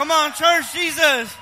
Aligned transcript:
Come 0.00 0.12
on, 0.12 0.32
church, 0.32 0.72
Jesus. 0.72 1.36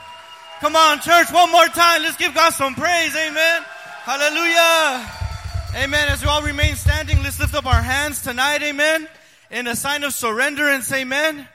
Come 0.59 0.75
on, 0.75 0.99
church, 0.99 1.31
one 1.31 1.53
more 1.53 1.69
time. 1.69 2.03
Let's 2.03 2.17
give 2.17 2.35
God 2.35 2.53
some 2.53 2.75
praise. 2.75 3.15
Amen. 3.15 3.63
Hallelujah. 4.03 5.09
Amen. 5.77 6.09
As 6.09 6.25
we 6.25 6.29
all 6.29 6.43
remain 6.43 6.75
standing, 6.75 7.23
let's 7.23 7.39
lift 7.39 7.55
up 7.55 7.67
our 7.67 7.81
hands 7.81 8.21
tonight. 8.21 8.61
Amen. 8.65 9.07
In 9.53 9.69
a 9.69 9.77
sign 9.77 10.03
of 10.03 10.13
surrender 10.13 10.69
and 10.69 10.83
say 10.83 11.03
amen. 11.03 11.47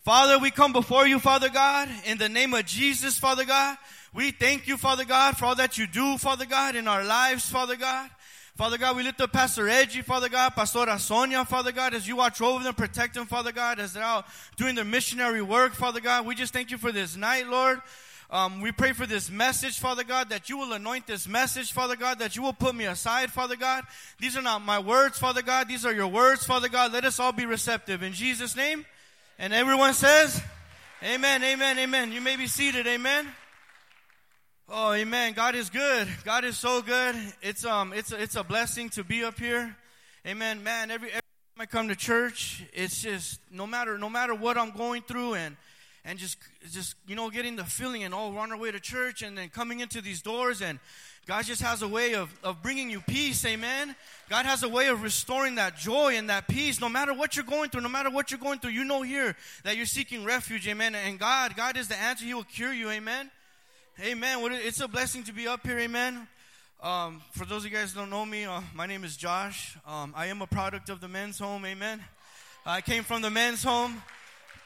Father, 0.00 0.38
we 0.38 0.50
come 0.50 0.74
before 0.74 1.06
you, 1.06 1.18
Father 1.18 1.48
God, 1.48 1.88
in 2.04 2.18
the 2.18 2.28
name 2.28 2.52
of 2.52 2.66
Jesus, 2.66 3.16
Father 3.16 3.46
God. 3.46 3.78
We 4.12 4.30
thank 4.30 4.68
you, 4.68 4.76
Father 4.76 5.06
God, 5.06 5.38
for 5.38 5.46
all 5.46 5.54
that 5.54 5.78
you 5.78 5.86
do, 5.86 6.18
Father 6.18 6.44
God, 6.44 6.76
in 6.76 6.86
our 6.86 7.02
lives, 7.02 7.48
Father 7.48 7.76
God. 7.76 8.10
Father 8.54 8.76
God, 8.76 8.96
we 8.96 9.02
lift 9.02 9.18
up 9.22 9.32
Pastor 9.32 9.64
Reggie, 9.64 10.02
Father 10.02 10.28
God, 10.28 10.52
Pastora 10.52 10.98
Sonia, 10.98 11.42
Father 11.46 11.72
God, 11.72 11.94
as 11.94 12.06
you 12.06 12.16
watch 12.16 12.42
over 12.42 12.62
them, 12.62 12.74
protect 12.74 13.14
them, 13.14 13.26
Father 13.26 13.50
God, 13.50 13.80
as 13.80 13.94
they're 13.94 14.02
out 14.02 14.26
doing 14.56 14.74
their 14.74 14.84
missionary 14.84 15.40
work, 15.40 15.72
Father 15.72 16.00
God. 16.00 16.26
We 16.26 16.34
just 16.34 16.52
thank 16.52 16.70
you 16.70 16.76
for 16.76 16.92
this 16.92 17.16
night, 17.16 17.48
Lord. 17.48 17.80
Um, 18.28 18.60
we 18.60 18.70
pray 18.70 18.92
for 18.92 19.06
this 19.06 19.30
message, 19.30 19.78
Father 19.78 20.04
God, 20.04 20.28
that 20.28 20.50
you 20.50 20.58
will 20.58 20.74
anoint 20.74 21.06
this 21.06 21.26
message, 21.26 21.72
Father 21.72 21.96
God, 21.96 22.18
that 22.18 22.36
you 22.36 22.42
will 22.42 22.52
put 22.52 22.74
me 22.74 22.84
aside, 22.84 23.30
Father 23.30 23.56
God. 23.56 23.84
These 24.18 24.36
are 24.36 24.42
not 24.42 24.62
my 24.62 24.78
words, 24.78 25.18
Father 25.18 25.42
God. 25.42 25.66
These 25.66 25.86
are 25.86 25.92
your 25.92 26.08
words, 26.08 26.44
Father 26.44 26.68
God. 26.68 26.92
Let 26.92 27.06
us 27.06 27.18
all 27.18 27.32
be 27.32 27.46
receptive. 27.46 28.02
In 28.02 28.12
Jesus' 28.12 28.54
name. 28.54 28.84
And 29.38 29.54
everyone 29.54 29.94
says, 29.94 30.42
Amen, 31.02 31.42
amen, 31.42 31.78
amen. 31.78 32.12
You 32.12 32.20
may 32.20 32.36
be 32.36 32.46
seated, 32.46 32.86
amen. 32.86 33.26
Oh, 34.74 34.94
amen. 34.94 35.34
God 35.34 35.54
is 35.54 35.68
good. 35.68 36.08
God 36.24 36.46
is 36.46 36.56
so 36.56 36.80
good. 36.80 37.14
It's 37.42 37.62
um, 37.62 37.92
it's 37.92 38.10
a, 38.10 38.22
it's 38.22 38.36
a 38.36 38.42
blessing 38.42 38.88
to 38.90 39.04
be 39.04 39.22
up 39.22 39.38
here. 39.38 39.76
Amen, 40.26 40.62
man. 40.62 40.90
Every, 40.90 41.08
every 41.08 41.20
time 41.20 41.60
I 41.60 41.66
come 41.66 41.88
to 41.88 41.94
church, 41.94 42.64
it's 42.72 43.02
just 43.02 43.38
no 43.50 43.66
matter 43.66 43.98
no 43.98 44.08
matter 44.08 44.34
what 44.34 44.56
I'm 44.56 44.70
going 44.70 45.02
through, 45.02 45.34
and 45.34 45.58
and 46.06 46.18
just 46.18 46.38
just 46.70 46.94
you 47.06 47.14
know 47.14 47.28
getting 47.28 47.56
the 47.56 47.64
feeling 47.64 48.02
and 48.02 48.14
oh, 48.14 48.30
we're 48.30 48.40
on 48.40 48.50
our 48.50 48.56
way 48.56 48.70
to 48.70 48.80
church, 48.80 49.20
and 49.20 49.36
then 49.36 49.50
coming 49.50 49.80
into 49.80 50.00
these 50.00 50.22
doors, 50.22 50.62
and 50.62 50.78
God 51.26 51.44
just 51.44 51.60
has 51.60 51.82
a 51.82 51.88
way 51.88 52.14
of 52.14 52.32
of 52.42 52.62
bringing 52.62 52.88
you 52.88 53.02
peace. 53.02 53.44
Amen. 53.44 53.94
God 54.30 54.46
has 54.46 54.62
a 54.62 54.70
way 54.70 54.88
of 54.88 55.02
restoring 55.02 55.56
that 55.56 55.76
joy 55.76 56.16
and 56.16 56.30
that 56.30 56.48
peace, 56.48 56.80
no 56.80 56.88
matter 56.88 57.12
what 57.12 57.36
you're 57.36 57.44
going 57.44 57.68
through, 57.68 57.82
no 57.82 57.90
matter 57.90 58.08
what 58.08 58.30
you're 58.30 58.40
going 58.40 58.58
through. 58.58 58.70
You 58.70 58.84
know 58.84 59.02
here 59.02 59.36
that 59.64 59.76
you're 59.76 59.84
seeking 59.84 60.24
refuge. 60.24 60.66
Amen. 60.66 60.94
And 60.94 61.18
God, 61.18 61.56
God 61.56 61.76
is 61.76 61.88
the 61.88 62.00
answer. 62.00 62.24
He 62.24 62.32
will 62.32 62.44
cure 62.44 62.72
you. 62.72 62.88
Amen. 62.88 63.30
Amen. 64.00 64.38
It's 64.52 64.80
a 64.80 64.88
blessing 64.88 65.22
to 65.24 65.34
be 65.34 65.46
up 65.46 65.66
here. 65.66 65.78
Amen. 65.78 66.26
Um, 66.82 67.20
for 67.32 67.44
those 67.44 67.66
of 67.66 67.70
you 67.70 67.76
guys 67.76 67.92
don't 67.92 68.08
know 68.08 68.24
me, 68.24 68.46
uh, 68.46 68.62
my 68.74 68.86
name 68.86 69.04
is 69.04 69.18
Josh. 69.18 69.76
Um, 69.86 70.14
I 70.16 70.28
am 70.28 70.40
a 70.40 70.46
product 70.46 70.88
of 70.88 71.02
the 71.02 71.08
men's 71.08 71.38
home. 71.38 71.66
Amen. 71.66 72.02
I 72.64 72.80
came 72.80 73.04
from 73.04 73.20
the 73.20 73.28
men's 73.28 73.62
home. 73.62 74.02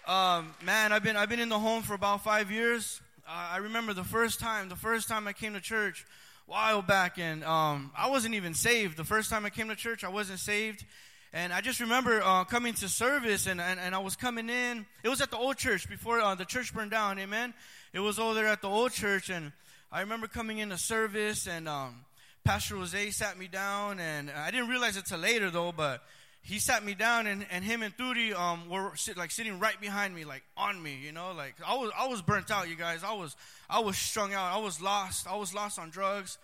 Um, 0.07 0.55
man, 0.65 0.93
I've 0.93 1.03
been 1.03 1.17
I've 1.17 1.29
been 1.29 1.41
in 1.41 1.49
the 1.49 1.59
home 1.59 1.83
for 1.83 1.95
about 1.95 2.23
five 2.23 2.53
years. 2.53 3.01
Uh, 3.27 3.49
I 3.55 3.57
remember 3.57 3.93
the 3.93 4.05
first 4.05 4.39
time, 4.39 4.69
the 4.69 4.77
first 4.77 5.09
time 5.09 5.27
I 5.27 5.33
came 5.33 5.55
to 5.55 5.61
church, 5.61 6.07
a 6.47 6.51
while 6.53 6.81
back, 6.81 7.19
and 7.19 7.43
um, 7.43 7.91
I 7.99 8.09
wasn't 8.09 8.37
even 8.37 8.55
saved. 8.55 8.97
The 8.97 9.05
first 9.05 9.29
time 9.29 9.45
I 9.45 9.51
came 9.51 9.69
to 9.69 9.77
church, 9.77 10.05
I 10.05 10.09
wasn't 10.09 10.39
saved. 10.39 10.85
And 11.33 11.53
I 11.53 11.61
just 11.61 11.81
remember 11.81 12.23
uh, 12.23 12.45
coming 12.45 12.75
to 12.75 12.89
service, 12.89 13.49
and, 13.49 13.61
and, 13.61 13.81
and, 13.81 13.95
I 13.95 13.99
was 13.99 14.15
coming 14.15 14.49
in. 14.49 14.87
It 15.03 15.09
was 15.09 15.21
at 15.21 15.31
the 15.31 15.37
old 15.37 15.59
church 15.59 15.89
before 15.89 16.21
uh, 16.21 16.37
the 16.37 16.45
church 16.45 16.73
burned 16.73 16.93
down, 16.93 17.19
amen. 17.19 17.53
It 17.93 18.01
was 18.01 18.19
over 18.19 18.35
there 18.35 18.47
at 18.47 18.63
the 18.63 18.69
old 18.69 18.93
church, 18.93 19.31
and 19.31 19.53
I 19.91 20.01
remember 20.01 20.27
coming 20.27 20.59
into 20.59 20.77
service, 20.77 21.47
and 21.47 21.69
um, 21.69 22.05
Pastor 22.45 22.77
Jose 22.77 23.11
sat 23.11 23.39
me 23.39 23.49
down, 23.49 23.99
and 24.01 24.31
I 24.31 24.51
didn't 24.51 24.69
realize 24.69 24.97
it 24.97 25.07
till 25.07 25.19
later 25.19 25.51
though, 25.51 25.73
but 25.73 26.03
he 26.43 26.61
sat 26.61 26.85
me 26.85 26.95
down, 26.95 27.27
and, 27.27 27.45
and 27.51 27.65
him 27.65 27.83
and 27.83 27.97
Thudi 27.97 28.33
um, 28.33 28.69
were 28.69 28.93
sit, 28.95 29.17
like 29.17 29.33
sitting 29.33 29.59
right 29.59 29.81
behind 29.81 30.15
me, 30.15 30.25
like 30.25 30.45
on 30.57 30.81
me, 30.81 30.97
you 31.03 31.11
know, 31.11 31.33
like 31.33 31.55
I 31.67 31.75
was 31.77 31.91
I 31.99 32.07
was 32.07 32.23
burnt 32.23 32.51
out, 32.51 32.69
you 32.69 32.77
guys. 32.77 33.03
I 33.03 33.15
was 33.15 33.35
I 33.69 33.81
was 33.81 33.99
strung 33.99 34.33
out. 34.33 34.53
I 34.53 34.59
was 34.59 34.81
lost. 34.81 35.27
I 35.27 35.37
was 35.37 35.55
lost 35.55 35.79
on 35.79 35.91
drugs. 35.91 36.39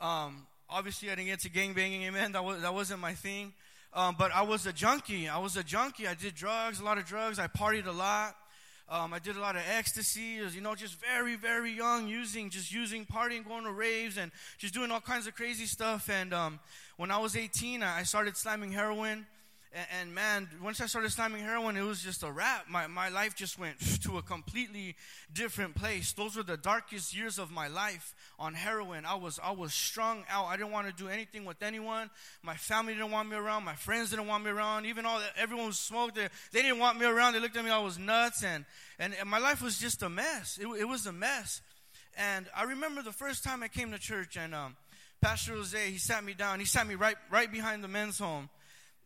Um, 0.00 0.46
obviously, 0.68 1.10
I 1.10 1.14
didn't 1.14 1.28
get 1.28 1.40
to 1.40 1.50
gang 1.50 1.72
banging, 1.72 2.02
amen. 2.02 2.32
That 2.32 2.44
was 2.44 2.62
that 2.62 2.74
wasn't 2.74 3.00
my 3.00 3.14
thing. 3.14 3.52
Um, 3.92 4.16
but 4.18 4.32
I 4.32 4.42
was 4.42 4.66
a 4.66 4.72
junkie. 4.72 5.28
I 5.28 5.38
was 5.38 5.56
a 5.56 5.62
junkie. 5.62 6.08
I 6.08 6.14
did 6.14 6.34
drugs, 6.34 6.80
a 6.80 6.84
lot 6.84 6.98
of 6.98 7.04
drugs. 7.04 7.38
I 7.38 7.46
partied 7.46 7.86
a 7.86 7.92
lot. 7.92 8.34
Um, 8.88 9.14
I 9.14 9.18
did 9.18 9.36
a 9.36 9.40
lot 9.40 9.56
of 9.56 9.62
ecstasy, 9.66 10.40
you 10.52 10.60
know, 10.60 10.74
just 10.74 11.00
very, 11.00 11.36
very 11.36 11.72
young, 11.72 12.06
using, 12.06 12.50
just 12.50 12.70
using, 12.70 13.06
partying, 13.06 13.46
going 13.46 13.64
to 13.64 13.72
raves, 13.72 14.18
and 14.18 14.30
just 14.58 14.74
doing 14.74 14.90
all 14.90 15.00
kinds 15.00 15.26
of 15.26 15.34
crazy 15.34 15.64
stuff. 15.64 16.10
And 16.10 16.34
um, 16.34 16.60
when 16.98 17.10
I 17.10 17.16
was 17.16 17.34
18, 17.34 17.82
I 17.82 18.02
started 18.02 18.36
slamming 18.36 18.72
heroin. 18.72 19.26
And, 19.74 19.86
and, 20.00 20.14
man, 20.14 20.48
once 20.62 20.80
I 20.80 20.86
started 20.86 21.10
slamming 21.10 21.42
heroin, 21.42 21.76
it 21.76 21.82
was 21.82 22.00
just 22.00 22.22
a 22.22 22.30
wrap. 22.30 22.66
My, 22.70 22.86
my 22.86 23.08
life 23.08 23.34
just 23.34 23.58
went 23.58 23.80
to 24.02 24.18
a 24.18 24.22
completely 24.22 24.94
different 25.32 25.74
place. 25.74 26.12
Those 26.12 26.36
were 26.36 26.44
the 26.44 26.56
darkest 26.56 27.16
years 27.16 27.40
of 27.40 27.50
my 27.50 27.66
life 27.66 28.14
on 28.38 28.54
heroin. 28.54 29.04
I 29.04 29.16
was, 29.16 29.40
I 29.42 29.50
was 29.50 29.74
strung 29.74 30.22
out. 30.30 30.46
I 30.46 30.56
didn't 30.56 30.70
want 30.70 30.86
to 30.86 30.92
do 30.92 31.08
anything 31.08 31.44
with 31.44 31.60
anyone. 31.60 32.08
My 32.42 32.54
family 32.54 32.92
didn't 32.92 33.10
want 33.10 33.28
me 33.28 33.36
around. 33.36 33.64
My 33.64 33.74
friends 33.74 34.10
didn't 34.10 34.28
want 34.28 34.44
me 34.44 34.50
around. 34.50 34.86
Even 34.86 35.06
all 35.06 35.18
the, 35.18 35.26
everyone 35.36 35.66
who 35.66 35.72
smoked, 35.72 36.14
they, 36.14 36.28
they 36.52 36.62
didn't 36.62 36.78
want 36.78 37.00
me 37.00 37.06
around. 37.06 37.32
They 37.32 37.40
looked 37.40 37.56
at 37.56 37.64
me, 37.64 37.72
I 37.72 37.78
was 37.78 37.98
nuts. 37.98 38.44
And, 38.44 38.64
and, 39.00 39.12
and 39.18 39.28
my 39.28 39.38
life 39.38 39.60
was 39.60 39.80
just 39.80 40.04
a 40.04 40.08
mess. 40.08 40.56
It, 40.62 40.68
it 40.68 40.84
was 40.84 41.06
a 41.06 41.12
mess. 41.12 41.62
And 42.16 42.46
I 42.56 42.62
remember 42.62 43.02
the 43.02 43.12
first 43.12 43.42
time 43.42 43.64
I 43.64 43.68
came 43.68 43.90
to 43.90 43.98
church, 43.98 44.36
and 44.36 44.54
um, 44.54 44.76
Pastor 45.20 45.54
Jose, 45.54 45.90
he 45.90 45.98
sat 45.98 46.22
me 46.22 46.32
down. 46.32 46.60
He 46.60 46.64
sat 46.64 46.86
me 46.86 46.94
right, 46.94 47.16
right 47.28 47.50
behind 47.50 47.82
the 47.82 47.88
men's 47.88 48.20
home 48.20 48.48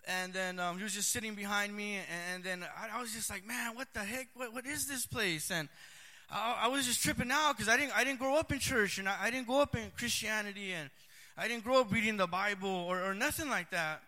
and 0.09 0.33
then 0.33 0.59
um, 0.59 0.79
he 0.79 0.83
was 0.83 0.95
just 0.95 1.11
sitting 1.11 1.35
behind 1.35 1.77
me, 1.77 1.97
and, 1.97 2.35
and 2.35 2.45
then 2.45 2.65
I, 2.77 2.99
I, 2.99 3.01
was 3.01 3.13
just 3.13 3.29
like, 3.29 3.47
man, 3.47 3.77
what 3.77 3.89
the 3.93 4.01
heck? 4.01 4.29
What, 4.35 4.55
what 4.55 4.65
is 4.65 4.87
this 4.87 5.05
place? 5.05 5.51
And 5.51 5.69
I, 6.31 6.63
I 6.63 6.69
was 6.69 6.87
just 6.87 7.03
tripping 7.03 7.31
out 7.31 7.57
because 7.57 7.69
I 7.69 7.77
didn't 7.77 7.97
I 7.97 8.05
didn't 8.05 8.19
grow 8.19 8.37
up 8.37 8.51
in 8.51 8.59
church, 8.59 8.99
and 8.99 9.09
I, 9.09 9.17
I, 9.21 9.31
didn't 9.31 9.47
grow 9.47 9.61
up 9.61 9.77
in 9.77 9.93
Christianity, 9.99 10.73
and 10.73 10.89
I 11.37 11.47
didn't 11.47 11.63
grow 11.63 11.81
up 11.83 11.93
reading 11.93 12.17
the 12.17 12.27
Bible 12.27 12.71
or, 12.71 13.03
or 13.03 13.15
nothing 13.15 13.51
like 13.51 13.71
that. 13.71 14.01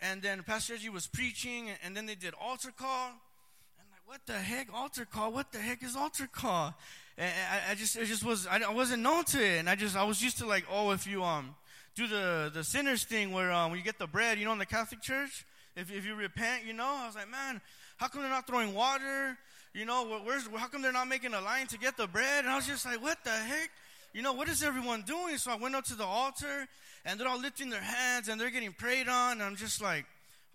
And 0.00 0.22
then 0.22 0.42
Pastor 0.42 0.72
Reggie 0.72 0.88
was 0.88 1.06
preaching, 1.06 1.68
and, 1.68 1.78
and 1.84 1.96
then 1.96 2.06
they 2.06 2.14
did 2.14 2.32
altar 2.40 2.72
call. 2.76 3.08
I'm 3.08 3.86
like, 3.90 4.00
what 4.06 4.20
the 4.26 4.32
heck, 4.32 4.72
altar 4.72 5.04
call? 5.04 5.30
What 5.30 5.52
the 5.52 5.58
heck 5.58 5.82
is 5.82 5.94
altar 5.94 6.28
call? 6.32 6.74
And 7.18 7.32
I, 7.70 7.74
just 7.74 7.96
it 7.96 8.06
just 8.06 8.24
was 8.24 8.46
I 8.46 8.72
wasn't 8.72 9.02
known 9.02 9.24
to 9.26 9.44
it, 9.44 9.58
and 9.58 9.68
I 9.68 9.74
just 9.74 9.94
I 9.94 10.04
was 10.04 10.22
used 10.22 10.38
to 10.38 10.46
like, 10.46 10.64
oh, 10.72 10.92
if 10.92 11.06
you 11.06 11.22
um 11.22 11.54
do 11.94 12.06
the, 12.08 12.50
the 12.52 12.64
sinners 12.64 13.04
thing 13.04 13.32
where 13.32 13.52
um, 13.52 13.70
when 13.70 13.78
you 13.78 13.84
get 13.84 13.98
the 13.98 14.06
bread, 14.06 14.38
you 14.38 14.44
know, 14.44 14.52
in 14.52 14.58
the 14.58 14.66
Catholic 14.66 15.00
Church, 15.00 15.44
if, 15.76 15.92
if 15.92 16.04
you 16.04 16.14
repent, 16.14 16.64
you 16.66 16.72
know, 16.72 16.86
I 16.86 17.06
was 17.06 17.14
like, 17.14 17.30
man, 17.30 17.60
how 17.96 18.08
come 18.08 18.22
they're 18.22 18.30
not 18.30 18.46
throwing 18.46 18.74
water? 18.74 19.36
You 19.72 19.84
know, 19.84 20.20
where's, 20.24 20.46
how 20.56 20.66
come 20.68 20.82
they're 20.82 20.92
not 20.92 21.08
making 21.08 21.34
a 21.34 21.40
line 21.40 21.66
to 21.68 21.78
get 21.78 21.96
the 21.96 22.06
bread? 22.06 22.44
And 22.44 22.52
I 22.52 22.56
was 22.56 22.66
just 22.66 22.84
like, 22.84 23.02
what 23.02 23.18
the 23.24 23.30
heck? 23.30 23.70
You 24.12 24.22
know, 24.22 24.32
what 24.32 24.48
is 24.48 24.62
everyone 24.62 25.02
doing? 25.02 25.36
So 25.38 25.50
I 25.50 25.56
went 25.56 25.74
up 25.74 25.84
to 25.86 25.94
the 25.94 26.04
altar 26.04 26.68
and 27.04 27.18
they're 27.18 27.28
all 27.28 27.40
lifting 27.40 27.70
their 27.70 27.80
hands 27.80 28.28
and 28.28 28.40
they're 28.40 28.50
getting 28.50 28.72
prayed 28.72 29.08
on. 29.08 29.32
And 29.32 29.42
I'm 29.42 29.56
just 29.56 29.82
like, 29.82 30.06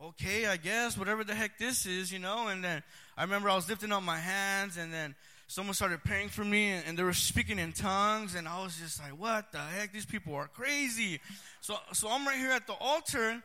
okay, 0.02 0.46
I 0.46 0.56
guess, 0.56 0.98
whatever 0.98 1.26
the 1.26 1.36
heck 1.36 1.58
this 1.58 1.86
is, 1.86 2.12
you 2.12 2.20
know. 2.20 2.48
And 2.48 2.64
then 2.64 2.84
I 3.18 3.24
remember 3.24 3.50
I 3.50 3.56
was 3.56 3.68
lifting 3.68 3.92
up 3.92 4.04
my 4.04 4.18
hands 4.18 4.78
and 4.78 4.94
then 4.94 5.16
someone 5.50 5.74
started 5.74 6.04
praying 6.04 6.30
for 6.30 6.46
me 6.46 6.70
and, 6.70 6.84
and, 6.86 6.96
they 6.98 7.02
were 7.02 7.12
speaking 7.12 7.58
in 7.58 7.72
tongues 7.72 8.36
and 8.36 8.48
I 8.48 8.62
was 8.62 8.78
just 8.78 9.00
like, 9.00 9.20
what 9.20 9.52
the 9.52 9.58
heck? 9.58 9.92
These 9.92 10.06
people 10.06 10.36
are 10.36 10.48
crazy. 10.48 11.20
So, 11.60 11.76
so 11.92 12.08
I'm 12.08 12.26
right 12.26 12.38
here 12.38 12.52
at 12.52 12.68
the 12.68 12.74
altar 12.74 13.42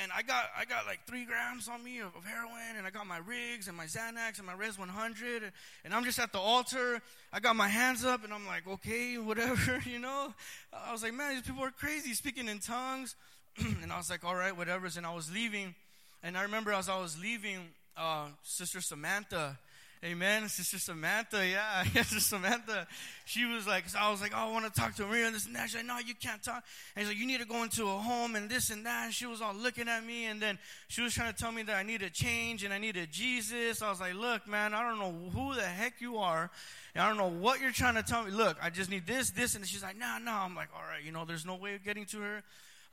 and 0.00 0.12
I 0.16 0.22
got, 0.22 0.44
I 0.56 0.64
got 0.64 0.86
like 0.86 1.00
three 1.08 1.24
grams 1.24 1.68
on 1.68 1.82
me 1.82 1.98
of, 1.98 2.14
of 2.14 2.24
heroin 2.24 2.76
and 2.78 2.86
I 2.86 2.90
got 2.90 3.04
my 3.08 3.18
rigs 3.18 3.66
and 3.66 3.76
my 3.76 3.86
Xanax 3.86 4.38
and 4.38 4.46
my 4.46 4.54
Res 4.54 4.78
100 4.78 5.42
and, 5.84 5.92
I'm 5.92 6.04
just 6.04 6.20
at 6.20 6.30
the 6.30 6.38
altar. 6.38 7.02
I 7.32 7.40
got 7.40 7.56
my 7.56 7.68
hands 7.68 8.04
up 8.04 8.22
and 8.22 8.32
I'm 8.32 8.46
like, 8.46 8.68
okay, 8.68 9.18
whatever, 9.18 9.82
you 9.84 9.98
know. 9.98 10.32
I 10.72 10.92
was 10.92 11.02
like, 11.02 11.14
man, 11.14 11.34
these 11.34 11.42
people 11.42 11.64
are 11.64 11.72
crazy 11.72 12.14
speaking 12.14 12.46
in 12.46 12.60
tongues. 12.60 13.16
and 13.58 13.92
I 13.92 13.96
was 13.98 14.08
like, 14.08 14.24
all 14.24 14.36
right, 14.36 14.56
whatever. 14.56 14.88
And 14.96 15.04
I 15.04 15.12
was 15.12 15.32
leaving 15.32 15.74
and 16.22 16.38
I 16.38 16.42
remember 16.42 16.72
as 16.72 16.88
I 16.88 17.00
was 17.00 17.18
leaving, 17.18 17.58
uh, 17.96 18.26
Sister 18.42 18.80
Samantha, 18.80 19.58
Amen. 20.02 20.48
Sister 20.48 20.78
Samantha, 20.78 21.46
yeah, 21.46 21.82
Sister 21.92 22.20
Samantha. 22.20 22.86
She 23.26 23.44
was 23.44 23.66
like, 23.66 23.86
so 23.86 23.98
I 23.98 24.10
was 24.10 24.22
like, 24.22 24.32
oh, 24.34 24.48
I 24.48 24.50
want 24.50 24.64
to 24.64 24.80
talk 24.80 24.94
to 24.94 25.04
Maria 25.04 25.26
and 25.26 25.34
this 25.34 25.44
and 25.44 25.54
that. 25.54 25.68
She's 25.68 25.76
like, 25.76 25.84
no, 25.84 25.98
you 25.98 26.14
can't 26.14 26.42
talk. 26.42 26.64
And 26.96 27.04
he's 27.04 27.08
like, 27.12 27.20
you 27.20 27.26
need 27.26 27.40
to 27.40 27.46
go 27.46 27.62
into 27.62 27.84
a 27.84 27.98
home 27.98 28.34
and 28.34 28.48
this 28.48 28.70
and 28.70 28.86
that. 28.86 29.04
And 29.04 29.12
she 29.12 29.26
was 29.26 29.42
all 29.42 29.54
looking 29.54 29.88
at 29.88 30.02
me, 30.06 30.24
and 30.24 30.40
then 30.40 30.58
she 30.88 31.02
was 31.02 31.12
trying 31.12 31.30
to 31.30 31.38
tell 31.38 31.52
me 31.52 31.64
that 31.64 31.76
I 31.76 31.82
needed 31.82 32.14
change 32.14 32.64
and 32.64 32.72
I 32.72 32.78
needed 32.78 33.10
Jesus. 33.12 33.82
I 33.82 33.90
was 33.90 34.00
like, 34.00 34.14
look, 34.14 34.48
man, 34.48 34.72
I 34.72 34.82
don't 34.82 34.98
know 34.98 35.14
who 35.38 35.54
the 35.54 35.66
heck 35.66 36.00
you 36.00 36.16
are. 36.16 36.50
And 36.94 37.04
I 37.04 37.08
don't 37.08 37.18
know 37.18 37.28
what 37.28 37.60
you're 37.60 37.70
trying 37.70 37.96
to 37.96 38.02
tell 38.02 38.24
me. 38.24 38.30
Look, 38.30 38.56
I 38.62 38.70
just 38.70 38.88
need 38.88 39.06
this, 39.06 39.30
this, 39.32 39.54
and 39.54 39.66
she's 39.66 39.82
like, 39.82 39.98
no, 39.98 40.06
nah, 40.06 40.18
no. 40.18 40.24
Nah. 40.24 40.44
I'm 40.46 40.54
like, 40.54 40.70
all 40.74 40.82
right, 40.82 41.04
you 41.04 41.12
know, 41.12 41.26
there's 41.26 41.44
no 41.44 41.56
way 41.56 41.74
of 41.74 41.84
getting 41.84 42.06
to 42.06 42.20
her. 42.20 42.42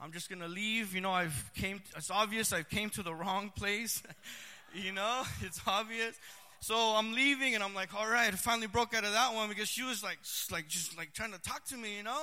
I'm 0.01 0.11
just 0.11 0.29
gonna 0.29 0.49
leave. 0.49 0.93
You 0.93 1.01
know, 1.01 1.11
I've 1.11 1.51
came. 1.55 1.81
It's 1.95 2.11
obvious 2.11 2.51
I've 2.51 2.69
came 2.69 2.89
to 2.91 3.01
the 3.01 3.13
wrong 3.13 3.51
place. 3.55 4.03
you 4.75 4.91
know, 4.91 5.23
it's 5.41 5.61
obvious. 5.65 6.19
So 6.59 6.75
I'm 6.75 7.13
leaving, 7.13 7.55
and 7.55 7.63
I'm 7.63 7.73
like, 7.75 7.93
all 7.93 8.09
right. 8.09 8.33
I 8.33 8.35
finally 8.35 8.67
broke 8.67 8.95
out 8.95 9.03
of 9.03 9.13
that 9.13 9.33
one 9.33 9.47
because 9.49 9.67
she 9.67 9.83
was 9.83 10.03
like, 10.03 10.19
like 10.51 10.67
just 10.67 10.97
like 10.97 11.13
trying 11.13 11.31
to 11.31 11.39
talk 11.39 11.65
to 11.65 11.77
me, 11.77 11.97
you 11.97 12.03
know. 12.03 12.21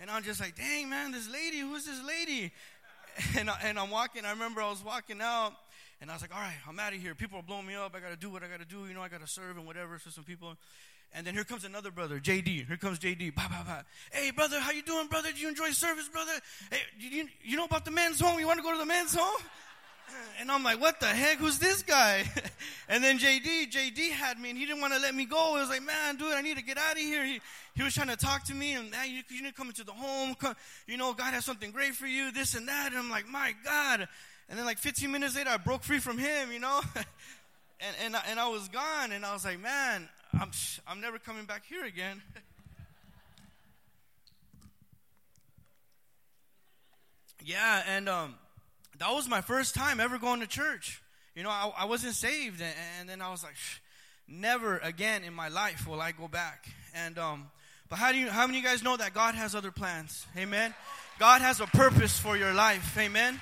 And 0.00 0.10
I'm 0.10 0.22
just 0.22 0.40
like, 0.40 0.56
dang 0.56 0.90
man, 0.90 1.12
this 1.12 1.30
lady, 1.30 1.60
who's 1.60 1.84
this 1.84 2.02
lady? 2.04 2.52
And 3.38 3.50
I, 3.50 3.58
and 3.64 3.78
I'm 3.78 3.90
walking. 3.90 4.24
I 4.24 4.30
remember 4.30 4.62
I 4.62 4.70
was 4.70 4.82
walking 4.82 5.20
out, 5.20 5.52
And 6.00 6.10
I 6.10 6.14
was 6.14 6.22
like, 6.22 6.34
all 6.34 6.40
right, 6.40 6.56
I'm 6.66 6.80
out 6.80 6.94
of 6.94 7.00
here. 7.00 7.14
People 7.14 7.38
are 7.38 7.42
blowing 7.42 7.66
me 7.66 7.74
up. 7.74 7.94
I 7.94 8.00
got 8.00 8.08
to 8.08 8.16
do 8.16 8.30
what 8.30 8.42
I 8.42 8.46
got 8.46 8.60
to 8.60 8.64
do. 8.64 8.86
You 8.88 8.94
know, 8.94 9.02
I 9.02 9.08
got 9.08 9.20
to 9.20 9.26
serve 9.26 9.58
and 9.58 9.66
whatever 9.66 9.98
for 9.98 10.10
some 10.10 10.24
people. 10.24 10.56
And 11.14 11.26
then 11.26 11.34
here 11.34 11.44
comes 11.44 11.64
another 11.64 11.90
brother, 11.90 12.18
JD. 12.18 12.66
Here 12.66 12.76
comes 12.78 12.98
JD. 12.98 13.34
Bah, 13.34 13.48
bah, 13.50 13.64
bah. 13.66 13.82
Hey, 14.10 14.30
brother, 14.30 14.58
how 14.60 14.70
you 14.70 14.82
doing, 14.82 15.08
brother? 15.08 15.28
Do 15.30 15.38
you 15.38 15.48
enjoy 15.48 15.70
service, 15.72 16.08
brother? 16.08 16.32
Hey, 16.70 16.78
you, 16.98 17.28
you 17.42 17.56
know 17.58 17.66
about 17.66 17.84
the 17.84 17.90
men's 17.90 18.18
home? 18.18 18.40
You 18.40 18.46
want 18.46 18.58
to 18.60 18.62
go 18.62 18.72
to 18.72 18.78
the 18.78 18.86
men's 18.86 19.14
home? 19.14 19.42
And 20.40 20.50
I'm 20.50 20.64
like, 20.64 20.80
what 20.80 20.98
the 20.98 21.06
heck? 21.06 21.38
Who's 21.38 21.58
this 21.58 21.82
guy? 21.82 22.24
and 22.88 23.02
then 23.02 23.18
JD, 23.18 23.70
JD 23.70 24.10
had 24.10 24.40
me, 24.40 24.50
and 24.50 24.58
he 24.58 24.66
didn't 24.66 24.80
want 24.80 24.92
to 24.92 24.98
let 24.98 25.14
me 25.14 25.24
go. 25.24 25.54
He 25.54 25.60
was 25.60 25.68
like, 25.68 25.84
man, 25.84 26.16
dude, 26.16 26.32
I 26.32 26.40
need 26.40 26.56
to 26.56 26.64
get 26.64 26.78
out 26.78 26.92
of 26.92 26.98
here. 26.98 27.24
He, 27.24 27.40
he 27.74 27.82
was 27.82 27.94
trying 27.94 28.08
to 28.08 28.16
talk 28.16 28.44
to 28.44 28.54
me, 28.54 28.74
and 28.74 28.90
man, 28.90 29.10
you, 29.10 29.22
you 29.30 29.42
need 29.42 29.50
to 29.50 29.54
come 29.54 29.68
into 29.68 29.84
the 29.84 29.92
home. 29.92 30.34
Come, 30.34 30.56
you 30.86 30.96
know, 30.96 31.12
God 31.12 31.32
has 31.34 31.44
something 31.44 31.70
great 31.70 31.94
for 31.94 32.06
you, 32.06 32.32
this 32.32 32.54
and 32.54 32.66
that. 32.68 32.88
And 32.88 32.98
I'm 32.98 33.10
like, 33.10 33.28
my 33.28 33.54
God. 33.64 34.08
And 34.48 34.58
then 34.58 34.66
like 34.66 34.78
15 34.78 35.10
minutes 35.10 35.36
later, 35.36 35.50
I 35.50 35.56
broke 35.56 35.82
free 35.82 35.98
from 35.98 36.18
him, 36.18 36.52
you 36.52 36.58
know. 36.58 36.80
and 36.94 37.96
and 38.04 38.16
I, 38.16 38.22
and 38.28 38.40
I 38.40 38.48
was 38.48 38.68
gone, 38.68 39.12
and 39.12 39.24
I 39.24 39.32
was 39.32 39.44
like, 39.44 39.60
man, 39.60 40.08
I'm 40.34 40.50
I'm 40.86 41.00
never 41.00 41.18
coming 41.18 41.44
back 41.44 41.64
here 41.66 41.84
again. 41.84 42.20
yeah, 47.44 47.82
and 47.86 48.08
um, 48.08 48.34
that 48.98 49.10
was 49.10 49.28
my 49.28 49.40
first 49.40 49.74
time 49.74 50.00
ever 50.00 50.18
going 50.18 50.40
to 50.40 50.46
church. 50.46 51.02
You 51.34 51.42
know, 51.42 51.50
I, 51.50 51.72
I 51.78 51.84
wasn't 51.86 52.14
saved, 52.14 52.60
and, 52.60 52.74
and, 53.00 53.08
then 53.08 53.22
I 53.22 53.30
was 53.30 53.42
like, 53.42 53.54
never 54.28 54.78
again 54.78 55.24
in 55.24 55.32
my 55.32 55.48
life 55.48 55.86
will 55.86 56.00
I 56.00 56.12
go 56.12 56.28
back. 56.28 56.66
And 56.94 57.18
um, 57.18 57.50
but 57.88 57.98
how 57.98 58.12
do 58.12 58.18
you? 58.18 58.28
How 58.28 58.46
many 58.46 58.58
of 58.58 58.64
you 58.64 58.70
guys 58.70 58.82
know 58.82 58.96
that 58.96 59.14
God 59.14 59.34
has 59.34 59.54
other 59.54 59.70
plans? 59.70 60.26
Amen. 60.36 60.74
God 61.18 61.42
has 61.42 61.60
a 61.60 61.66
purpose 61.66 62.18
for 62.18 62.36
your 62.36 62.52
life. 62.52 62.96
Amen. 62.98 63.40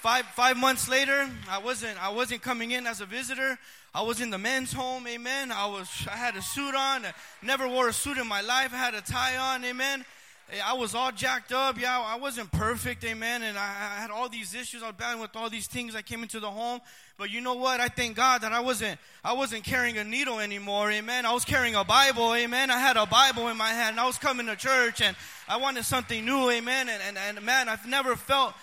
Five 0.00 0.24
five 0.26 0.56
months 0.56 0.88
later, 0.88 1.28
I 1.48 1.58
wasn't 1.58 2.02
I 2.02 2.10
wasn't 2.10 2.42
coming 2.42 2.70
in 2.70 2.86
as 2.86 3.00
a 3.00 3.06
visitor. 3.06 3.58
I 3.94 4.02
was 4.02 4.20
in 4.20 4.30
the 4.30 4.38
men's 4.38 4.72
home, 4.72 5.06
amen. 5.06 5.50
I 5.50 5.66
was 5.66 5.88
I 6.10 6.16
had 6.16 6.36
a 6.36 6.42
suit 6.42 6.74
on. 6.74 7.04
I 7.04 7.12
never 7.42 7.68
wore 7.68 7.88
a 7.88 7.92
suit 7.92 8.18
in 8.18 8.26
my 8.26 8.40
life. 8.40 8.72
I 8.72 8.76
had 8.76 8.94
a 8.94 9.00
tie 9.00 9.36
on, 9.36 9.64
amen. 9.64 10.04
I 10.64 10.72
was 10.74 10.94
all 10.94 11.12
jacked 11.12 11.52
up. 11.52 11.80
Yeah, 11.80 12.00
I 12.00 12.16
wasn't 12.16 12.50
perfect, 12.50 13.04
amen. 13.04 13.42
And 13.42 13.56
I, 13.56 14.00
had 14.00 14.10
all 14.10 14.28
these 14.28 14.54
issues. 14.54 14.82
I 14.82 14.86
was 14.86 14.96
battling 14.96 15.20
with 15.20 15.36
all 15.36 15.48
these 15.48 15.66
things. 15.66 15.94
I 15.94 16.02
came 16.02 16.22
into 16.22 16.40
the 16.40 16.50
home, 16.50 16.80
but 17.18 17.30
you 17.30 17.40
know 17.40 17.54
what? 17.54 17.80
I 17.80 17.88
thank 17.88 18.16
God 18.16 18.42
that 18.42 18.52
I 18.52 18.60
wasn't 18.60 18.98
I 19.22 19.34
wasn't 19.34 19.64
carrying 19.64 19.98
a 19.98 20.04
needle 20.04 20.40
anymore, 20.40 20.90
amen. 20.90 21.26
I 21.26 21.32
was 21.32 21.44
carrying 21.44 21.74
a 21.74 21.84
Bible, 21.84 22.34
amen. 22.34 22.70
I 22.70 22.78
had 22.78 22.96
a 22.96 23.06
Bible 23.06 23.48
in 23.48 23.56
my 23.56 23.70
hand. 23.70 24.00
I 24.00 24.06
was 24.06 24.18
coming 24.18 24.46
to 24.46 24.56
church, 24.56 25.00
and 25.00 25.16
I 25.48 25.58
wanted 25.58 25.84
something 25.84 26.24
new, 26.24 26.50
amen. 26.50 26.88
And 26.88 27.02
and, 27.02 27.18
and 27.18 27.46
man, 27.46 27.68
I've 27.68 27.86
never 27.86 28.16
felt 28.16 28.54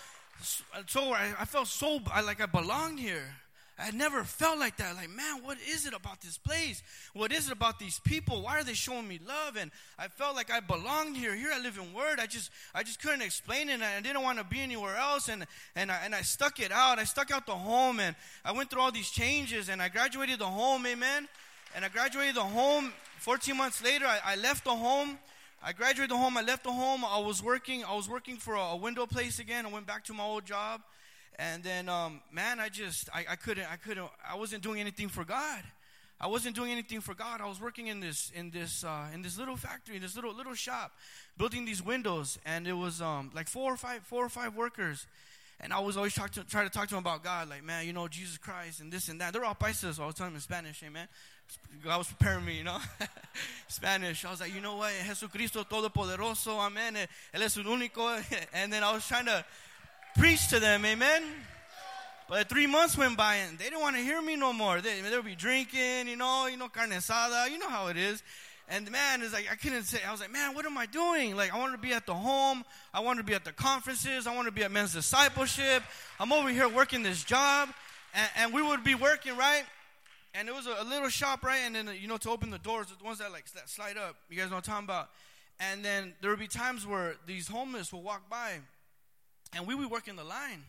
so. 0.42 1.14
I, 1.14 1.34
I 1.40 1.46
felt 1.46 1.68
so 1.68 2.02
like 2.24 2.42
I 2.42 2.48
belonged 2.48 3.00
here. 3.00 3.36
I 3.80 3.92
never 3.92 4.24
felt 4.24 4.58
like 4.58 4.78
that. 4.78 4.96
Like, 4.96 5.10
man, 5.10 5.44
what 5.44 5.58
is 5.70 5.86
it 5.86 5.94
about 5.94 6.22
this 6.22 6.38
place? 6.38 6.82
What 7.14 7.32
is 7.32 7.48
it 7.48 7.54
about 7.54 7.78
these 7.78 8.00
people? 8.00 8.42
Why 8.42 8.60
are 8.60 8.64
they 8.64 8.74
showing 8.74 9.08
me 9.08 9.20
love? 9.26 9.56
And 9.56 9.70
I 10.00 10.08
felt 10.08 10.36
like 10.36 10.52
I 10.52 10.62
belonged 10.62 11.16
here. 11.16 11.36
Here 11.36 11.52
I 11.54 11.60
live 11.60 11.78
in 11.78 11.94
Word. 11.94 12.20
I 12.20 12.26
just, 12.26 12.50
I 12.74 12.82
just 12.82 13.00
couldn't 13.00 13.22
explain 13.22 13.70
it. 13.70 13.74
And 13.74 13.84
I 13.84 14.02
didn't 14.02 14.24
want 14.24 14.40
to 14.40 14.44
be 14.44 14.62
anywhere 14.62 14.96
else. 14.96 15.30
And 15.30 15.46
and 15.76 15.92
I, 15.92 16.00
and 16.04 16.16
I 16.16 16.22
stuck 16.22 16.60
it 16.60 16.72
out. 16.72 16.98
I 16.98 17.04
stuck 17.04 17.30
out 17.30 17.46
the 17.46 17.52
home. 17.52 18.00
And 18.00 18.16
I 18.44 18.52
went 18.52 18.72
through 18.72 18.82
all 18.82 18.92
these 18.92 19.12
changes. 19.12 19.70
And 19.70 19.80
I 19.80 19.90
graduated 19.90 20.40
the 20.40 20.46
home. 20.46 20.88
Amen. 20.88 21.28
And 21.76 21.86
I 21.86 21.90
graduated 21.90 22.36
the 22.36 22.42
home. 22.42 22.94
14 23.20 23.56
months 23.56 23.84
later, 23.84 24.08
I, 24.08 24.20
I 24.26 24.36
left 24.38 24.64
the 24.64 24.76
home. 24.76 25.20
I 25.64 25.74
graduated 25.74 26.10
the 26.10 26.18
home. 26.18 26.36
I 26.36 26.42
left 26.42 26.64
the 26.64 26.72
home. 26.72 27.06
I 27.06 27.20
was 27.20 27.44
working. 27.44 27.84
I 27.84 27.96
was 27.96 28.10
working 28.10 28.38
for 28.38 28.56
a, 28.56 28.62
a 28.62 28.76
window 28.76 29.06
place 29.06 29.38
again. 29.38 29.68
I 29.68 29.70
went 29.70 29.86
back 29.86 30.04
to 30.06 30.14
my 30.14 30.24
old 30.24 30.46
job. 30.48 30.82
And 31.40 31.64
then, 31.64 31.88
um, 31.88 32.22
man, 32.32 32.60
I 32.60 32.70
just, 32.70 33.10
I, 33.14 33.26
I 33.30 33.36
couldn't, 33.36 33.72
I 33.72 33.76
couldn't, 33.76 34.08
I 34.28 34.36
wasn't 34.36 34.64
doing 34.64 34.80
anything 34.80 35.08
for 35.08 35.24
God. 35.24 35.64
I 36.20 36.26
wasn't 36.26 36.56
doing 36.56 36.72
anything 36.72 37.00
for 37.00 37.14
God. 37.14 37.42
I 37.42 37.48
was 37.48 37.62
working 37.62 37.88
in 37.88 38.00
this, 38.00 38.32
in 38.34 38.50
this, 38.50 38.84
uh, 38.84 39.06
in 39.14 39.22
this 39.22 39.38
little 39.38 39.56
factory, 39.56 39.98
in 39.98 40.02
this 40.02 40.16
little, 40.16 40.34
little 40.34 40.56
shop, 40.56 40.92
building 41.38 41.64
these 41.64 41.84
windows, 41.84 42.40
and 42.44 42.68
it 42.68 42.74
was 42.74 43.04
um, 43.04 43.30
like 43.36 43.48
four 43.48 43.72
or 43.72 43.78
five, 43.78 44.02
four 44.02 44.26
or 44.26 44.30
five 44.30 44.56
workers. 44.56 45.06
And 45.60 45.74
I 45.74 45.80
was 45.80 45.96
always 45.96 46.14
trying 46.14 46.30
to 46.30 46.44
try 46.44 46.64
to 46.64 46.70
talk 46.70 46.88
to 46.90 46.96
them 46.96 47.04
about 47.04 47.24
God, 47.24 47.50
like, 47.50 47.64
man, 47.64 47.86
you 47.86 47.94
know, 47.94 48.08
Jesus 48.08 48.38
Christ 48.38 48.80
and 48.80 48.92
this 48.92 49.10
and 49.10 49.22
that. 49.22 49.34
They're 49.34 49.46
all 49.46 49.56
paisas, 49.56 49.96
so 49.96 50.04
I 50.04 50.06
was 50.08 50.16
telling 50.16 50.34
them 50.34 50.38
in 50.38 50.42
Spanish, 50.42 50.84
amen. 50.84 51.08
God 51.84 52.00
was 52.00 52.08
preparing 52.08 52.46
me, 52.46 52.58
you 52.58 52.64
know, 52.64 52.78
Spanish. 53.68 54.26
I 54.26 54.32
was 54.32 54.40
like, 54.40 54.54
you 54.54 54.62
know 54.62 54.76
what, 54.76 54.92
Jesucristo 55.06 55.64
Todopoderoso, 55.68 56.60
amen. 56.60 56.96
Él 57.34 57.42
es 57.42 57.58
el 57.58 57.64
único. 57.64 58.24
And 58.54 58.74
then 58.74 58.84
I 58.84 58.92
was 58.92 59.08
trying 59.08 59.26
to 59.26 59.46
preach 60.18 60.48
to 60.50 60.60
them, 60.60 60.86
amen. 60.86 61.24
But 62.28 62.50
three 62.50 62.68
months 62.68 62.98
went 62.98 63.16
by 63.16 63.36
and 63.36 63.58
they 63.58 63.66
didn't 63.66 63.80
want 63.80 63.96
to 63.96 64.02
hear 64.02 64.22
me 64.22 64.36
no 64.36 64.52
more. 64.52 64.82
They, 64.82 65.00
they 65.00 65.16
would 65.16 65.26
be 65.26 65.36
drinking, 65.36 66.08
you 66.08 66.18
know, 66.18 66.48
you 66.48 66.58
know, 66.58 66.68
carne 66.68 66.92
asada, 66.92 67.50
you 67.50 67.58
know 67.58 67.70
how 67.70 67.88
it 67.88 67.98
is. 67.98 68.22
And 68.70 68.86
the 68.86 68.92
man 68.92 69.22
is 69.22 69.32
like, 69.32 69.48
I 69.50 69.56
couldn't 69.56 69.84
say, 69.84 70.00
I 70.06 70.12
was 70.12 70.20
like, 70.20 70.32
man, 70.32 70.54
what 70.54 70.66
am 70.66 70.78
I 70.78 70.88
doing? 70.88 71.38
Like, 71.38 71.54
I 71.54 71.58
want 71.58 71.72
to 71.72 71.78
be 71.78 71.94
at 71.94 72.06
the 72.06 72.14
home. 72.14 72.66
I 72.94 73.00
want 73.00 73.18
to 73.18 73.24
be 73.24 73.34
at 73.34 73.46
the 73.46 73.54
conferences. 73.54 74.28
I 74.28 74.36
want 74.36 74.48
to 74.48 74.52
be 74.52 74.64
at 74.64 74.72
men's 74.72 74.94
discipleship. 74.94 75.84
I'm 76.20 76.34
over 76.34 76.50
here 76.50 76.68
working 76.68 77.02
this 77.02 77.24
job. 77.24 77.70
And, 78.14 78.30
and 78.38 78.54
we 78.54 78.62
would 78.62 78.84
be 78.84 78.96
working, 78.96 79.38
right? 79.38 79.64
And 80.34 80.50
it 80.50 80.54
was 80.54 80.68
a, 80.68 80.76
a, 80.82 80.84
little 80.84 81.08
shop, 81.08 81.44
right? 81.44 81.62
And 81.66 81.76
then, 81.76 81.88
uh, 81.88 81.92
you 81.92 82.10
know, 82.10 82.18
to 82.18 82.30
open 82.30 82.50
the 82.50 82.60
doors, 82.60 82.88
the 82.88 83.02
ones 83.06 83.20
that 83.20 83.32
like 83.32 83.50
that 83.54 83.70
slide 83.70 83.98
up. 83.98 84.18
You 84.30 84.36
guys 84.36 84.50
know 84.50 84.58
what 84.58 84.68
I'm 84.68 84.74
talking 84.74 84.86
about. 84.86 85.10
And 85.62 85.86
then 85.86 86.14
there 86.22 86.30
would 86.30 86.40
be 86.40 86.48
times 86.48 86.86
where 86.86 87.16
these 87.26 87.48
homeless 87.48 87.94
will 87.94 88.04
walk 88.04 88.30
by 88.30 88.60
and 89.56 89.68
we 89.68 89.76
would 89.76 89.90
work 89.90 90.08
in 90.08 90.16
the 90.16 90.24
line. 90.24 90.64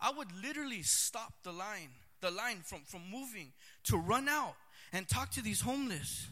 I 0.00 0.12
would 0.16 0.28
literally 0.42 0.82
stop 0.82 1.32
the 1.42 1.52
line, 1.52 1.90
the 2.20 2.30
line 2.30 2.58
from, 2.64 2.80
from 2.86 3.02
moving 3.10 3.52
to 3.84 3.96
run 3.96 4.28
out 4.28 4.54
and 4.92 5.08
talk 5.08 5.30
to 5.32 5.42
these 5.42 5.60
homeless. 5.60 6.26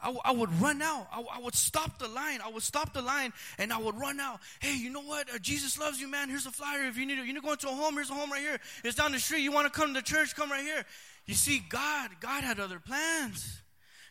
I, 0.00 0.06
w- 0.06 0.20
I 0.24 0.32
would 0.32 0.52
run 0.60 0.82
out. 0.82 1.06
I, 1.12 1.16
w- 1.16 1.30
I 1.32 1.40
would 1.40 1.54
stop 1.54 1.98
the 1.98 2.08
line. 2.08 2.40
I 2.44 2.50
would 2.50 2.62
stop 2.62 2.92
the 2.92 3.02
line 3.02 3.32
and 3.58 3.72
I 3.72 3.78
would 3.78 3.96
run 3.98 4.18
out. 4.18 4.40
Hey, 4.60 4.76
you 4.76 4.90
know 4.90 5.02
what? 5.02 5.32
Uh, 5.32 5.38
Jesus 5.38 5.78
loves 5.78 6.00
you, 6.00 6.08
man. 6.08 6.28
Here's 6.28 6.46
a 6.46 6.50
flyer. 6.50 6.88
If 6.88 6.96
you 6.96 7.06
need 7.06 7.16
to, 7.16 7.24
you 7.24 7.32
need 7.32 7.42
going 7.42 7.56
to 7.56 7.64
go 7.64 7.70
into 7.70 7.80
a 7.80 7.84
home, 7.84 7.94
here's 7.94 8.10
a 8.10 8.14
home 8.14 8.30
right 8.30 8.40
here. 8.40 8.58
It's 8.82 8.96
down 8.96 9.12
the 9.12 9.20
street. 9.20 9.42
You 9.42 9.52
want 9.52 9.72
to 9.72 9.80
come 9.80 9.94
to 9.94 10.02
church? 10.02 10.34
Come 10.34 10.50
right 10.50 10.64
here. 10.64 10.84
You 11.26 11.34
see, 11.34 11.62
God, 11.68 12.10
God 12.20 12.42
had 12.42 12.58
other 12.58 12.80
plans. 12.80 13.61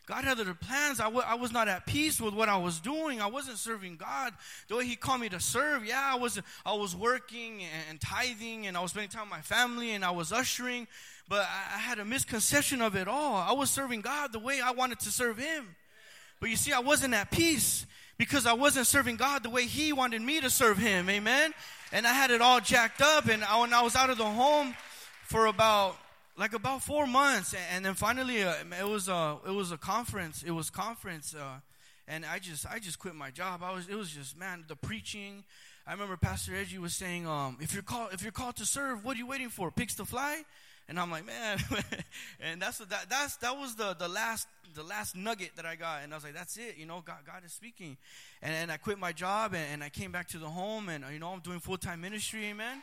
God 0.06 0.24
had 0.24 0.40
other 0.40 0.54
plans. 0.54 0.98
I, 0.98 1.04
w- 1.04 1.24
I 1.24 1.36
was 1.36 1.52
not 1.52 1.68
at 1.68 1.86
peace 1.86 2.20
with 2.20 2.34
what 2.34 2.48
I 2.48 2.56
was 2.56 2.80
doing. 2.80 3.20
I 3.20 3.28
wasn't 3.28 3.58
serving 3.58 3.96
God 3.96 4.32
the 4.68 4.76
way 4.76 4.84
He 4.84 4.96
called 4.96 5.20
me 5.20 5.28
to 5.28 5.38
serve. 5.38 5.84
Yeah, 5.84 6.10
I 6.12 6.16
was 6.16 6.40
I 6.66 6.74
was 6.74 6.96
working 6.96 7.62
and, 7.62 7.84
and 7.90 8.00
tithing, 8.00 8.66
and 8.66 8.76
I 8.76 8.80
was 8.80 8.90
spending 8.90 9.10
time 9.10 9.24
with 9.24 9.30
my 9.30 9.40
family, 9.42 9.92
and 9.92 10.04
I 10.04 10.10
was 10.10 10.32
ushering, 10.32 10.88
but 11.28 11.42
I, 11.42 11.76
I 11.76 11.78
had 11.78 12.00
a 12.00 12.04
misconception 12.04 12.82
of 12.82 12.96
it 12.96 13.06
all. 13.06 13.36
I 13.36 13.52
was 13.52 13.70
serving 13.70 14.00
God 14.00 14.32
the 14.32 14.40
way 14.40 14.60
I 14.60 14.72
wanted 14.72 14.98
to 15.00 15.10
serve 15.10 15.38
Him, 15.38 15.76
but 16.40 16.50
you 16.50 16.56
see, 16.56 16.72
I 16.72 16.80
wasn't 16.80 17.14
at 17.14 17.30
peace 17.30 17.86
because 18.18 18.44
I 18.44 18.54
wasn't 18.54 18.88
serving 18.88 19.16
God 19.16 19.44
the 19.44 19.50
way 19.50 19.66
He 19.66 19.92
wanted 19.92 20.20
me 20.20 20.40
to 20.40 20.50
serve 20.50 20.78
Him. 20.78 21.08
Amen. 21.08 21.52
And 21.92 22.06
I 22.06 22.12
had 22.12 22.30
it 22.30 22.40
all 22.40 22.60
jacked 22.60 23.00
up, 23.00 23.26
and 23.28 23.44
I, 23.44 23.60
when 23.60 23.72
I 23.72 23.82
was 23.82 23.94
out 23.94 24.10
of 24.10 24.18
the 24.18 24.24
home 24.24 24.74
for 25.24 25.46
about 25.46 25.96
like 26.36 26.54
about 26.54 26.82
four 26.82 27.06
months, 27.06 27.54
and 27.72 27.84
then 27.84 27.94
finally 27.94 28.42
uh, 28.42 28.54
it 28.78 28.88
was 28.88 29.08
a 29.08 29.14
uh, 29.14 29.36
it 29.46 29.50
was 29.50 29.72
a 29.72 29.76
conference. 29.76 30.42
It 30.42 30.52
was 30.52 30.70
conference, 30.70 31.34
uh, 31.34 31.60
and 32.08 32.24
I 32.24 32.38
just 32.38 32.66
I 32.66 32.78
just 32.78 32.98
quit 32.98 33.14
my 33.14 33.30
job. 33.30 33.62
I 33.62 33.72
was 33.72 33.88
it 33.88 33.94
was 33.94 34.10
just 34.10 34.38
man 34.38 34.64
the 34.68 34.76
preaching. 34.76 35.44
I 35.86 35.92
remember 35.92 36.16
Pastor 36.16 36.54
Edgy 36.54 36.78
was 36.78 36.94
saying, 36.94 37.26
um, 37.26 37.58
if 37.60 37.74
you're 37.74 37.82
called 37.82 38.10
if 38.12 38.22
you're 38.22 38.32
called 38.32 38.56
to 38.56 38.66
serve, 38.66 39.04
what 39.04 39.16
are 39.16 39.18
you 39.18 39.26
waiting 39.26 39.50
for? 39.50 39.70
Pigs 39.70 39.94
to 39.96 40.04
fly? 40.04 40.42
And 40.88 40.98
I'm 40.98 41.10
like, 41.10 41.24
man, 41.24 41.58
and 42.40 42.60
that's 42.60 42.78
that 42.78 43.06
that's 43.08 43.36
that 43.36 43.56
was 43.56 43.74
the 43.76 43.94
the 43.94 44.08
last 44.08 44.48
the 44.74 44.82
last 44.82 45.14
nugget 45.14 45.50
that 45.56 45.66
I 45.66 45.76
got, 45.76 46.02
and 46.02 46.12
I 46.12 46.16
was 46.16 46.24
like, 46.24 46.34
that's 46.34 46.56
it, 46.56 46.76
you 46.78 46.86
know, 46.86 47.02
God 47.04 47.18
God 47.26 47.44
is 47.44 47.52
speaking, 47.52 47.98
and, 48.40 48.54
and 48.54 48.72
I 48.72 48.78
quit 48.78 48.98
my 48.98 49.12
job 49.12 49.52
and, 49.54 49.64
and 49.70 49.84
I 49.84 49.90
came 49.90 50.12
back 50.12 50.28
to 50.28 50.38
the 50.38 50.48
home, 50.48 50.88
and 50.88 51.04
you 51.12 51.18
know 51.18 51.28
I'm 51.28 51.40
doing 51.40 51.60
full 51.60 51.76
time 51.76 52.00
ministry, 52.00 52.46
amen 52.46 52.82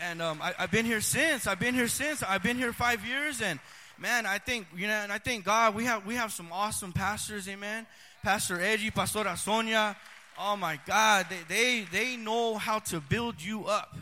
and 0.00 0.22
um, 0.22 0.40
I, 0.40 0.52
have 0.58 0.70
been 0.70 0.84
here 0.84 1.00
since. 1.00 1.46
I've 1.46 1.60
been 1.60 1.74
here 1.74 1.88
since. 1.88 2.22
I've 2.22 2.42
been 2.42 2.56
here 2.56 2.72
five 2.72 3.04
years, 3.06 3.42
and 3.42 3.58
man, 3.98 4.26
I 4.26 4.38
think 4.38 4.66
you 4.76 4.86
know, 4.86 4.92
and 4.92 5.12
I 5.12 5.18
thank 5.18 5.44
God 5.44 5.74
we 5.74 5.84
have 5.84 6.06
we 6.06 6.14
have 6.14 6.32
some 6.32 6.48
awesome 6.52 6.92
pastors. 6.92 7.48
Amen. 7.48 7.86
Pastor 8.22 8.60
Edgy, 8.60 8.90
Pastora 8.90 9.36
Sonia. 9.36 9.96
Oh 10.38 10.56
my 10.56 10.78
God, 10.86 11.26
they 11.28 11.38
they 11.48 11.86
they 11.90 12.16
know 12.16 12.56
how 12.56 12.78
to 12.80 13.00
build 13.00 13.42
you 13.42 13.66
up. 13.66 13.96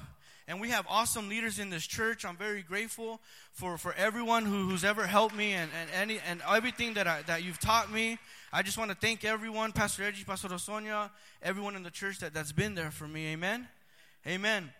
And 0.48 0.60
we 0.60 0.68
have 0.68 0.86
awesome 0.88 1.28
leaders 1.28 1.58
in 1.58 1.70
this 1.70 1.84
church. 1.84 2.24
I'm 2.24 2.36
very 2.36 2.62
grateful 2.62 3.20
for, 3.50 3.76
for 3.78 3.92
everyone 3.94 4.44
who, 4.44 4.68
who's 4.68 4.84
ever 4.84 5.04
helped 5.04 5.34
me 5.34 5.54
and, 5.54 5.68
and, 5.80 5.90
any, 5.92 6.20
and 6.24 6.40
everything 6.48 6.94
that, 6.94 7.08
I, 7.08 7.22
that 7.22 7.42
you've 7.42 7.58
taught 7.58 7.92
me. 7.92 8.16
I 8.52 8.62
just 8.62 8.78
want 8.78 8.92
to 8.92 8.96
thank 8.96 9.24
everyone, 9.24 9.72
Pastor 9.72 10.04
Edgy, 10.04 10.22
Pastor 10.22 10.56
Sonia, 10.56 11.10
everyone 11.42 11.74
in 11.74 11.82
the 11.82 11.90
church 11.90 12.20
that, 12.20 12.32
that's 12.32 12.52
been 12.52 12.76
there 12.76 12.92
for 12.92 13.08
me. 13.08 13.32
Amen. 13.32 13.66
Amen 14.24 14.70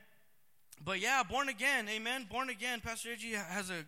but 0.84 1.00
yeah, 1.00 1.22
born 1.22 1.48
again, 1.48 1.88
amen. 1.88 2.26
Born 2.30 2.50
again. 2.50 2.80
Pastor 2.80 3.10
Edgy 3.12 3.32
has 3.32 3.70
a 3.70 3.84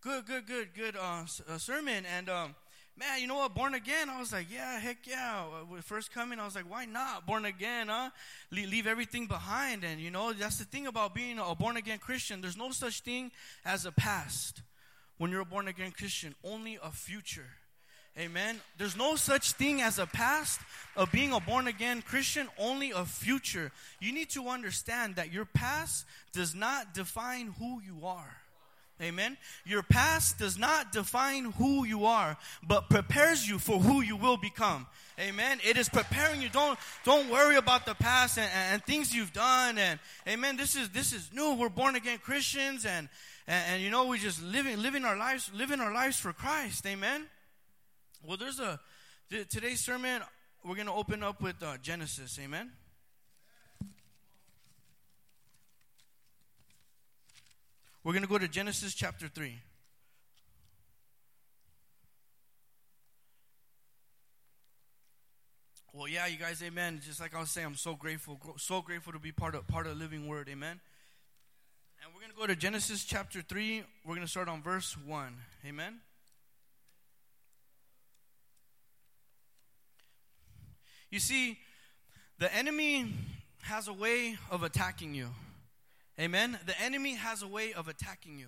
good, 0.00 0.26
good, 0.26 0.46
good, 0.46 0.68
good 0.74 0.96
uh, 0.96 1.24
uh, 1.48 1.58
sermon, 1.58 2.04
and 2.16 2.28
um, 2.28 2.54
man, 3.00 3.20
you 3.20 3.26
know 3.26 3.36
what, 3.36 3.54
born 3.54 3.74
again? 3.74 4.10
I 4.10 4.18
was 4.18 4.32
like, 4.32 4.46
yeah, 4.50 4.78
heck 4.78 5.06
yeah. 5.06 5.44
With 5.70 5.84
first 5.84 6.12
coming, 6.12 6.38
I 6.38 6.44
was 6.44 6.54
like, 6.54 6.70
why 6.70 6.84
not? 6.84 7.26
Born 7.26 7.44
again, 7.46 7.88
huh? 7.88 8.10
Le- 8.50 8.68
leave 8.68 8.86
everything 8.86 9.26
behind. 9.26 9.84
And, 9.84 10.00
you 10.00 10.10
know, 10.10 10.32
that's 10.32 10.58
the 10.58 10.64
thing 10.64 10.86
about 10.86 11.14
being 11.14 11.38
a 11.38 11.54
born 11.54 11.76
again 11.76 11.98
Christian. 11.98 12.40
There's 12.40 12.56
no 12.56 12.70
such 12.70 13.00
thing 13.00 13.32
as 13.64 13.86
a 13.86 13.92
past 13.92 14.62
when 15.18 15.30
you're 15.30 15.40
a 15.40 15.46
born 15.46 15.68
again 15.68 15.92
Christian, 15.92 16.34
only 16.44 16.78
a 16.82 16.90
future. 16.90 17.48
Amen. 18.20 18.60
There's 18.76 18.98
no 18.98 19.16
such 19.16 19.52
thing 19.52 19.80
as 19.80 19.98
a 19.98 20.04
past 20.04 20.60
of 20.94 21.10
being 21.10 21.32
a 21.32 21.40
born 21.40 21.66
again 21.66 22.02
Christian, 22.02 22.48
only 22.58 22.90
a 22.90 23.06
future. 23.06 23.72
You 23.98 24.12
need 24.12 24.28
to 24.30 24.48
understand 24.48 25.16
that 25.16 25.32
your 25.32 25.46
past 25.46 26.04
does 26.32 26.54
not 26.54 26.92
define 26.92 27.54
who 27.58 27.80
you 27.80 28.04
are. 28.04 28.36
Amen. 29.00 29.38
Your 29.64 29.82
past 29.82 30.38
does 30.38 30.58
not 30.58 30.92
define 30.92 31.52
who 31.52 31.86
you 31.86 32.04
are, 32.04 32.36
but 32.62 32.90
prepares 32.90 33.48
you 33.48 33.58
for 33.58 33.80
who 33.80 34.02
you 34.02 34.16
will 34.16 34.36
become. 34.36 34.86
Amen. 35.18 35.58
It 35.66 35.78
is 35.78 35.88
preparing 35.88 36.42
you. 36.42 36.50
Don't 36.50 36.78
don't 37.04 37.30
worry 37.30 37.56
about 37.56 37.86
the 37.86 37.94
past 37.94 38.36
and, 38.36 38.50
and 38.70 38.84
things 38.84 39.14
you've 39.14 39.32
done. 39.32 39.78
And 39.78 39.98
amen. 40.28 40.58
This 40.58 40.76
is 40.76 40.90
this 40.90 41.14
is 41.14 41.30
new. 41.32 41.54
We're 41.54 41.70
born 41.70 41.96
again 41.96 42.18
Christians, 42.18 42.84
and, 42.84 43.08
and 43.46 43.64
and 43.70 43.82
you 43.82 43.88
know 43.88 44.04
we 44.04 44.18
just 44.18 44.42
living 44.42 44.82
living 44.82 45.06
our 45.06 45.16
lives 45.16 45.50
living 45.54 45.80
our 45.80 45.94
lives 45.94 46.18
for 46.20 46.34
Christ. 46.34 46.86
Amen. 46.86 47.24
Well, 48.22 48.36
there's 48.36 48.60
a 48.60 48.78
today's 49.48 49.80
sermon. 49.80 50.22
We're 50.64 50.76
gonna 50.76 50.94
open 50.94 51.22
up 51.22 51.40
with 51.40 51.62
uh, 51.62 51.76
Genesis. 51.82 52.38
Amen. 52.42 52.70
We're 58.02 58.12
going 58.12 58.22
to 58.22 58.28
go 58.28 58.38
to 58.38 58.48
Genesis 58.48 58.94
chapter 58.94 59.28
3. 59.28 59.58
Well, 65.92 66.08
yeah, 66.08 66.26
you 66.26 66.38
guys, 66.38 66.62
amen. 66.62 67.02
Just 67.04 67.20
like 67.20 67.34
I 67.34 67.40
was 67.40 67.50
saying, 67.50 67.66
I'm 67.66 67.74
so 67.74 67.94
grateful, 67.94 68.40
so 68.56 68.80
grateful 68.80 69.12
to 69.12 69.18
be 69.18 69.32
part 69.32 69.54
of 69.54 69.68
part 69.68 69.86
of 69.86 69.92
the 69.92 70.02
living 70.02 70.26
word, 70.26 70.48
amen. 70.48 70.80
And 72.02 72.14
we're 72.14 72.20
going 72.20 72.32
to 72.32 72.38
go 72.38 72.46
to 72.46 72.56
Genesis 72.56 73.04
chapter 73.04 73.42
3. 73.42 73.82
We're 74.06 74.14
going 74.14 74.26
to 74.26 74.30
start 74.30 74.48
on 74.48 74.62
verse 74.62 74.96
1. 74.96 75.36
Amen. 75.66 76.00
You 81.10 81.18
see, 81.18 81.58
the 82.38 82.54
enemy 82.54 83.12
has 83.62 83.88
a 83.88 83.92
way 83.92 84.38
of 84.50 84.62
attacking 84.62 85.14
you. 85.14 85.28
Amen. 86.18 86.58
The 86.66 86.80
enemy 86.80 87.14
has 87.14 87.42
a 87.42 87.48
way 87.48 87.72
of 87.72 87.88
attacking 87.88 88.38
you. 88.38 88.46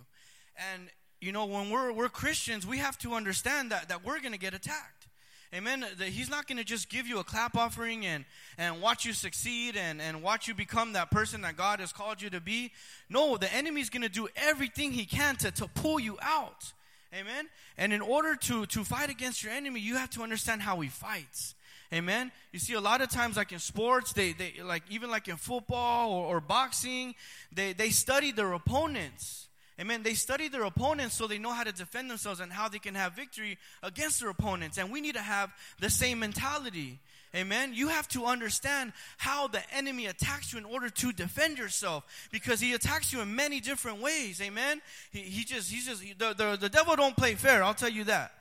And 0.73 0.89
you 1.21 1.33
know, 1.33 1.47
when 1.47 1.71
we're 1.71 1.93
we're 1.93 2.09
Christians, 2.09 2.67
we 2.67 2.79
have 2.79 2.99
to 2.99 3.15
understand 3.15 3.71
that 3.71 3.89
that 3.89 4.05
we're 4.05 4.21
going 4.21 4.33
to 4.33 4.39
get 4.39 4.55
attacked. 4.55 5.09
Amen. 5.55 5.85
That 5.99 6.09
he's 6.09 6.31
not 6.31 6.47
going 6.47 6.59
to 6.59 6.65
just 6.65 6.89
give 6.89 7.07
you 7.07 7.19
a 7.19 7.25
clap 7.25 7.57
offering 7.57 8.07
and 8.07 8.25
and 8.59 8.81
watch 8.81 9.05
you 9.05 9.13
succeed 9.13 9.77
and 9.77 10.01
and 10.01 10.23
watch 10.23 10.49
you 10.49 10.55
become 10.55 10.93
that 10.93 11.11
person 11.11 11.43
that 11.43 11.57
God 11.57 11.81
has 11.81 11.93
called 11.93 12.23
you 12.23 12.31
to 12.31 12.41
be. 12.41 12.73
No, 13.09 13.37
the 13.37 13.53
enemy's 13.53 13.91
going 13.91 14.03
to 14.03 14.09
do 14.09 14.29
everything 14.37 14.93
he 14.93 15.05
can 15.05 15.37
to 15.37 15.51
to 15.51 15.67
pull 15.69 15.99
you 15.99 16.19
out. 16.23 16.73
Amen. 17.15 17.49
And 17.77 17.93
in 17.93 18.01
order 18.01 18.37
to 18.37 18.67
to 18.67 18.85
fight 18.85 19.11
against 19.11 19.43
your 19.43 19.53
enemy, 19.53 19.81
you 19.81 19.97
have 19.97 20.11
to 20.11 20.23
understand 20.23 20.63
how 20.63 20.81
he 20.81 20.89
fights. 20.89 21.55
Amen. 21.93 22.33
You 22.53 22.59
see, 22.59 22.73
a 22.73 22.81
lot 22.81 23.03
of 23.03 23.11
times, 23.11 23.37
like 23.37 23.53
in 23.53 23.59
sports, 23.59 24.15
they, 24.15 24.33
they 24.33 24.55
like 24.65 24.83
even 24.89 25.11
like 25.11 25.29
in 25.29 25.37
football 25.37 26.11
or, 26.11 26.37
or 26.37 26.41
boxing, 26.41 27.15
they, 27.53 27.75
they 27.75 27.91
study 27.91 28.33
their 28.33 28.53
opponents. 28.53 29.49
Amen. 29.81 30.03
They 30.03 30.15
study 30.15 30.49
their 30.49 30.65
opponents 30.65 31.15
so 31.15 31.27
they 31.27 31.39
know 31.39 31.53
how 31.53 31.65
to 31.65 31.73
defend 31.73 32.11
themselves 32.11 32.41
and 32.41 32.53
how 32.53 32.69
they 32.69 32.79
can 32.79 32.95
have 32.95 33.15
victory 33.15 33.59
against 33.83 34.21
their 34.21 34.31
opponents. 34.31 34.79
And 34.79 34.91
we 34.91 35.01
need 35.01 35.15
to 35.17 35.23
have 35.23 35.51
the 35.81 35.91
same 35.91 36.19
mentality. 36.21 37.01
Amen. 37.35 37.73
You 37.75 37.89
have 37.89 38.07
to 38.09 38.27
understand 38.27 38.93
how 39.17 39.49
the 39.49 39.63
enemy 39.75 40.07
attacks 40.07 40.53
you 40.53 40.59
in 40.59 40.67
order 40.67 40.91
to 40.91 41.13
defend 41.13 41.59
yourself 41.59 42.05
because 42.31 42.61
he 42.61 42.75
attacks 42.75 43.13
you 43.13 43.21
in 43.23 43.35
many 43.35 43.61
different 43.61 44.01
ways. 44.01 44.41
Amen. 44.41 44.83
He, 45.11 45.21
he 45.21 45.45
just, 45.45 45.71
he's 45.71 45.87
just, 45.87 46.03
the, 46.19 46.35
the, 46.35 46.57
the 46.61 46.69
devil 46.69 46.95
don't 46.95 47.17
play 47.17 47.35
fair. 47.35 47.65
I'll 47.65 47.75
tell 47.75 47.89
you 47.89 48.05
that. 48.05 48.33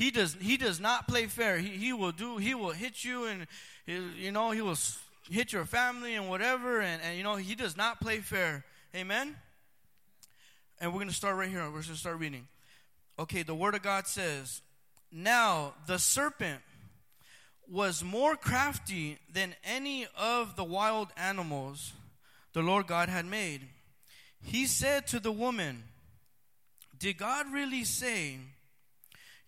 He 0.00 0.10
does, 0.10 0.34
he 0.40 0.56
does 0.56 0.80
not 0.80 1.06
play 1.06 1.26
fair. 1.26 1.58
He, 1.58 1.68
he 1.68 1.92
will 1.92 2.10
do, 2.10 2.38
he 2.38 2.54
will 2.54 2.70
hit 2.70 3.04
you 3.04 3.26
and, 3.26 3.46
you 3.86 4.32
know, 4.32 4.50
he 4.50 4.62
will 4.62 4.78
hit 5.28 5.52
your 5.52 5.66
family 5.66 6.14
and 6.14 6.26
whatever. 6.26 6.80
And, 6.80 7.02
and, 7.02 7.18
you 7.18 7.22
know, 7.22 7.36
he 7.36 7.54
does 7.54 7.76
not 7.76 8.00
play 8.00 8.20
fair. 8.20 8.64
Amen? 8.96 9.36
And 10.80 10.90
we're 10.90 11.00
going 11.00 11.10
to 11.10 11.14
start 11.14 11.36
right 11.36 11.50
here. 11.50 11.62
We're 11.64 11.72
going 11.72 11.82
to 11.82 11.96
start 11.96 12.18
reading. 12.18 12.48
Okay, 13.18 13.42
the 13.42 13.54
Word 13.54 13.74
of 13.74 13.82
God 13.82 14.06
says, 14.06 14.62
Now 15.12 15.74
the 15.86 15.98
serpent 15.98 16.62
was 17.70 18.02
more 18.02 18.36
crafty 18.36 19.18
than 19.30 19.54
any 19.62 20.06
of 20.18 20.56
the 20.56 20.64
wild 20.64 21.08
animals 21.18 21.92
the 22.54 22.62
Lord 22.62 22.86
God 22.86 23.10
had 23.10 23.26
made. 23.26 23.68
He 24.42 24.64
said 24.64 25.06
to 25.08 25.20
the 25.20 25.30
woman, 25.30 25.82
Did 26.98 27.18
God 27.18 27.52
really 27.52 27.84
say, 27.84 28.38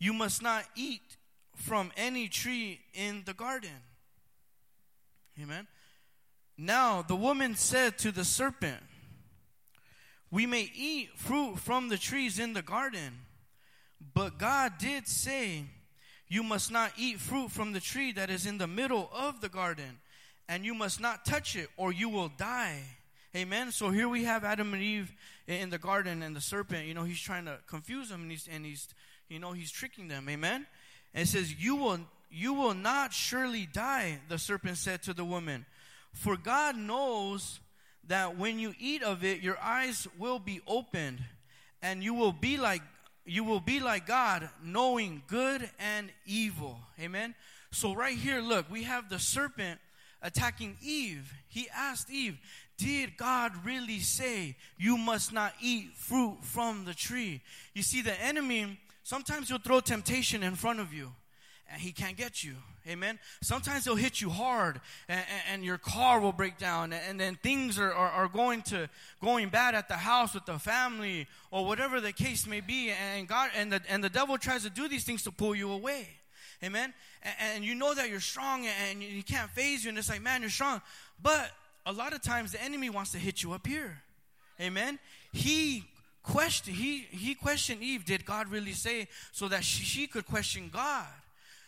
you 0.02 0.12
must 0.12 0.42
not 0.42 0.64
eat 0.75 1.16
from 1.54 1.92
any 1.97 2.26
tree 2.26 2.80
in 2.92 3.23
the 3.25 3.32
garden. 3.32 3.71
Amen. 5.40 5.68
Now 6.59 7.02
the 7.02 7.14
woman 7.14 7.54
said 7.54 7.99
to 7.99 8.11
the 8.11 8.25
serpent, 8.25 8.82
We 10.28 10.44
may 10.44 10.68
eat 10.75 11.11
fruit 11.14 11.61
from 11.61 11.88
the 11.88 11.99
trees 11.99 12.40
in 12.40 12.52
the 12.52 12.62
garden, 12.62 13.12
but 14.12 14.38
God 14.38 14.73
did 14.76 15.06
say, 15.06 15.66
You 16.26 16.42
must 16.42 16.73
not 16.73 16.90
eat 16.99 17.21
fruit 17.21 17.52
from 17.52 17.71
the 17.71 17.80
tree 17.80 18.11
that 18.11 18.28
is 18.28 18.44
in 18.44 18.59
the 18.59 18.66
middle 18.66 19.09
of 19.14 19.40
the 19.40 19.49
garden, 19.49 20.00
and 20.49 20.64
you 20.64 20.75
must 20.75 21.00
not 21.00 21.25
touch 21.25 21.54
it, 21.54 21.68
or 21.76 21.92
you 21.92 22.09
will 22.09 22.28
die. 22.37 22.80
Amen. 23.37 23.71
So 23.71 23.90
here 23.90 24.09
we 24.09 24.25
have 24.25 24.42
Adam 24.42 24.75
and 24.75 24.82
Eve 24.82 25.14
in 25.47 25.71
the 25.71 25.78
garden, 25.78 26.25
and 26.25 26.35
the 26.35 26.40
serpent, 26.40 26.88
you 26.88 26.92
know, 26.92 27.04
he's 27.04 27.21
trying 27.21 27.44
to 27.44 27.59
confuse 27.68 28.09
them, 28.09 28.23
and 28.23 28.32
he's, 28.32 28.49
and 28.50 28.66
he's 28.66 28.88
you 29.32 29.38
know, 29.38 29.52
he's 29.52 29.70
tricking 29.70 30.08
them. 30.08 30.28
Amen. 30.28 30.66
And 31.14 31.22
it 31.22 31.26
says, 31.26 31.54
"You 31.54 31.76
will 31.76 32.00
you 32.30 32.54
will 32.54 32.74
not 32.74 33.12
surely 33.12 33.66
die," 33.66 34.20
the 34.28 34.38
serpent 34.38 34.78
said 34.78 35.02
to 35.04 35.14
the 35.14 35.24
woman. 35.24 35.66
"For 36.12 36.36
God 36.36 36.76
knows 36.76 37.60
that 38.04 38.36
when 38.36 38.58
you 38.58 38.74
eat 38.78 39.02
of 39.02 39.24
it, 39.24 39.40
your 39.40 39.58
eyes 39.60 40.06
will 40.18 40.38
be 40.38 40.60
opened, 40.66 41.24
and 41.80 42.02
you 42.02 42.14
will 42.14 42.32
be 42.32 42.56
like 42.56 42.82
you 43.24 43.44
will 43.44 43.60
be 43.60 43.80
like 43.80 44.06
God, 44.06 44.50
knowing 44.62 45.22
good 45.26 45.70
and 45.78 46.12
evil." 46.26 46.80
Amen. 47.00 47.34
So 47.70 47.94
right 47.94 48.18
here, 48.18 48.40
look, 48.40 48.70
we 48.70 48.82
have 48.82 49.08
the 49.08 49.18
serpent 49.18 49.80
attacking 50.20 50.76
Eve. 50.80 51.32
He 51.48 51.68
asked 51.70 52.10
Eve, 52.10 52.38
did 52.76 53.16
God 53.16 53.64
really 53.64 54.00
say 54.00 54.56
you 54.76 54.96
must 54.96 55.32
not 55.32 55.54
eat 55.60 55.96
fruit 55.96 56.38
from 56.42 56.84
the 56.84 56.94
tree? 56.94 57.40
You 57.74 57.82
see, 57.82 58.02
the 58.02 58.20
enemy 58.20 58.78
Sometimes 59.12 59.50
he'll 59.50 59.59
throw 59.59 59.81
temptation 59.81 60.42
in 60.42 60.54
front 60.54 60.81
of 60.81 60.95
you 60.95 61.12
and 61.71 61.83
he 61.83 61.92
can't 61.92 62.16
get 62.16 62.42
you. 62.42 62.54
Amen. 62.88 63.19
Sometimes 63.42 63.85
he'll 63.85 63.95
hit 63.95 64.23
you 64.23 64.31
hard 64.31 64.81
and, 65.07 65.23
and 65.52 65.62
your 65.62 65.76
car 65.76 66.19
will 66.19 66.33
break 66.33 66.57
down 66.57 66.95
and 66.95 67.21
then 67.21 67.35
things 67.42 67.78
are, 67.78 67.92
are, 67.92 68.09
are, 68.09 68.26
going 68.26 68.62
to 68.62 68.88
going 69.23 69.50
bad 69.50 69.75
at 69.75 69.87
the 69.87 69.99
house 69.99 70.33
with 70.33 70.47
the 70.47 70.59
family 70.59 71.26
or 71.50 71.66
whatever 71.66 72.00
the 72.00 72.14
case 72.14 72.47
may 72.47 72.62
be. 72.62 72.90
And 72.90 73.28
God 73.28 73.50
and 73.54 73.71
the 73.71 73.83
and 73.87 74.02
the 74.02 74.09
devil 74.09 74.38
tries 74.38 74.62
to 74.62 74.71
do 74.71 74.88
these 74.88 75.04
things 75.04 75.23
to 75.25 75.31
pull 75.31 75.54
you 75.54 75.71
away. 75.71 76.09
Amen. 76.64 76.95
And, 77.23 77.35
and 77.57 77.64
you 77.66 77.75
know 77.75 77.92
that 77.92 78.09
you're 78.09 78.19
strong 78.19 78.66
and 78.66 79.02
he 79.02 79.23
can't 79.23 79.50
faze 79.50 79.85
you, 79.85 79.90
and 79.90 79.99
it's 79.99 80.09
like, 80.09 80.23
man, 80.23 80.40
you're 80.40 80.49
strong. 80.49 80.81
But 81.23 81.50
a 81.85 81.92
lot 81.92 82.14
of 82.14 82.23
times 82.23 82.52
the 82.52 82.62
enemy 82.62 82.88
wants 82.88 83.12
to 83.12 83.19
hit 83.19 83.42
you 83.42 83.52
up 83.52 83.66
here. 83.66 84.02
Amen. 84.59 84.99
He 85.33 85.85
question 86.22 86.74
he 86.74 87.06
he 87.10 87.34
questioned 87.34 87.82
eve 87.82 88.04
did 88.04 88.24
god 88.24 88.48
really 88.48 88.72
say 88.72 89.08
so 89.32 89.48
that 89.48 89.64
she, 89.64 89.84
she 89.84 90.06
could 90.06 90.26
question 90.26 90.70
god? 90.72 91.06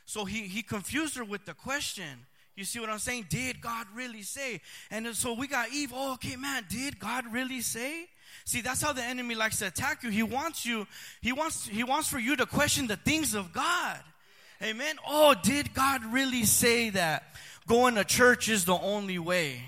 So 0.06 0.24
he 0.24 0.42
he 0.42 0.62
confused 0.62 1.16
her 1.16 1.24
with 1.24 1.44
the 1.44 1.54
question. 1.54 2.26
You 2.56 2.64
see 2.64 2.78
what 2.78 2.88
i'm 2.88 2.98
saying? 2.98 3.26
Did 3.28 3.60
god 3.60 3.86
really 3.94 4.22
say? 4.22 4.60
And 4.90 5.14
so 5.14 5.32
we 5.32 5.46
got 5.46 5.70
eve 5.72 5.92
oh 5.94 6.14
okay 6.14 6.36
man 6.36 6.64
did 6.68 6.98
god 6.98 7.24
really 7.32 7.60
say? 7.60 8.06
See 8.44 8.60
that's 8.60 8.82
how 8.82 8.92
the 8.92 9.02
enemy 9.02 9.34
likes 9.34 9.58
to 9.58 9.66
attack 9.66 10.02
you. 10.02 10.10
He 10.10 10.22
wants 10.22 10.64
you 10.64 10.86
he 11.20 11.32
wants 11.32 11.66
he 11.66 11.84
wants 11.84 12.08
for 12.08 12.18
you 12.18 12.36
to 12.36 12.46
question 12.46 12.86
the 12.86 12.96
things 12.96 13.34
of 13.34 13.52
god. 13.52 13.98
Amen? 14.62 14.96
Oh 15.06 15.34
did 15.42 15.74
god 15.74 16.04
really 16.04 16.44
say 16.44 16.90
that? 16.90 17.24
Going 17.66 17.94
to 17.94 18.04
church 18.04 18.48
is 18.48 18.66
the 18.66 18.74
only 18.74 19.18
way 19.18 19.62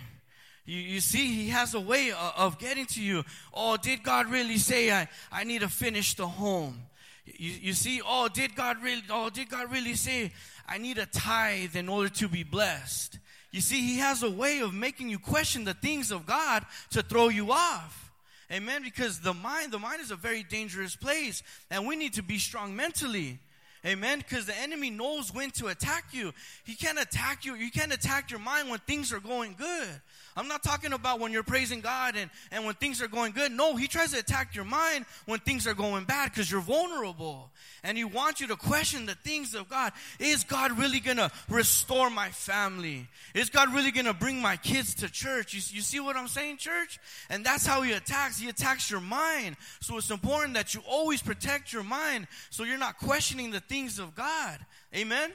you, 0.67 0.79
you 0.79 1.01
see, 1.01 1.33
he 1.33 1.49
has 1.51 1.75
a 1.75 1.81
way 1.81 2.11
of, 2.11 2.33
of 2.37 2.59
getting 2.59 2.87
to 2.87 3.03
you. 3.03 3.25
Oh, 3.55 3.77
did 3.77 4.03
God 4.03 4.31
really 4.31 4.59
say 4.59 4.91
I, 4.93 5.09
I 5.31 5.45
need 5.45 5.61
to 5.61 5.69
finish 5.69 6.15
the 6.15 6.27
home? 6.27 6.83
You, 7.25 7.53
you 7.61 7.73
see, 7.73 8.01
oh, 8.05 8.29
did 8.29 8.55
God 8.55 8.83
really, 8.83 9.03
oh, 9.11 9.31
did 9.31 9.49
God 9.49 9.71
really 9.71 9.95
say 9.95 10.33
I 10.69 10.79
need 10.79 10.99
a 10.99 11.07
tithe 11.07 11.77
in 11.77 11.89
order 11.89 12.09
to 12.09 12.29
be 12.29 12.43
blessed? 12.43 13.19
You 13.53 13.61
see, 13.61 13.81
he 13.81 13.99
has 13.99 14.23
a 14.23 14.31
way 14.31 14.59
of 14.59 14.75
making 14.75 15.09
you 15.09 15.19
question 15.19 15.65
the 15.65 15.75
things 15.75 16.11
of 16.11 16.27
God 16.27 16.67
to 16.91 17.03
throw 17.03 17.29
you 17.29 17.53
off. 17.53 18.13
Amen. 18.53 18.83
Because 18.83 19.21
the 19.21 19.35
mind, 19.35 19.73
the 19.73 19.79
mind 19.79 20.01
is 20.01 20.11
a 20.11 20.17
very 20.17 20.43
dangerous 20.43 20.95
place, 20.95 21.43
and 21.71 21.87
we 21.87 21.97
need 21.97 22.15
to 22.15 22.23
be 22.23 22.39
strong 22.39 22.77
mentally. 22.77 23.39
Amen. 23.87 24.19
Because 24.19 24.47
the 24.47 24.59
enemy 24.59 24.91
knows 24.91 25.33
when 25.33 25.51
to 25.53 25.69
attack 25.69 26.07
you. 26.13 26.33
He 26.65 26.75
can't 26.75 26.99
attack 26.99 27.45
you. 27.45 27.55
You 27.55 27.71
can't 27.71 27.93
attack 27.93 28.31
your 28.31 28.41
mind 28.41 28.69
when 28.69 28.81
things 28.81 29.13
are 29.13 29.21
going 29.21 29.55
good. 29.57 29.89
I'm 30.37 30.49
not 30.49 30.63
talking 30.63 30.93
about 30.93 31.19
when 31.19 31.33
you're 31.33 31.43
praising 31.43 31.81
God 31.81 32.15
and, 32.15 32.31
and 32.51 32.67
when 32.67 32.75
things 32.75 33.01
are 33.01 33.09
going 33.09 33.33
good. 33.33 33.53
No, 33.53 33.75
he 33.77 33.87
tries 33.87 34.13
to 34.13 34.19
attack 34.19 34.55
your 34.55 34.67
mind 34.67 35.07
when 35.25 35.39
things 35.41 35.67
are 35.67 35.75
going 35.75 36.05
bad 36.05 36.31
because 36.31 36.51
you're 36.51 36.61
vulnerable. 36.61 37.51
And 37.83 37.97
he 37.97 38.05
wants 38.05 38.41
you 38.41 38.49
to 38.49 38.57
question 38.57 39.07
the 39.07 39.15
things 39.15 39.55
of 39.55 39.69
God. 39.71 39.93
Is 40.19 40.45
God 40.45 40.79
really 40.79 41.01
going 41.01 41.17
to 41.17 41.31
restore 41.49 42.11
my 42.11 42.29
family? 42.31 43.09
Is 43.35 43.49
God 43.49 43.73
really 43.73 43.93
going 43.93 44.07
to 44.07 44.15
bring 44.15 44.43
my 44.43 44.57
kids 44.57 44.95
to 44.97 45.09
church? 45.09 45.55
You, 45.55 45.61
you 45.77 45.81
see 45.81 46.01
what 46.01 46.17
I'm 46.17 46.29
saying, 46.29 46.59
church? 46.59 46.99
And 47.31 47.47
that's 47.47 47.65
how 47.65 47.81
he 47.83 47.93
attacks. 47.93 48.39
He 48.39 48.49
attacks 48.49 48.91
your 48.91 49.01
mind. 49.01 49.57
So 49.81 49.97
it's 49.97 50.11
important 50.11 50.55
that 50.55 50.75
you 50.75 50.83
always 50.87 51.23
protect 51.23 51.73
your 51.73 51.85
mind 51.85 52.27
so 52.51 52.65
you're 52.65 52.77
not 52.77 52.99
questioning 52.99 53.53
the 53.53 53.61
things 53.61 53.76
of 53.85 54.15
God. 54.15 54.59
Amen? 54.95 55.33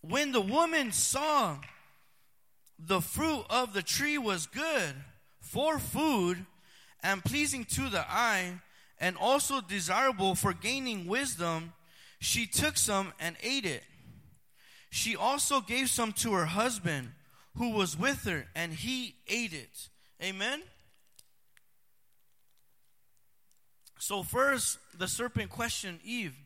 When 0.00 0.32
the 0.32 0.40
woman 0.40 0.92
saw 0.92 1.58
the 2.78 3.00
fruit 3.00 3.44
of 3.48 3.72
the 3.72 3.82
tree 3.82 4.18
was 4.18 4.46
good 4.46 4.94
for 5.40 5.78
food 5.78 6.44
and 7.02 7.24
pleasing 7.24 7.64
to 7.64 7.88
the 7.88 8.04
eye 8.08 8.60
and 8.98 9.16
also 9.16 9.60
desirable 9.60 10.34
for 10.34 10.52
gaining 10.52 11.06
wisdom, 11.06 11.72
she 12.18 12.46
took 12.46 12.76
some 12.76 13.12
and 13.20 13.36
ate 13.42 13.66
it. 13.66 13.82
She 14.90 15.16
also 15.16 15.60
gave 15.60 15.88
some 15.88 16.12
to 16.12 16.32
her 16.32 16.46
husband 16.46 17.10
who 17.56 17.70
was 17.70 17.98
with 17.98 18.24
her, 18.24 18.46
and 18.54 18.72
he 18.72 19.14
ate 19.28 19.52
it. 19.52 19.88
Amen. 20.22 20.62
So, 24.06 24.22
first, 24.22 24.76
the 24.98 25.08
serpent 25.08 25.48
questioned 25.48 25.98
Eve 26.04 26.36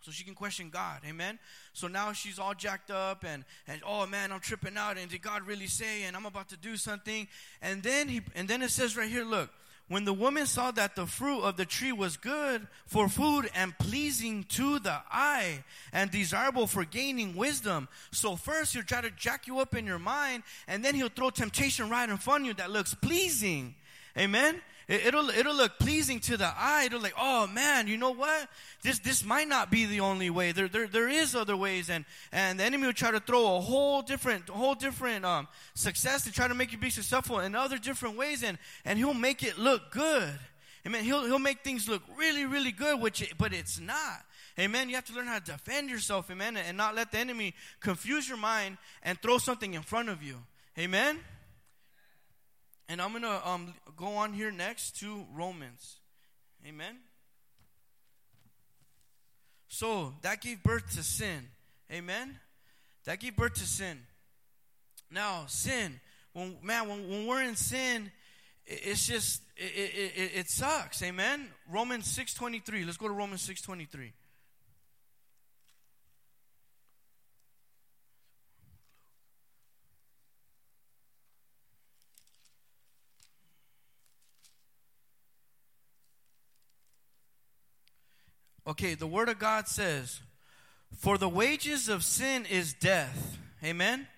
so 0.00 0.10
she 0.10 0.24
can 0.24 0.34
question 0.34 0.70
God. 0.70 1.02
Amen. 1.06 1.38
So 1.74 1.88
now 1.88 2.14
she's 2.14 2.38
all 2.38 2.54
jacked 2.54 2.90
up 2.90 3.22
and 3.22 3.44
and 3.68 3.82
oh 3.86 4.06
man, 4.06 4.32
I'm 4.32 4.40
tripping 4.40 4.78
out. 4.78 4.96
And 4.96 5.10
did 5.10 5.20
God 5.20 5.46
really 5.46 5.66
say? 5.66 6.04
And 6.04 6.16
I'm 6.16 6.24
about 6.24 6.48
to 6.48 6.56
do 6.56 6.78
something. 6.78 7.28
And 7.60 7.82
then 7.82 8.08
he 8.08 8.22
and 8.34 8.48
then 8.48 8.62
it 8.62 8.70
says 8.70 8.96
right 8.96 9.10
here, 9.10 9.24
look. 9.24 9.50
When 9.88 10.06
the 10.06 10.14
woman 10.14 10.46
saw 10.46 10.70
that 10.72 10.96
the 10.96 11.06
fruit 11.06 11.42
of 11.42 11.58
the 11.58 11.66
tree 11.66 11.92
was 11.92 12.16
good 12.16 12.66
for 12.86 13.08
food 13.10 13.48
and 13.54 13.76
pleasing 13.78 14.44
to 14.44 14.78
the 14.78 14.98
eye 15.12 15.62
and 15.92 16.10
desirable 16.10 16.66
for 16.66 16.84
gaining 16.84 17.36
wisdom. 17.36 17.88
So 18.10 18.36
first 18.36 18.72
he'll 18.72 18.82
try 18.82 19.02
to 19.02 19.10
jack 19.10 19.46
you 19.46 19.60
up 19.60 19.76
in 19.76 19.84
your 19.84 20.00
mind 20.00 20.44
and 20.66 20.84
then 20.84 20.94
he'll 20.94 21.10
throw 21.10 21.30
temptation 21.30 21.90
right 21.90 22.08
in 22.08 22.16
front 22.16 22.44
of 22.44 22.46
you 22.48 22.54
that 22.54 22.70
looks 22.70 22.94
pleasing. 22.94 23.74
Amen. 24.18 24.62
It, 24.88 25.14
will 25.14 25.30
it'll 25.30 25.56
look 25.56 25.80
pleasing 25.80 26.20
to 26.20 26.36
the 26.36 26.46
eye. 26.46 26.84
It'll 26.86 27.00
like, 27.00 27.14
oh 27.18 27.48
man, 27.48 27.88
you 27.88 27.96
know 27.96 28.12
what? 28.12 28.48
This 28.82 29.00
this 29.00 29.24
might 29.24 29.48
not 29.48 29.68
be 29.68 29.84
the 29.84 29.98
only 29.98 30.30
way. 30.30 30.52
There 30.52 30.68
there, 30.68 30.86
there 30.86 31.08
is 31.08 31.34
other 31.34 31.56
ways, 31.56 31.90
and 31.90 32.04
and 32.30 32.60
the 32.60 32.64
enemy 32.64 32.86
will 32.86 32.92
try 32.92 33.10
to 33.10 33.18
throw 33.18 33.56
a 33.56 33.60
whole 33.60 34.02
different 34.02 34.48
whole 34.48 34.76
different 34.76 35.24
um 35.24 35.48
success 35.74 36.22
to 36.24 36.32
try 36.32 36.46
to 36.46 36.54
make 36.54 36.70
you 36.70 36.78
be 36.78 36.90
successful 36.90 37.40
in 37.40 37.56
other 37.56 37.78
different 37.78 38.16
ways, 38.16 38.44
and 38.44 38.58
and 38.84 38.96
he'll 38.96 39.12
make 39.12 39.42
it 39.42 39.58
look 39.58 39.90
good. 39.90 40.38
Amen. 40.86 41.02
He'll 41.02 41.24
he'll 41.24 41.40
make 41.40 41.64
things 41.64 41.88
look 41.88 42.02
really 42.16 42.44
really 42.44 42.72
good, 42.72 43.00
which 43.00 43.22
it, 43.22 43.32
but 43.36 43.52
it's 43.52 43.80
not. 43.80 44.24
Amen. 44.56 44.88
You 44.88 44.94
have 44.94 45.04
to 45.06 45.14
learn 45.14 45.26
how 45.26 45.40
to 45.40 45.44
defend 45.44 45.90
yourself, 45.90 46.30
amen, 46.30 46.56
and 46.56 46.76
not 46.76 46.94
let 46.94 47.10
the 47.10 47.18
enemy 47.18 47.54
confuse 47.80 48.28
your 48.28 48.38
mind 48.38 48.78
and 49.02 49.20
throw 49.20 49.38
something 49.38 49.74
in 49.74 49.82
front 49.82 50.08
of 50.08 50.22
you. 50.22 50.36
Amen. 50.78 51.18
And 52.88 53.02
I'm 53.02 53.10
going 53.10 53.22
to 53.22 53.48
um, 53.48 53.74
go 53.96 54.16
on 54.16 54.32
here 54.32 54.50
next 54.50 54.98
to 55.00 55.26
Romans. 55.34 55.96
Amen. 56.66 56.96
So 59.68 60.14
that 60.22 60.40
gave 60.40 60.62
birth 60.62 60.94
to 60.94 61.02
sin. 61.02 61.48
Amen. 61.92 62.38
That 63.04 63.20
gave 63.20 63.36
birth 63.36 63.54
to 63.54 63.64
sin. 63.64 63.98
Now, 65.10 65.44
sin, 65.46 66.00
when 66.32 66.56
man, 66.62 66.88
when, 66.88 67.08
when 67.08 67.26
we're 67.26 67.42
in 67.42 67.56
sin, 67.56 68.10
it's 68.66 69.06
just 69.06 69.42
it, 69.56 69.62
it, 69.62 70.12
it, 70.16 70.30
it 70.34 70.50
sucks. 70.50 71.02
Amen. 71.02 71.48
Romans 71.70 72.06
6:23. 72.16 72.84
Let's 72.84 72.96
go 72.96 73.06
to 73.06 73.14
Romans 73.14 73.46
6:23. 73.48 74.12
Okay, 88.66 88.94
the 88.94 89.06
Word 89.06 89.28
of 89.28 89.38
God 89.38 89.68
says, 89.68 90.20
For 90.98 91.18
the 91.18 91.28
wages 91.28 91.88
of 91.88 92.02
sin 92.02 92.46
is 92.46 92.74
death. 92.74 93.38
Amen. 93.62 94.08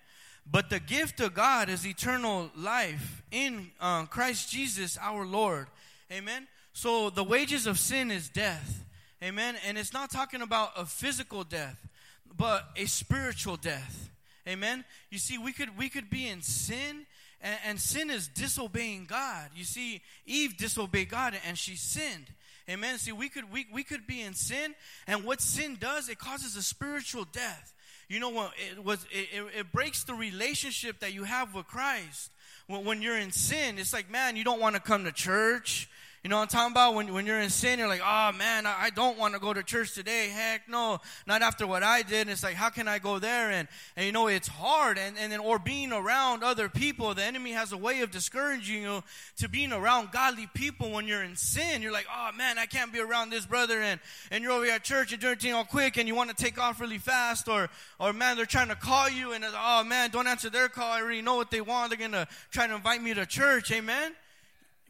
But 0.51 0.71
the 0.71 0.79
gift 0.79 1.19
of 1.19 1.35
God 1.35 1.69
is 1.69 1.85
eternal 1.85 2.49
life 2.57 3.21
in 3.31 3.69
uh, 3.79 4.05
Christ 4.05 4.51
Jesus 4.51 4.97
our 4.99 5.23
Lord. 5.23 5.67
Amen. 6.11 6.47
So 6.73 7.11
the 7.11 7.23
wages 7.23 7.67
of 7.67 7.77
sin 7.77 8.09
is 8.09 8.29
death. 8.29 8.83
Amen. 9.23 9.55
And 9.67 9.77
it's 9.77 9.93
not 9.93 10.09
talking 10.09 10.41
about 10.41 10.71
a 10.75 10.85
physical 10.85 11.43
death, 11.43 11.87
but 12.35 12.69
a 12.75 12.85
spiritual 12.85 13.57
death. 13.57 14.09
Amen. 14.47 14.83
You 15.11 15.19
see, 15.19 15.37
we 15.37 15.53
could 15.53 15.77
we 15.77 15.89
could 15.89 16.09
be 16.09 16.27
in 16.27 16.41
sin, 16.41 17.05
and, 17.41 17.57
and 17.67 17.79
sin 17.79 18.09
is 18.09 18.27
disobeying 18.27 19.05
God. 19.05 19.49
You 19.55 19.65
see, 19.65 20.01
Eve 20.25 20.57
disobeyed 20.57 21.09
God 21.09 21.35
and 21.45 21.55
she 21.55 21.75
sinned. 21.75 22.25
Amen. 22.69 22.99
See, 22.99 23.11
we 23.11 23.29
could 23.29 23.51
we, 23.51 23.65
we 23.73 23.83
could 23.83 24.05
be 24.05 24.21
in 24.21 24.35
sin, 24.35 24.75
and 25.07 25.23
what 25.23 25.41
sin 25.41 25.77
does, 25.79 26.07
it 26.07 26.19
causes 26.19 26.55
a 26.55 26.61
spiritual 26.61 27.25
death. 27.31 27.73
You 28.07 28.19
know 28.19 28.29
what? 28.29 28.53
It 28.71 28.83
was 28.83 29.05
it, 29.11 29.43
it 29.57 29.71
breaks 29.71 30.03
the 30.03 30.13
relationship 30.13 30.99
that 30.99 31.13
you 31.13 31.23
have 31.23 31.55
with 31.55 31.67
Christ. 31.67 32.31
When, 32.67 32.85
when 32.85 33.01
you're 33.01 33.17
in 33.17 33.31
sin, 33.31 33.79
it's 33.79 33.93
like, 33.93 34.11
man, 34.11 34.35
you 34.35 34.43
don't 34.43 34.59
want 34.59 34.75
to 34.75 34.81
come 34.81 35.05
to 35.05 35.11
church. 35.11 35.89
You 36.23 36.29
know 36.29 36.35
what 36.35 36.41
I'm 36.41 36.47
talking 36.49 36.73
about? 36.73 36.95
When, 36.95 37.13
when 37.13 37.25
you're 37.25 37.39
in 37.39 37.49
sin, 37.49 37.79
you're 37.79 37.87
like, 37.87 38.01
oh 38.03 38.33
man, 38.33 38.65
I, 38.65 38.89
don't 38.93 39.17
want 39.17 39.35
to 39.35 39.39
go 39.39 39.53
to 39.53 39.63
church 39.63 39.93
today. 39.93 40.27
Heck 40.27 40.67
no, 40.67 40.99
not 41.25 41.41
after 41.41 41.65
what 41.65 41.81
I 41.81 42.01
did. 42.01 42.21
And 42.21 42.29
it's 42.29 42.43
like, 42.43 42.55
how 42.55 42.69
can 42.69 42.89
I 42.89 42.99
go 42.99 43.19
there? 43.19 43.51
And, 43.51 43.69
and 43.95 44.05
you 44.05 44.11
know, 44.11 44.27
it's 44.27 44.49
hard. 44.49 44.97
And, 44.97 45.17
and 45.17 45.31
then, 45.31 45.39
or 45.39 45.59
being 45.59 45.93
around 45.93 46.43
other 46.43 46.67
people, 46.67 47.13
the 47.13 47.23
enemy 47.23 47.51
has 47.51 47.71
a 47.71 47.77
way 47.77 48.01
of 48.01 48.11
discouraging 48.11 48.81
you 48.81 49.01
to 49.37 49.47
being 49.47 49.71
around 49.71 50.11
godly 50.11 50.49
people 50.53 50.91
when 50.91 51.07
you're 51.07 51.23
in 51.23 51.37
sin. 51.37 51.81
You're 51.81 51.93
like, 51.93 52.07
oh 52.13 52.31
man, 52.35 52.57
I 52.57 52.65
can't 52.65 52.91
be 52.91 52.99
around 52.99 53.29
this 53.29 53.45
brother. 53.45 53.81
And, 53.81 54.01
and 54.29 54.43
you're 54.43 54.51
over 54.51 54.65
at 54.65 54.83
church 54.83 55.13
and 55.13 55.21
doing 55.21 55.31
everything 55.31 55.53
all 55.53 55.63
quick 55.63 55.97
and 55.97 56.05
you 56.05 56.15
want 56.15 56.31
to 56.31 56.35
take 56.35 56.59
off 56.59 56.81
really 56.81 56.97
fast. 56.97 57.47
Or, 57.47 57.69
or 57.97 58.11
man, 58.11 58.35
they're 58.35 58.45
trying 58.45 58.69
to 58.69 58.75
call 58.75 59.09
you 59.09 59.31
and, 59.31 59.45
oh 59.47 59.83
man, 59.85 60.09
don't 60.09 60.27
answer 60.27 60.49
their 60.49 60.67
call. 60.67 60.91
I 60.91 61.01
already 61.01 61.21
know 61.21 61.37
what 61.37 61.49
they 61.49 61.61
want. 61.61 61.91
They're 61.91 61.97
going 61.97 62.11
to 62.11 62.27
try 62.51 62.67
to 62.67 62.75
invite 62.75 63.01
me 63.01 63.13
to 63.13 63.25
church. 63.25 63.71
Amen. 63.71 64.13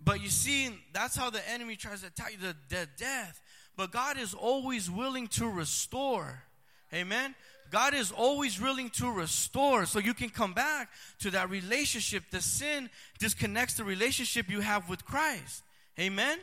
But 0.04 0.22
you 0.22 0.30
see, 0.30 0.70
that's 0.94 1.16
how 1.16 1.30
the 1.30 1.48
enemy 1.50 1.76
tries 1.76 2.02
to 2.02 2.08
attack 2.08 2.32
you, 2.32 2.38
the, 2.38 2.56
the 2.70 2.88
death. 2.98 3.42
But 3.76 3.92
God 3.92 4.18
is 4.18 4.34
always 4.34 4.90
willing 4.90 5.28
to 5.30 5.48
restore. 5.48 6.44
Amen. 6.94 7.36
God 7.72 7.94
is 7.94 8.12
always 8.12 8.60
willing 8.60 8.90
to 8.92 9.12
restore 9.12 9.86
so 9.86 10.00
you 10.00 10.14
can 10.14 10.30
come 10.30 10.54
back 10.54 10.90
to 11.20 11.32
that 11.32 11.50
relationship. 11.50 12.24
The 12.32 12.42
sin 12.42 12.90
disconnects 13.20 13.76
the 13.76 13.84
relationship 13.84 14.50
you 14.50 14.62
have 14.62 14.90
with 14.90 15.06
Christ. 15.06 15.64
Amen. 16.00 16.40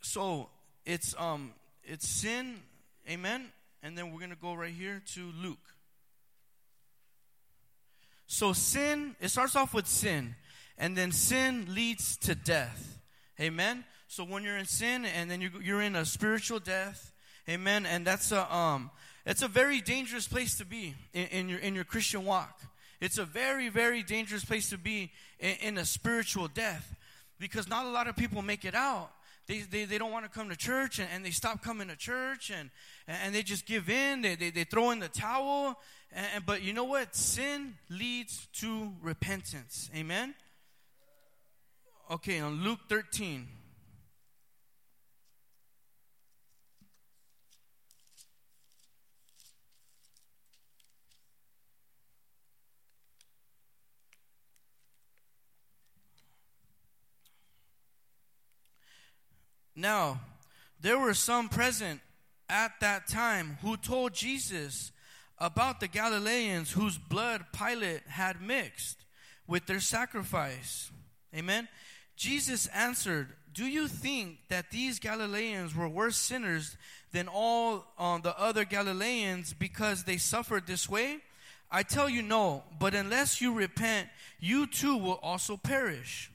So 0.00 0.48
it's 0.84 1.14
um 1.18 1.52
it's 1.84 2.08
sin, 2.08 2.56
amen. 3.08 3.46
And 3.82 3.96
then 3.96 4.12
we're 4.12 4.20
gonna 4.20 4.34
go 4.34 4.54
right 4.54 4.72
here 4.72 5.02
to 5.14 5.32
Luke. 5.40 5.58
So 8.26 8.52
sin, 8.52 9.16
it 9.20 9.28
starts 9.28 9.56
off 9.56 9.74
with 9.74 9.86
sin. 9.86 10.34
And 10.80 10.96
then 10.96 11.12
sin 11.12 11.66
leads 11.68 12.16
to 12.16 12.34
death. 12.34 12.98
Amen. 13.38 13.84
So 14.08 14.24
when 14.24 14.42
you're 14.42 14.56
in 14.56 14.64
sin 14.64 15.04
and 15.04 15.30
then 15.30 15.42
you're, 15.42 15.62
you're 15.62 15.82
in 15.82 15.94
a 15.94 16.06
spiritual 16.06 16.58
death, 16.58 17.12
amen. 17.46 17.84
And 17.84 18.06
that's 18.06 18.32
a 18.32 18.52
um, 18.52 18.90
it's 19.26 19.42
a 19.42 19.48
very 19.48 19.82
dangerous 19.82 20.26
place 20.26 20.56
to 20.56 20.64
be 20.64 20.94
in, 21.12 21.26
in 21.26 21.48
your 21.50 21.58
in 21.58 21.74
your 21.74 21.84
Christian 21.84 22.24
walk. 22.24 22.62
It's 22.98 23.18
a 23.18 23.26
very 23.26 23.68
very 23.68 24.02
dangerous 24.02 24.42
place 24.42 24.70
to 24.70 24.78
be 24.78 25.12
in, 25.38 25.54
in 25.60 25.78
a 25.78 25.84
spiritual 25.84 26.48
death 26.48 26.96
because 27.38 27.68
not 27.68 27.84
a 27.84 27.90
lot 27.90 28.08
of 28.08 28.16
people 28.16 28.40
make 28.40 28.64
it 28.64 28.74
out. 28.74 29.10
They, 29.46 29.58
they, 29.58 29.84
they 29.84 29.98
don't 29.98 30.12
want 30.12 30.24
to 30.24 30.30
come 30.30 30.48
to 30.48 30.56
church 30.56 30.98
and, 30.98 31.08
and 31.12 31.24
they 31.24 31.30
stop 31.30 31.62
coming 31.62 31.88
to 31.88 31.96
church 31.96 32.50
and, 32.50 32.70
and 33.06 33.34
they 33.34 33.42
just 33.42 33.66
give 33.66 33.90
in. 33.90 34.22
They, 34.22 34.36
they, 34.36 34.50
they 34.50 34.64
throw 34.64 34.92
in 34.92 35.00
the 35.00 35.08
towel. 35.08 35.76
And, 36.12 36.46
but 36.46 36.62
you 36.62 36.72
know 36.72 36.84
what? 36.84 37.16
Sin 37.16 37.74
leads 37.88 38.46
to 38.60 38.92
repentance. 39.02 39.90
Amen? 39.94 40.34
Okay, 42.10 42.40
on 42.40 42.64
Luke 42.64 42.80
13. 42.88 43.46
Now, 59.76 60.20
there 60.80 60.98
were 60.98 61.14
some 61.14 61.48
present 61.48 62.00
at 62.48 62.72
that 62.80 63.06
time 63.06 63.56
who 63.62 63.76
told 63.76 64.14
Jesus 64.14 64.90
about 65.38 65.78
the 65.78 65.86
Galileans 65.86 66.72
whose 66.72 66.98
blood 66.98 67.44
Pilate 67.56 68.02
had 68.08 68.42
mixed 68.42 69.04
with 69.46 69.66
their 69.66 69.78
sacrifice. 69.78 70.90
Amen. 71.32 71.68
Jesus 72.20 72.66
answered, 72.66 73.28
Do 73.54 73.64
you 73.64 73.88
think 73.88 74.40
that 74.50 74.70
these 74.70 74.98
Galileans 74.98 75.74
were 75.74 75.88
worse 75.88 76.18
sinners 76.18 76.76
than 77.12 77.28
all 77.28 77.86
uh, 77.98 78.18
the 78.18 78.38
other 78.38 78.66
Galileans 78.66 79.54
because 79.54 80.04
they 80.04 80.18
suffered 80.18 80.66
this 80.66 80.86
way? 80.86 81.20
I 81.70 81.82
tell 81.82 82.10
you 82.10 82.20
no, 82.20 82.64
but 82.78 82.94
unless 82.94 83.40
you 83.40 83.54
repent, 83.54 84.10
you 84.38 84.66
too 84.66 84.98
will 84.98 85.18
also 85.22 85.56
perish. 85.56 86.30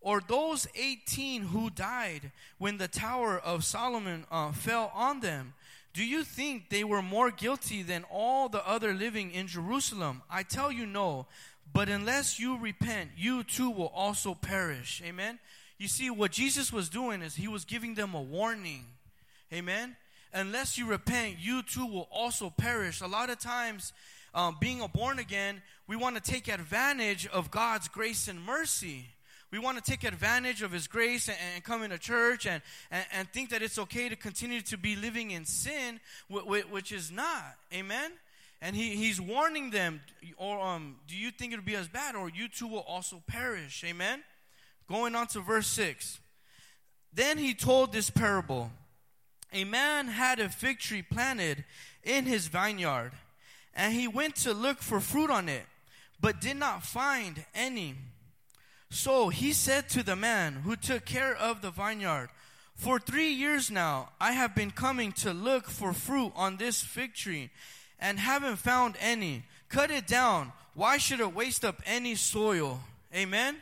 Or 0.00 0.20
those 0.20 0.68
18 0.76 1.42
who 1.42 1.68
died 1.68 2.30
when 2.58 2.78
the 2.78 2.86
Tower 2.86 3.36
of 3.36 3.64
Solomon 3.64 4.26
uh, 4.30 4.52
fell 4.52 4.92
on 4.94 5.18
them, 5.18 5.54
do 5.94 6.04
you 6.04 6.22
think 6.22 6.70
they 6.70 6.84
were 6.84 7.02
more 7.02 7.30
guilty 7.32 7.82
than 7.82 8.04
all 8.10 8.48
the 8.48 8.64
other 8.68 8.92
living 8.92 9.32
in 9.32 9.46
Jerusalem? 9.48 10.22
I 10.28 10.44
tell 10.44 10.70
you 10.70 10.86
no, 10.86 11.26
but 11.74 11.88
unless 11.88 12.38
you 12.38 12.56
repent, 12.56 13.10
you 13.16 13.42
too 13.42 13.68
will 13.68 13.92
also 13.94 14.34
perish. 14.34 15.02
Amen. 15.04 15.40
You 15.76 15.88
see, 15.88 16.08
what 16.08 16.30
Jesus 16.30 16.72
was 16.72 16.88
doing 16.88 17.20
is 17.20 17.34
he 17.34 17.48
was 17.48 17.64
giving 17.64 17.94
them 17.94 18.14
a 18.14 18.22
warning. 18.22 18.84
Amen. 19.52 19.96
Unless 20.32 20.78
you 20.78 20.86
repent, 20.86 21.36
you 21.40 21.62
too 21.62 21.84
will 21.84 22.08
also 22.12 22.48
perish. 22.48 23.00
A 23.00 23.08
lot 23.08 23.28
of 23.28 23.40
times, 23.40 23.92
um, 24.34 24.56
being 24.60 24.80
a 24.80 24.88
born 24.88 25.18
again, 25.18 25.62
we 25.88 25.96
want 25.96 26.14
to 26.14 26.22
take 26.22 26.46
advantage 26.46 27.26
of 27.26 27.50
God's 27.50 27.88
grace 27.88 28.28
and 28.28 28.40
mercy. 28.40 29.06
We 29.50 29.58
want 29.58 29.76
to 29.76 29.90
take 29.90 30.04
advantage 30.04 30.62
of 30.62 30.70
His 30.70 30.86
grace 30.86 31.28
and, 31.28 31.36
and 31.54 31.64
come 31.64 31.82
into 31.82 31.98
church 31.98 32.46
and, 32.46 32.62
and, 32.90 33.04
and, 33.12 33.28
think 33.28 33.50
that 33.50 33.62
it's 33.62 33.78
okay 33.78 34.08
to 34.08 34.16
continue 34.16 34.60
to 34.62 34.76
be 34.76 34.96
living 34.96 35.32
in 35.32 35.44
sin, 35.44 36.00
which 36.28 36.90
is 36.92 37.12
not. 37.12 37.54
Amen? 37.72 38.12
And 38.64 38.74
he, 38.74 38.96
He's 38.96 39.20
warning 39.20 39.70
them, 39.70 40.00
or 40.38 40.58
um, 40.58 40.96
do 41.06 41.14
you 41.14 41.30
think 41.30 41.52
it'll 41.52 41.64
be 41.64 41.76
as 41.76 41.86
bad, 41.86 42.16
or 42.16 42.30
you 42.30 42.48
too 42.48 42.66
will 42.66 42.78
also 42.88 43.22
perish? 43.26 43.84
Amen? 43.84 44.24
Going 44.88 45.14
on 45.14 45.26
to 45.28 45.40
verse 45.40 45.66
6. 45.66 46.18
Then 47.12 47.36
He 47.36 47.52
told 47.52 47.92
this 47.92 48.08
parable 48.08 48.70
A 49.52 49.64
man 49.64 50.08
had 50.08 50.40
a 50.40 50.48
fig 50.48 50.78
tree 50.78 51.02
planted 51.02 51.64
in 52.02 52.24
his 52.24 52.46
vineyard 52.46 53.12
and 53.74 53.92
he 53.92 54.08
went 54.08 54.36
to 54.36 54.54
look 54.54 54.80
for 54.80 55.00
fruit 55.00 55.30
on 55.30 55.48
it, 55.48 55.64
but 56.20 56.40
did 56.40 56.56
not 56.56 56.84
find 56.84 57.44
any. 57.54 57.96
So 58.88 59.28
he 59.28 59.52
said 59.52 59.88
to 59.90 60.02
the 60.02 60.16
man 60.16 60.60
who 60.64 60.76
took 60.76 61.04
care 61.04 61.34
of 61.34 61.60
the 61.60 61.70
vineyard, 61.70 62.28
For 62.76 62.98
three 62.98 63.30
years 63.30 63.70
now 63.70 64.10
I 64.20 64.32
have 64.32 64.54
been 64.54 64.70
coming 64.70 65.12
to 65.12 65.32
look 65.32 65.68
for 65.68 65.92
fruit 65.92 66.32
on 66.36 66.56
this 66.56 66.82
fig 66.82 67.14
tree, 67.14 67.50
and 67.98 68.18
haven't 68.18 68.56
found 68.56 68.96
any. 69.00 69.44
Cut 69.68 69.90
it 69.90 70.06
down. 70.06 70.52
Why 70.74 70.98
should 70.98 71.20
it 71.20 71.34
waste 71.34 71.64
up 71.64 71.82
any 71.86 72.14
soil? 72.14 72.80
Amen. 73.14 73.56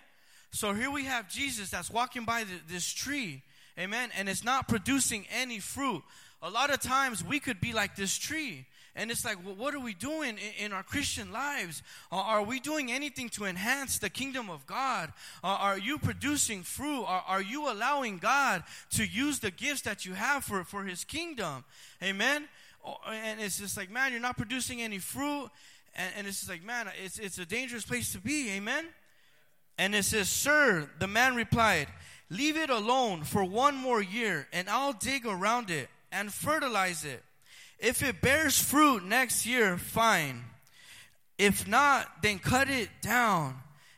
So 0.50 0.74
here 0.74 0.90
we 0.90 1.04
have 1.04 1.30
Jesus 1.30 1.70
that's 1.70 1.90
walking 1.90 2.24
by 2.24 2.44
the, 2.44 2.54
this 2.68 2.90
tree. 2.92 3.42
Amen. 3.78 4.10
And 4.16 4.28
it's 4.28 4.44
not 4.44 4.68
producing 4.68 5.26
any 5.30 5.58
fruit. 5.58 6.02
A 6.42 6.50
lot 6.50 6.72
of 6.72 6.80
times 6.80 7.24
we 7.24 7.40
could 7.40 7.60
be 7.60 7.72
like 7.72 7.96
this 7.96 8.16
tree. 8.18 8.66
And 8.94 9.10
it's 9.10 9.24
like, 9.24 9.38
well, 9.44 9.54
what 9.54 9.74
are 9.74 9.80
we 9.80 9.94
doing 9.94 10.36
in, 10.36 10.66
in 10.66 10.72
our 10.72 10.82
Christian 10.82 11.32
lives? 11.32 11.82
Uh, 12.10 12.16
are 12.16 12.42
we 12.42 12.60
doing 12.60 12.92
anything 12.92 13.30
to 13.30 13.46
enhance 13.46 13.98
the 13.98 14.10
kingdom 14.10 14.50
of 14.50 14.66
God? 14.66 15.12
Uh, 15.42 15.46
are 15.46 15.78
you 15.78 15.98
producing 15.98 16.62
fruit? 16.62 17.04
Are, 17.04 17.24
are 17.26 17.40
you 17.40 17.70
allowing 17.70 18.18
God 18.18 18.64
to 18.90 19.06
use 19.06 19.38
the 19.38 19.50
gifts 19.50 19.82
that 19.82 20.04
you 20.04 20.12
have 20.12 20.44
for, 20.44 20.64
for 20.64 20.84
His 20.84 21.04
kingdom? 21.04 21.64
Amen? 22.02 22.48
Oh, 22.84 22.96
and 23.10 23.40
it's 23.40 23.58
just 23.58 23.76
like, 23.76 23.90
man, 23.90 24.12
you're 24.12 24.20
not 24.20 24.36
producing 24.36 24.82
any 24.82 24.98
fruit. 24.98 25.50
And, 25.94 26.12
and 26.18 26.26
it's 26.26 26.38
just 26.38 26.50
like, 26.50 26.64
man, 26.64 26.88
it's, 27.02 27.18
it's 27.18 27.38
a 27.38 27.46
dangerous 27.46 27.84
place 27.84 28.12
to 28.12 28.18
be. 28.18 28.50
Amen? 28.52 28.86
And 29.78 29.94
it 29.94 30.04
says, 30.04 30.28
Sir, 30.28 30.88
the 30.98 31.06
man 31.06 31.34
replied, 31.34 31.88
Leave 32.30 32.56
it 32.56 32.70
alone 32.70 33.24
for 33.24 33.44
one 33.44 33.76
more 33.76 34.00
year, 34.00 34.48
and 34.52 34.68
I'll 34.70 34.94
dig 34.94 35.26
around 35.26 35.70
it 35.70 35.88
and 36.10 36.32
fertilize 36.32 37.04
it. 37.04 37.22
If 37.78 38.02
it 38.02 38.22
bears 38.22 38.58
fruit 38.58 39.04
next 39.04 39.44
year, 39.44 39.76
fine. 39.76 40.44
If 41.36 41.66
not, 41.66 42.22
then 42.22 42.38
cut 42.38 42.70
it 42.70 42.88
down. 43.02 43.56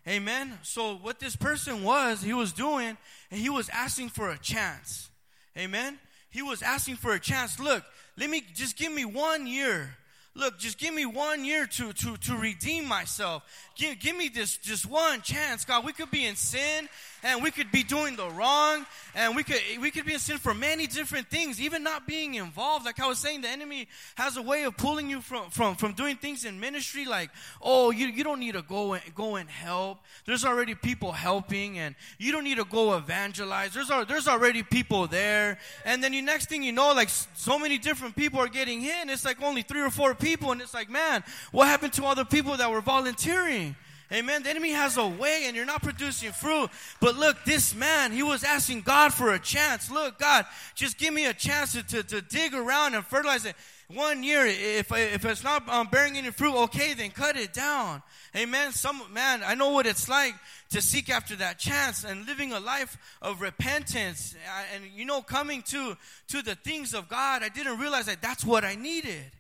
Amen. 0.09 0.59
So 0.63 0.97
what 0.97 1.21
this 1.21 1.37
person 1.37 1.83
was, 1.83 2.23
he 2.23 2.35
was 2.35 2.53
doing, 2.53 2.97
and 3.31 3.41
he 3.41 3.51
was 3.51 3.69
asking 3.69 4.09
for 4.09 4.31
a 4.31 4.39
chance. 4.39 5.11
Amen. 5.57 5.99
He 6.31 6.43
was 6.43 6.63
asking 6.63 6.97
for 6.97 7.13
a 7.13 7.21
chance. 7.21 7.61
Look, 7.61 7.85
let 8.17 8.31
me 8.31 8.43
just 8.55 8.77
give 8.77 8.93
me 8.93 9.05
one 9.05 9.47
year. 9.47 9.97
Look, 10.37 10.59
just 10.59 10.79
give 10.79 10.93
me 10.93 11.07
one 11.07 11.45
year 11.45 11.65
to 11.65 11.93
to 11.93 12.17
to 12.17 12.37
redeem 12.37 12.87
myself. 12.87 13.45
Give, 13.77 13.97
give 14.01 14.17
me 14.17 14.29
this 14.29 14.57
just 14.57 14.85
one 14.85 15.21
chance, 15.23 15.65
God. 15.65 15.85
We 15.85 15.93
could 15.93 16.11
be 16.11 16.25
in 16.25 16.35
sin 16.35 16.89
and 17.23 17.41
we 17.41 17.53
could 17.53 17.71
be 17.71 17.85
doing 17.85 18.17
the 18.17 18.29
wrong 18.31 18.85
and 19.15 19.37
we 19.37 19.45
could 19.45 19.61
we 19.81 19.93
could 19.93 20.05
be 20.05 20.13
in 20.15 20.19
sin 20.19 20.39
for 20.39 20.53
many 20.53 20.89
different 20.89 21.29
things 21.29 21.61
even 21.61 21.85
not 21.85 22.05
being 22.05 22.35
involved. 22.35 22.85
Like 22.85 22.99
i 22.99 23.07
was 23.07 23.21
saying 23.21 23.43
the 23.43 23.49
enemy 23.49 23.87
has 24.17 24.37
a 24.37 24.43
way 24.43 24.65
of 24.65 24.77
pulling 24.77 25.09
you 25.09 25.21
from 25.21 25.51
from 25.51 25.77
from 25.77 25.93
doing 25.93 26.17
things 26.17 26.45
in 26.45 26.59
ministry 26.59 27.05
like 27.05 27.31
oh 27.63 27.93
you, 27.93 28.09
you 28.09 28.25
don't 28.25 28.41
need 28.41 28.55
to 28.55 28.63
go 28.63 28.95
and 28.95 29.15
go 29.15 29.37
and 29.37 29.49
help. 29.49 29.99
There's 30.25 30.45
already 30.45 30.75
people 30.75 31.13
helping 31.13 31.79
and 31.79 31.95
you 32.19 32.33
don't 32.33 32.45
need 32.45 32.59
to 32.59 32.65
go 32.65 32.97
evangelize. 32.97 33.73
There's 33.73 33.91
there's 34.09 34.27
already 34.27 34.65
people 34.65 35.07
there. 35.07 35.59
And 35.85 36.03
then 36.03 36.11
the 36.11 36.23
next 36.23 36.49
thing 36.49 36.65
you 36.65 36.73
know 36.73 36.93
like 36.93 37.09
so 37.09 37.57
many 37.57 37.79
different 37.79 38.17
people 38.17 38.41
are 38.41 38.49
getting 38.49 38.83
in. 38.83 39.11
It's 39.11 39.25
like 39.25 39.41
only 39.41 39.63
three 39.63 39.81
or 39.81 39.91
four 39.91 40.15
people 40.15 40.24
and 40.25 40.61
it's 40.61 40.75
like 40.75 40.91
man 40.91 41.23
what 41.53 41.69
happened 41.69 41.93
to 41.93 42.05
all 42.05 42.15
the 42.15 42.25
people 42.25 42.57
that 42.57 42.71
were 42.71 42.81
volunteering 42.81 43.77
Amen. 44.13 44.43
The 44.43 44.51
enemy 44.51 44.71
has 44.71 44.97
a 44.97 45.07
way 45.07 45.45
and 45.47 45.57
you're 45.57 45.65
not 45.65 45.83
producing 45.83 46.31
fruit. 46.31 46.71
But 47.01 47.17
look, 47.17 47.43
this 47.45 47.75
man, 47.75 48.13
he 48.13 48.23
was 48.23 48.45
asking 48.45 48.83
God 48.83 49.13
for 49.13 49.33
a 49.33 49.39
chance. 49.39 49.91
Look, 49.91 50.19
God, 50.19 50.45
just 50.75 50.99
give 50.99 51.13
me 51.13 51.27
a 51.27 51.33
chance 51.33 51.73
to, 51.73 51.83
to, 51.83 52.03
to 52.03 52.21
dig 52.21 52.55
around 52.55 52.95
and 52.95 53.05
fertilize 53.05 53.45
it. 53.45 53.57
One 53.89 54.23
year, 54.23 54.47
if, 54.47 54.93
if 54.93 55.25
it's 55.25 55.43
not 55.43 55.69
um, 55.69 55.89
bearing 55.89 56.17
any 56.17 56.31
fruit, 56.31 56.55
okay, 56.65 56.95
then 56.95 57.11
cut 57.11 57.37
it 57.37 57.53
down. 57.53 58.03
Amen. 58.37 58.73
Some, 58.73 59.03
man, 59.13 59.43
I 59.45 59.55
know 59.55 59.71
what 59.71 59.87
it's 59.87 60.09
like 60.09 60.35
to 60.71 60.81
seek 60.81 61.11
after 61.11 61.37
that 61.37 61.59
chance 61.59 62.05
and 62.05 62.27
living 62.27 62.53
a 62.53 62.61
life 62.61 62.97
of 63.21 63.41
repentance 63.41 64.35
and, 64.75 64.85
you 64.95 65.05
know, 65.05 65.23
coming 65.23 65.63
to, 65.63 65.97
to 66.29 66.43
the 66.43 66.55
things 66.55 66.95
of 66.95 67.09
God. 67.09 67.43
I 67.43 67.49
didn't 67.49 67.79
realize 67.79 68.07
that 68.07 68.23
that's 68.23 68.45
what 68.45 68.65
I 68.65 68.75
needed. 68.75 69.33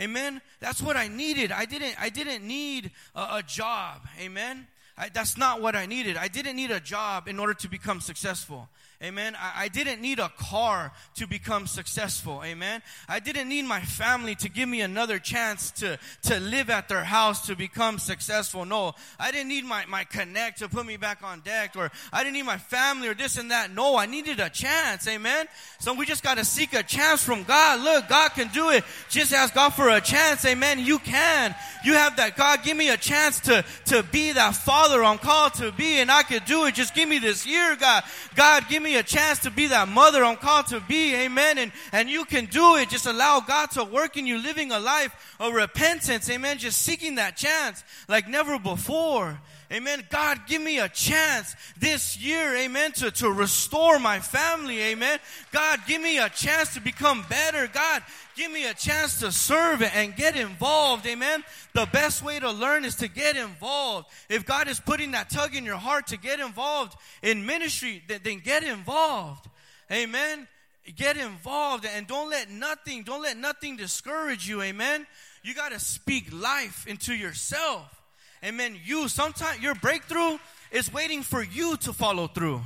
Amen. 0.00 0.40
That's 0.60 0.80
what 0.80 0.96
I 0.96 1.08
needed. 1.08 1.52
I 1.52 1.64
didn't 1.64 1.94
I 2.00 2.08
didn't 2.08 2.46
need 2.46 2.90
a, 3.14 3.20
a 3.20 3.42
job. 3.46 4.02
Amen. 4.20 4.66
I, 4.96 5.08
that's 5.08 5.36
not 5.36 5.60
what 5.60 5.74
I 5.74 5.86
needed. 5.86 6.16
I 6.16 6.28
didn't 6.28 6.56
need 6.56 6.70
a 6.70 6.80
job 6.80 7.28
in 7.28 7.38
order 7.38 7.54
to 7.54 7.68
become 7.68 8.00
successful. 8.00 8.68
Amen. 9.02 9.34
I, 9.36 9.64
I, 9.64 9.68
didn't 9.68 10.00
need 10.00 10.20
a 10.20 10.28
car 10.38 10.92
to 11.16 11.26
become 11.26 11.66
successful. 11.66 12.40
Amen. 12.44 12.82
I 13.08 13.18
didn't 13.18 13.48
need 13.48 13.64
my 13.64 13.80
family 13.80 14.36
to 14.36 14.48
give 14.48 14.68
me 14.68 14.80
another 14.80 15.18
chance 15.18 15.72
to, 15.72 15.98
to 16.22 16.38
live 16.38 16.70
at 16.70 16.88
their 16.88 17.02
house 17.02 17.46
to 17.46 17.56
become 17.56 17.98
successful. 17.98 18.64
No, 18.64 18.94
I 19.18 19.32
didn't 19.32 19.48
need 19.48 19.64
my, 19.64 19.86
my 19.86 20.04
connect 20.04 20.60
to 20.60 20.68
put 20.68 20.86
me 20.86 20.98
back 20.98 21.24
on 21.24 21.40
deck 21.40 21.74
or 21.76 21.90
I 22.12 22.22
didn't 22.22 22.34
need 22.34 22.44
my 22.44 22.58
family 22.58 23.08
or 23.08 23.14
this 23.14 23.38
and 23.38 23.50
that. 23.50 23.74
No, 23.74 23.96
I 23.96 24.06
needed 24.06 24.38
a 24.38 24.48
chance. 24.48 25.08
Amen. 25.08 25.46
So 25.80 25.94
we 25.94 26.06
just 26.06 26.22
got 26.22 26.38
to 26.38 26.44
seek 26.44 26.72
a 26.72 26.84
chance 26.84 27.24
from 27.24 27.42
God. 27.42 27.80
Look, 27.80 28.08
God 28.08 28.28
can 28.30 28.48
do 28.54 28.70
it. 28.70 28.84
Just 29.08 29.32
ask 29.32 29.52
God 29.52 29.70
for 29.70 29.88
a 29.88 30.00
chance. 30.00 30.44
Amen. 30.44 30.78
You 30.78 31.00
can. 31.00 31.56
You 31.84 31.94
have 31.94 32.14
that. 32.18 32.36
God, 32.36 32.62
give 32.62 32.76
me 32.76 32.90
a 32.90 32.96
chance 32.96 33.40
to, 33.40 33.64
to 33.86 34.04
be 34.04 34.30
that 34.30 34.54
father 34.54 35.02
I'm 35.02 35.18
called 35.18 35.54
to 35.54 35.72
be 35.72 35.98
and 35.98 36.08
I 36.08 36.22
could 36.22 36.44
do 36.44 36.66
it. 36.66 36.76
Just 36.76 36.94
give 36.94 37.08
me 37.08 37.18
this 37.18 37.44
year, 37.44 37.74
God. 37.74 38.04
God, 38.36 38.68
give 38.68 38.80
me 38.80 38.91
a 38.96 39.02
chance 39.02 39.40
to 39.40 39.50
be 39.50 39.68
that 39.68 39.88
mother 39.88 40.24
I'm 40.24 40.36
called 40.36 40.68
to 40.68 40.80
be. 40.80 41.14
Amen. 41.14 41.58
And, 41.58 41.72
and 41.92 42.08
you 42.08 42.24
can 42.24 42.46
do 42.46 42.76
it. 42.76 42.88
Just 42.88 43.06
allow 43.06 43.40
God 43.40 43.70
to 43.72 43.84
work 43.84 44.16
in 44.16 44.26
you, 44.26 44.38
living 44.38 44.72
a 44.72 44.78
life 44.78 45.36
of 45.38 45.54
repentance. 45.54 46.28
Amen. 46.30 46.58
Just 46.58 46.82
seeking 46.82 47.16
that 47.16 47.36
chance 47.36 47.84
like 48.08 48.28
never 48.28 48.58
before. 48.58 49.40
Amen. 49.72 50.04
God, 50.10 50.38
give 50.46 50.60
me 50.60 50.80
a 50.80 50.88
chance 50.88 51.56
this 51.78 52.18
year, 52.18 52.54
amen, 52.56 52.92
to, 52.92 53.10
to 53.12 53.30
restore 53.30 53.98
my 53.98 54.18
family, 54.18 54.78
amen. 54.82 55.18
God, 55.50 55.80
give 55.86 56.02
me 56.02 56.18
a 56.18 56.28
chance 56.28 56.74
to 56.74 56.80
become 56.80 57.24
better. 57.30 57.66
God, 57.68 58.02
give 58.36 58.52
me 58.52 58.66
a 58.66 58.74
chance 58.74 59.20
to 59.20 59.32
serve 59.32 59.80
and 59.80 60.14
get 60.14 60.36
involved, 60.36 61.06
amen. 61.06 61.42
The 61.72 61.86
best 61.86 62.22
way 62.22 62.38
to 62.38 62.50
learn 62.50 62.84
is 62.84 62.96
to 62.96 63.08
get 63.08 63.34
involved. 63.34 64.08
If 64.28 64.44
God 64.44 64.68
is 64.68 64.78
putting 64.78 65.12
that 65.12 65.30
tug 65.30 65.56
in 65.56 65.64
your 65.64 65.78
heart 65.78 66.08
to 66.08 66.18
get 66.18 66.38
involved 66.38 66.94
in 67.22 67.46
ministry, 67.46 68.02
then, 68.06 68.20
then 68.22 68.40
get 68.40 68.64
involved, 68.64 69.48
amen. 69.90 70.48
Get 70.96 71.16
involved 71.16 71.86
and 71.86 72.06
don't 72.06 72.28
let 72.28 72.50
nothing, 72.50 73.04
don't 73.04 73.22
let 73.22 73.38
nothing 73.38 73.78
discourage 73.78 74.46
you, 74.46 74.60
amen. 74.60 75.06
You 75.42 75.54
got 75.54 75.72
to 75.72 75.80
speak 75.80 76.30
life 76.30 76.86
into 76.86 77.14
yourself. 77.14 78.01
Amen. 78.44 78.76
You, 78.84 79.08
sometimes 79.08 79.60
your 79.60 79.74
breakthrough 79.74 80.38
is 80.70 80.92
waiting 80.92 81.22
for 81.22 81.42
you 81.42 81.76
to 81.78 81.92
follow 81.92 82.26
through. 82.26 82.62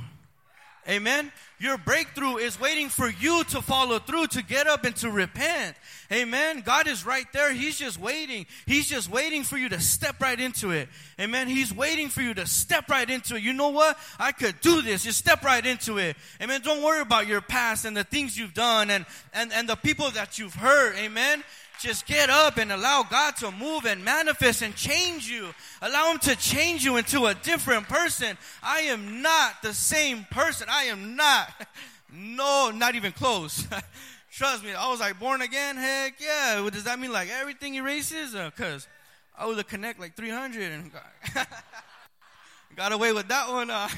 Amen. 0.89 1.33
Your 1.59 1.77
breakthrough 1.77 2.37
is 2.37 2.59
waiting 2.59 2.87
for 2.87 3.09
you 3.09 3.43
to 3.45 3.61
follow 3.61 3.99
through, 3.99 4.27
to 4.27 4.43
get 4.43 4.67
up 4.67 4.85
and 4.85 4.95
to 4.97 5.11
repent. 5.11 5.75
Amen. 6.11 6.61
God 6.61 6.87
is 6.87 7.05
right 7.05 7.25
there. 7.33 7.51
He's 7.51 7.77
just 7.77 7.99
waiting. 7.99 8.45
He's 8.65 8.87
just 8.87 9.09
waiting 9.09 9.43
for 9.43 9.57
you 9.57 9.67
to 9.69 9.81
step 9.81 10.21
right 10.21 10.39
into 10.39 10.71
it. 10.71 10.87
Amen. 11.19 11.49
He's 11.49 11.73
waiting 11.73 12.07
for 12.07 12.21
you 12.21 12.33
to 12.35 12.47
step 12.47 12.89
right 12.89 13.09
into 13.09 13.35
it. 13.35 13.43
You 13.43 13.51
know 13.51 13.69
what? 13.69 13.97
I 14.17 14.31
could 14.31 14.61
do 14.61 14.81
this. 14.81 15.03
Just 15.03 15.17
step 15.17 15.43
right 15.43 15.65
into 15.65 15.97
it. 15.97 16.15
Amen. 16.41 16.61
Don't 16.61 16.81
worry 16.81 17.01
about 17.01 17.27
your 17.27 17.41
past 17.41 17.83
and 17.83 17.97
the 17.97 18.05
things 18.05 18.37
you've 18.37 18.53
done 18.53 18.89
and, 18.89 19.05
and, 19.33 19.51
and 19.51 19.67
the 19.67 19.75
people 19.75 20.09
that 20.11 20.39
you've 20.39 20.55
hurt. 20.55 20.95
Amen. 20.97 21.43
Just 21.79 22.05
get 22.05 22.29
up 22.29 22.57
and 22.57 22.71
allow 22.71 23.03
God 23.09 23.35
to 23.37 23.51
move 23.51 23.85
and 23.85 24.03
manifest 24.03 24.61
and 24.61 24.75
change 24.75 25.29
you. 25.29 25.49
Allow 25.81 26.11
Him 26.11 26.19
to 26.19 26.35
change 26.35 26.83
you 26.83 26.97
into 26.97 27.25
a 27.25 27.33
different 27.35 27.87
person. 27.87 28.37
I 28.63 28.81
am 28.81 29.21
not 29.21 29.61
the 29.61 29.73
same 29.73 30.25
person. 30.31 30.67
I 30.69 30.85
am 30.85 31.15
not. 31.15 31.49
No, 32.09 32.71
not 32.73 32.95
even 32.95 33.11
close. 33.11 33.67
Trust 34.31 34.63
me. 34.63 34.73
I 34.73 34.89
was 34.89 34.99
like 34.99 35.19
born 35.19 35.41
again. 35.41 35.75
Heck 35.75 36.21
yeah. 36.21 36.67
Does 36.71 36.85
that 36.85 36.99
mean 36.99 37.11
like 37.11 37.29
everything 37.29 37.75
erases? 37.75 38.31
Because 38.31 38.85
uh, 39.37 39.43
I 39.43 39.45
was 39.45 39.57
a 39.57 39.63
connect 39.63 39.99
like 39.99 40.15
300 40.15 40.71
and 40.71 40.91
got, 40.93 41.47
got 42.75 42.91
away 42.91 43.11
with 43.11 43.27
that 43.27 43.49
one. 43.49 43.69
Uh, 43.69 43.89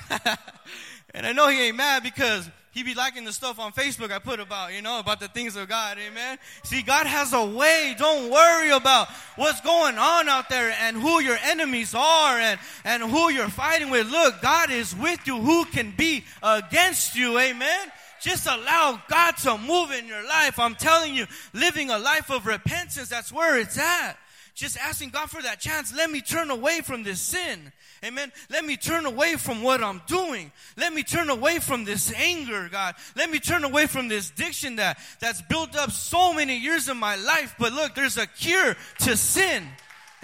and 1.13 1.28
I 1.28 1.34
know 1.34 1.50
he 1.50 1.68
ain't 1.68 1.78
mad 1.78 2.04
because 2.04 2.50
he 2.71 2.84
be 2.84 2.93
liking 2.93 3.23
the 3.23 3.34
stuff 3.34 3.60
on 3.60 3.71
Facebook 3.71 4.12
I 4.12 4.19
put 4.19 4.39
about, 4.39 4.73
you 4.73 4.82
know, 4.82 4.99
about 4.99 5.19
the 5.19 5.27
things 5.27 5.55
of 5.55 5.67
God. 5.67 5.97
Amen. 5.97 6.38
See, 6.63 6.84
God 6.84 7.08
has 7.08 7.34
a 7.34 7.43
way. 7.43 7.95
Don't 7.97 8.32
worry 8.32 8.69
about 8.69 9.10
what's 9.38 9.60
going 9.62 9.97
on 9.97 10.29
out 10.29 10.49
there 10.49 10.75
and 10.82 10.95
who 10.95 11.19
your 11.19 11.38
enemies 11.43 11.95
are 11.95 12.38
and, 12.38 12.60
and 12.86 13.01
who 13.03 13.29
you're 13.29 13.49
fighting 13.49 13.89
with. 13.89 14.08
Look, 14.12 14.41
God 14.41 14.69
is 14.69 14.95
with 14.95 15.25
you. 15.25 15.39
Who 15.39 15.65
can 15.65 15.93
be 15.97 16.23
against 16.43 17.15
you? 17.15 17.39
Amen. 17.39 17.91
Just 18.21 18.45
allow 18.45 19.01
God 19.10 19.38
to 19.38 19.58
move 19.58 19.91
in 19.91 20.05
your 20.05 20.23
life. 20.27 20.60
I'm 20.60 20.75
telling 20.75 21.15
you, 21.15 21.25
living 21.53 21.89
a 21.89 21.97
life 21.97 22.29
of 22.29 22.45
repentance, 22.45 23.10
that's 23.10 23.32
where 23.32 23.58
it's 23.58 23.77
at. 23.77 24.17
Just 24.60 24.78
asking 24.78 25.12
God 25.12 25.30
for 25.30 25.41
that 25.41 25.62
chance. 25.62 25.95
Let 25.95 26.12
me 26.12 26.19
turn 26.19 26.52
away 26.52 26.82
from 26.82 27.04
this 27.04 27.22
sin. 27.22 27.72
Amen. 28.04 28.30
Let 28.50 28.65
me 28.65 28.76
turn 28.76 29.06
away 29.06 29.38
from 29.38 29.63
what 29.63 29.82
I'm 29.82 30.02
doing. 30.06 30.52
Let 30.76 30.91
me 30.91 31.02
turn 31.02 31.30
away 31.30 31.60
from 31.60 31.86
this 31.86 32.13
anger, 32.13 32.67
God. 32.69 32.95
Let 33.15 33.32
me 33.32 33.39
turn 33.39 33.63
away 33.63 33.88
from 33.88 34.10
this 34.10 34.30
addiction 34.30 34.76
that, 34.76 35.00
that's 35.22 35.41
built 35.43 35.78
up 35.78 35.91
so 35.91 36.34
many 36.34 36.58
years 36.58 36.89
of 36.89 36.98
my 36.98 37.15
life. 37.15 37.56
But 37.58 37.72
look, 37.72 37.95
there's 37.95 38.17
a 38.17 38.28
cure 38.28 38.76
to 39.00 39.15
sin. 39.15 39.63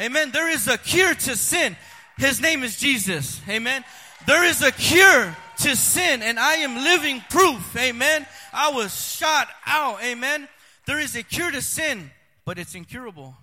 Amen. 0.02 0.32
There 0.32 0.50
is 0.50 0.68
a 0.68 0.78
cure 0.78 1.16
to 1.16 1.38
sin. 1.38 1.78
His 2.18 2.42
name 2.42 2.64
is 2.64 2.76
Jesus. 2.78 3.40
Amen. 3.48 3.86
There 4.28 4.44
is 4.44 4.62
a 4.62 4.74
cure 4.74 5.34
to 5.60 5.76
sin 5.78 6.22
and 6.22 6.38
I 6.38 6.56
am 6.56 6.76
living 6.76 7.24
proof. 7.30 7.74
Amen. 7.78 8.28
I 8.52 8.72
was 8.72 8.94
shot 9.16 9.48
out. 9.66 10.04
Amen. 10.04 10.50
There 10.88 11.00
is 11.00 11.16
a 11.16 11.24
cure 11.24 11.52
to 11.52 11.62
sin, 11.62 12.12
but 12.44 12.60
it's 12.60 12.76
incurable. 12.76 13.38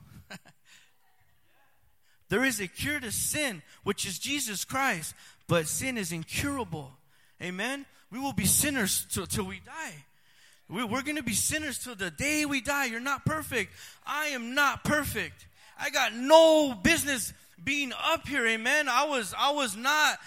There 2.33 2.47
is 2.47 2.61
a 2.61 2.67
cure 2.67 2.99
to 2.99 3.13
sin, 3.13 3.61
which 3.85 4.07
is 4.07 4.19
Jesus 4.19 4.65
Christ, 4.65 5.15
but 5.49 5.69
sin 5.69 5.99
is 5.99 6.13
incurable. 6.13 6.91
Amen. 7.43 7.85
We 8.11 8.19
will 8.19 8.33
be 8.33 8.47
sinners 8.47 9.07
till, 9.13 9.27
till 9.27 9.45
we 9.45 9.61
die. 9.61 10.07
We, 10.67 10.81
are 10.81 11.03
going 11.03 11.17
to 11.17 11.23
be 11.23 11.35
sinners 11.35 11.79
till 11.79 11.95
the 11.95 12.11
day 12.11 12.47
we 12.47 12.63
die. 12.63 12.87
You're 12.87 13.01
not 13.01 13.27
perfect. 13.27 13.75
I 14.07 14.29
am 14.29 14.55
not 14.55 14.83
perfect. 14.83 15.47
I 15.79 15.91
got 15.91 16.15
no 16.15 16.73
business 16.73 17.35
being 17.63 17.93
up 17.93 18.27
here. 18.27 18.47
Amen. 18.47 18.89
I 18.89 19.05
was, 19.05 19.35
I 19.39 19.51
was 19.53 19.77
not, 19.77 20.19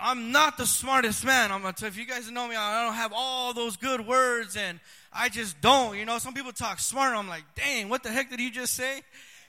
I'm 0.00 0.30
not 0.30 0.58
the 0.58 0.66
smartest 0.66 1.24
man. 1.24 1.50
I'm 1.50 1.62
gonna 1.62 1.72
tell 1.72 1.88
if 1.88 1.98
you 1.98 2.06
guys 2.06 2.30
know 2.30 2.46
me, 2.46 2.54
I 2.54 2.84
don't 2.84 2.94
have 2.94 3.12
all 3.12 3.52
those 3.52 3.76
good 3.76 4.06
words 4.06 4.56
and 4.56 4.78
I 5.12 5.28
just 5.28 5.60
don't. 5.60 5.98
You 5.98 6.04
know, 6.04 6.18
some 6.18 6.34
people 6.34 6.52
talk 6.52 6.78
smart. 6.78 7.16
I'm 7.16 7.26
like, 7.26 7.42
dang, 7.56 7.88
what 7.88 8.04
the 8.04 8.10
heck 8.10 8.30
did 8.30 8.38
he 8.38 8.52
just 8.52 8.74
say? 8.74 9.02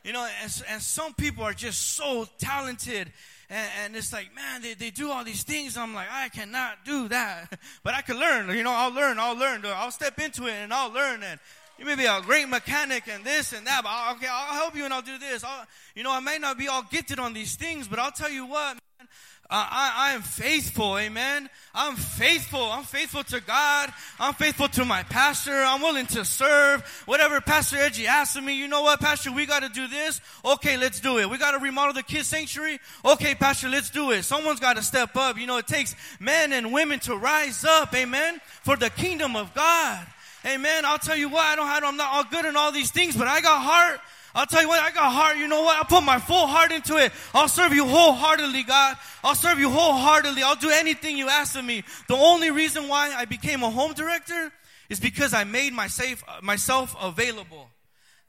You 0.04 0.14
know, 0.14 0.28
and, 0.42 0.64
and 0.70 0.82
some 0.82 1.14
people 1.14 1.44
are 1.44 1.54
just 1.54 1.96
so 1.96 2.28
talented. 2.38 3.12
And, 3.50 3.70
and 3.84 3.96
it's 3.96 4.14
like, 4.14 4.34
man, 4.36 4.62
they, 4.62 4.74
they 4.74 4.90
do 4.90 5.12
all 5.12 5.24
these 5.24 5.44
things. 5.44 5.78
I'm 5.78 5.94
like, 5.94 6.08
I 6.12 6.30
cannot 6.30 6.86
do 6.86 7.08
that. 7.10 7.60
But 7.84 7.94
I 7.94 8.02
can 8.02 8.20
learn. 8.20 8.50
You 8.56 8.64
know, 8.64 8.72
I'll 8.72 8.94
learn. 8.94 9.20
I'll 9.20 9.38
learn. 9.38 9.62
I'll 9.66 9.92
step 9.92 10.20
into 10.20 10.48
it 10.48 10.54
and 10.54 10.74
I'll 10.74 10.92
learn. 10.92 11.24
And 11.24 11.40
you 11.80 11.86
may 11.86 11.96
be 11.96 12.06
a 12.06 12.22
great 12.22 12.48
mechanic 12.50 13.08
and 13.08 13.24
this 13.24 13.54
and 13.54 13.66
that, 13.66 13.84
but 13.84 13.90
I'll, 13.90 14.16
okay, 14.16 14.28
I'll 14.30 14.54
help 14.54 14.76
you 14.76 14.84
and 14.84 14.94
I'll 14.94 15.02
do 15.02 15.18
this. 15.18 15.46
I'll, 15.46 15.66
you 15.96 16.04
know, 16.04 16.12
I 16.12 16.20
may 16.20 16.38
not 16.38 16.58
be 16.58 16.68
all 16.68 16.84
gifted 16.84 17.20
on 17.20 17.34
these 17.34 17.56
things, 17.56 17.88
but 17.88 18.00
I'll 18.00 18.12
tell 18.12 18.30
you 18.30 18.46
what, 18.46 18.78
man, 19.00 19.08
I, 19.52 20.12
I 20.12 20.14
am 20.14 20.22
faithful, 20.22 20.98
amen. 21.00 21.50
I'm 21.74 21.96
faithful. 21.96 22.62
I'm 22.62 22.84
faithful 22.84 23.24
to 23.24 23.42
God. 23.42 23.92
I'm 24.20 24.36
faithful 24.36 24.68
to 24.70 24.86
my 24.86 25.02
pastor. 25.04 25.54
I'm 25.54 25.82
willing 25.82 26.06
to 26.08 26.24
serve. 26.24 26.82
Whatever 27.08 27.42
Pastor 27.42 27.78
Edgy 27.78 28.06
asks 28.06 28.36
of 28.36 28.44
me, 28.44 28.56
you 28.56 28.68
know 28.68 28.84
what, 28.84 29.00
Pastor, 29.00 29.32
we 29.32 29.48
got 29.48 29.64
to 29.64 29.70
do 29.70 29.88
this. 29.88 30.22
Okay, 30.46 30.78
let's 30.78 31.00
do 31.00 31.18
it. 31.18 31.30
We 31.30 31.40
got 31.40 31.52
to 31.52 31.60
remodel 31.60 31.94
the 31.94 32.04
kids 32.04 32.28
sanctuary. 32.28 32.80
Okay, 33.04 33.34
Pastor, 33.34 33.70
let's 33.70 33.90
do 33.90 34.12
it. 34.12 34.24
Someone's 34.24 34.60
got 34.60 34.76
to 34.76 34.84
step 34.84 35.16
up. 35.16 35.40
You 35.40 35.48
know, 35.48 35.58
it 35.58 35.68
takes 35.68 35.96
men 36.20 36.54
and 36.54 36.72
women 36.72 37.00
to 37.02 37.16
rise 37.16 37.66
up, 37.66 37.96
amen, 37.96 38.42
for 38.62 38.76
the 38.76 38.92
kingdom 38.92 39.36
of 39.36 39.54
God. 39.56 40.06
Amen. 40.46 40.86
I'll 40.86 41.00
tell 41.00 41.18
you 41.18 41.30
what, 41.30 41.44
I 41.44 41.56
don't 41.56 41.68
have, 41.68 41.84
I'm 41.84 41.98
not 41.98 42.14
all 42.14 42.24
good 42.24 42.46
in 42.46 42.56
all 42.56 42.72
these 42.72 42.92
things, 42.92 43.18
but 43.18 43.28
I 43.28 43.42
got 43.42 43.62
heart. 43.62 44.00
I'll 44.36 44.46
tell 44.46 44.62
you 44.62 44.68
what, 44.68 44.80
I 44.80 44.92
got 44.92 45.12
heart. 45.12 45.38
You 45.38 45.48
know 45.48 45.62
what? 45.62 45.78
I'll 45.78 45.86
put 45.86 46.04
my 46.04 46.20
full 46.20 46.46
heart 46.48 46.72
into 46.72 46.98
it. 46.98 47.12
I'll 47.34 47.48
serve 47.48 47.74
you 47.74 47.86
wholeheartedly, 47.86 48.64
God. 48.64 48.98
I'll 49.24 49.36
serve 49.36 49.60
you 49.60 49.70
wholeheartedly. 49.70 50.44
I'll 50.44 50.56
do 50.56 50.70
anything 50.70 51.18
you 51.18 51.30
ask 51.30 51.58
of 51.58 51.66
me. 51.66 51.84
The 52.08 52.16
only 52.16 52.52
reason 52.52 52.88
why 52.88 53.14
I 53.16 53.26
became 53.26 53.64
a 53.64 53.70
home 53.70 53.94
director 53.94 54.52
is 54.90 55.00
because 55.00 55.34
I 55.34 55.44
made 55.44 55.74
myself, 55.74 56.24
myself 56.42 56.96
available. 57.02 57.70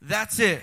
That's 0.01 0.39
it. 0.39 0.61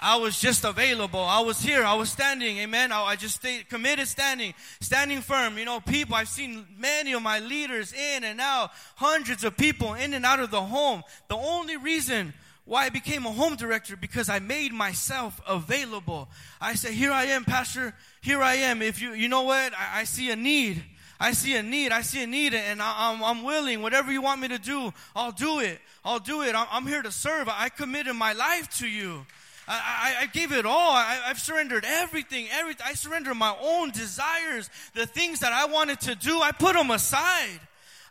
I 0.00 0.16
was 0.16 0.38
just 0.38 0.64
available. 0.64 1.20
I 1.20 1.40
was 1.40 1.62
here. 1.62 1.82
I 1.82 1.94
was 1.94 2.10
standing. 2.10 2.58
Amen. 2.58 2.92
I, 2.92 3.02
I 3.02 3.16
just 3.16 3.36
stayed 3.36 3.70
committed 3.70 4.06
standing, 4.06 4.52
standing 4.80 5.22
firm. 5.22 5.56
You 5.56 5.64
know, 5.64 5.80
people, 5.80 6.14
I've 6.14 6.28
seen 6.28 6.66
many 6.76 7.14
of 7.14 7.22
my 7.22 7.38
leaders 7.38 7.94
in 7.94 8.24
and 8.24 8.38
out, 8.38 8.70
hundreds 8.96 9.44
of 9.44 9.56
people 9.56 9.94
in 9.94 10.12
and 10.12 10.26
out 10.26 10.40
of 10.40 10.50
the 10.50 10.60
home. 10.60 11.02
The 11.28 11.36
only 11.36 11.78
reason 11.78 12.34
why 12.64 12.86
I 12.86 12.88
became 12.88 13.26
a 13.26 13.32
home 13.32 13.56
director 13.56 13.96
because 13.96 14.28
I 14.28 14.38
made 14.38 14.72
myself 14.72 15.40
available. 15.46 16.28
I 16.60 16.74
said, 16.74 16.92
here 16.92 17.12
I 17.12 17.24
am, 17.26 17.44
pastor. 17.44 17.94
Here 18.22 18.42
I 18.42 18.54
am. 18.54 18.80
If 18.80 19.02
you, 19.02 19.12
you 19.12 19.28
know 19.28 19.42
what? 19.42 19.74
I, 19.74 20.00
I 20.00 20.04
see 20.04 20.30
a 20.30 20.36
need. 20.36 20.82
I 21.20 21.32
see 21.32 21.56
a 21.56 21.62
need. 21.62 21.92
I 21.92 22.00
see 22.00 22.22
a 22.22 22.26
need 22.26 22.54
and 22.54 22.80
I, 22.80 23.10
am 23.10 23.22
I'm, 23.22 23.38
I'm 23.38 23.44
willing. 23.44 23.82
Whatever 23.82 24.10
you 24.12 24.22
want 24.22 24.40
me 24.40 24.48
to 24.48 24.58
do, 24.58 24.92
I'll 25.14 25.32
do 25.32 25.60
it. 25.60 25.78
I'll 26.04 26.18
do 26.18 26.42
it. 26.42 26.54
I'm, 26.54 26.66
I'm 26.70 26.86
here 26.86 27.02
to 27.02 27.12
serve. 27.12 27.48
I 27.48 27.68
committed 27.68 28.16
my 28.16 28.32
life 28.32 28.70
to 28.78 28.88
you. 28.88 29.26
I, 29.68 30.14
I, 30.18 30.22
I 30.22 30.26
gave 30.26 30.52
it 30.52 30.66
all. 30.66 30.92
I, 30.92 31.20
have 31.26 31.38
surrendered 31.38 31.84
everything. 31.86 32.48
Everything. 32.50 32.86
I 32.88 32.94
surrendered 32.94 33.36
my 33.36 33.54
own 33.60 33.90
desires. 33.90 34.70
The 34.94 35.06
things 35.06 35.40
that 35.40 35.52
I 35.52 35.66
wanted 35.66 36.00
to 36.02 36.14
do, 36.14 36.40
I 36.40 36.52
put 36.52 36.74
them 36.74 36.90
aside. 36.90 37.60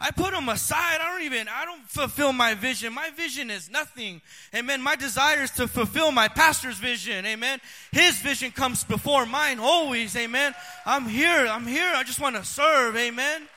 I 0.03 0.11
put 0.11 0.31
them 0.31 0.49
aside. 0.49 0.99
I 0.99 1.13
don't 1.13 1.23
even, 1.23 1.47
I 1.47 1.63
don't 1.63 1.81
fulfill 1.89 2.33
my 2.33 2.55
vision. 2.55 2.93
My 2.93 3.09
vision 3.11 3.49
is 3.49 3.71
nothing. 3.71 4.21
Amen. 4.53 4.81
My 4.81 4.97
desire 4.97 5.43
is 5.43 5.51
to 5.51 5.65
fulfill 5.65 6.11
my 6.11 6.27
pastor's 6.27 6.77
vision. 6.77 7.25
Amen. 7.25 7.61
His 7.93 8.19
vision 8.19 8.51
comes 8.51 8.83
before 8.83 9.25
mine 9.25 9.59
always. 9.59 10.13
Amen. 10.17 10.53
I'm 10.85 11.07
here. 11.07 11.47
I'm 11.47 11.65
here. 11.65 11.89
I 11.95 12.03
just 12.03 12.19
want 12.19 12.35
to 12.35 12.43
serve. 12.43 12.97
Amen. 12.97 13.47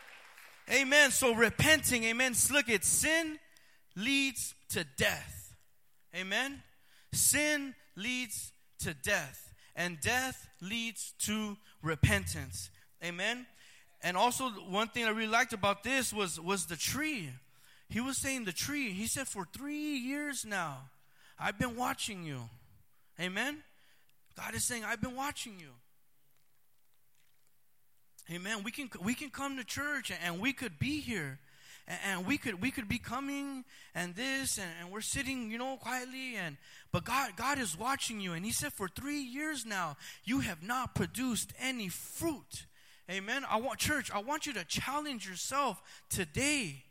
Amen. 0.71 1.11
So 1.11 1.35
repenting. 1.35 2.05
Amen. 2.05 2.33
Look 2.53 2.71
at 2.71 2.85
sin 2.85 3.41
leads 3.97 4.55
to 4.69 4.87
death. 4.97 5.53
Amen. 6.15 6.63
Sin 7.13 7.75
leads 7.97 8.53
to 8.81 8.95
death 8.95 9.53
and 9.75 10.01
death 10.01 10.47
leads 10.61 11.13
to 11.21 11.57
repentance. 11.83 12.71
Amen. 13.05 13.47
And 14.07 14.17
also, 14.17 14.51
one 14.51 14.87
thing 14.87 15.05
I 15.05 15.09
really 15.09 15.27
liked 15.27 15.53
about 15.53 15.83
this 15.83 16.13
was, 16.13 16.39
was 16.39 16.67
the 16.67 16.77
tree. 16.77 17.31
He 17.89 18.01
was 18.01 18.17
saying 18.17 18.45
the 18.45 18.53
tree. 18.53 18.91
He 18.93 19.09
said, 19.09 19.27
For 19.27 19.49
three 19.53 19.97
years 19.97 20.45
now, 20.45 20.83
I've 21.41 21.59
been 21.59 21.75
watching 21.75 22.23
you. 22.23 22.43
Amen. 23.21 23.65
God 24.37 24.55
is 24.55 24.63
saying, 24.63 24.85
I've 24.85 25.01
been 25.01 25.17
watching 25.17 25.59
you. 25.59 25.71
Amen. 28.33 28.63
We 28.63 28.71
can 28.71 28.89
we 29.03 29.15
can 29.15 29.29
come 29.29 29.57
to 29.57 29.65
church 29.65 30.13
and 30.25 30.39
we 30.39 30.53
could 30.53 30.79
be 30.79 31.01
here. 31.01 31.41
And, 32.05 32.27
we 32.27 32.39
could 32.39 32.63
we 32.63 32.71
could 32.71 32.89
be 32.89 32.99
coming 32.99 33.65
and 33.93 34.15
this 34.15 34.57
and, 34.59 34.71
and 34.81 34.93
we're 34.93 35.01
sitting, 35.01 35.51
you 35.51 35.59
know, 35.59 35.79
quietly 35.79 36.37
and 36.37 36.59
but 36.93 37.05
God 37.05 37.33
God 37.37 37.59
is 37.59 37.77
watching 37.77 38.21
you 38.21 38.35
and 38.35 38.45
he 38.45 38.53
said 38.53 38.73
for 38.73 38.87
three 38.87 39.21
years 39.21 39.67
now 39.67 39.97
you 40.25 40.41
have 40.41 40.63
not 40.63 40.95
produced 40.95 41.53
any 41.61 41.89
fruit. 41.89 42.67
Amen. 43.11 43.45
I 43.49 43.59
want 43.59 43.79
church, 43.79 44.11
I 44.13 44.19
want 44.19 44.47
you 44.47 44.53
to 44.55 44.65
challenge 44.65 45.29
yourself 45.29 45.81
today 46.11 46.83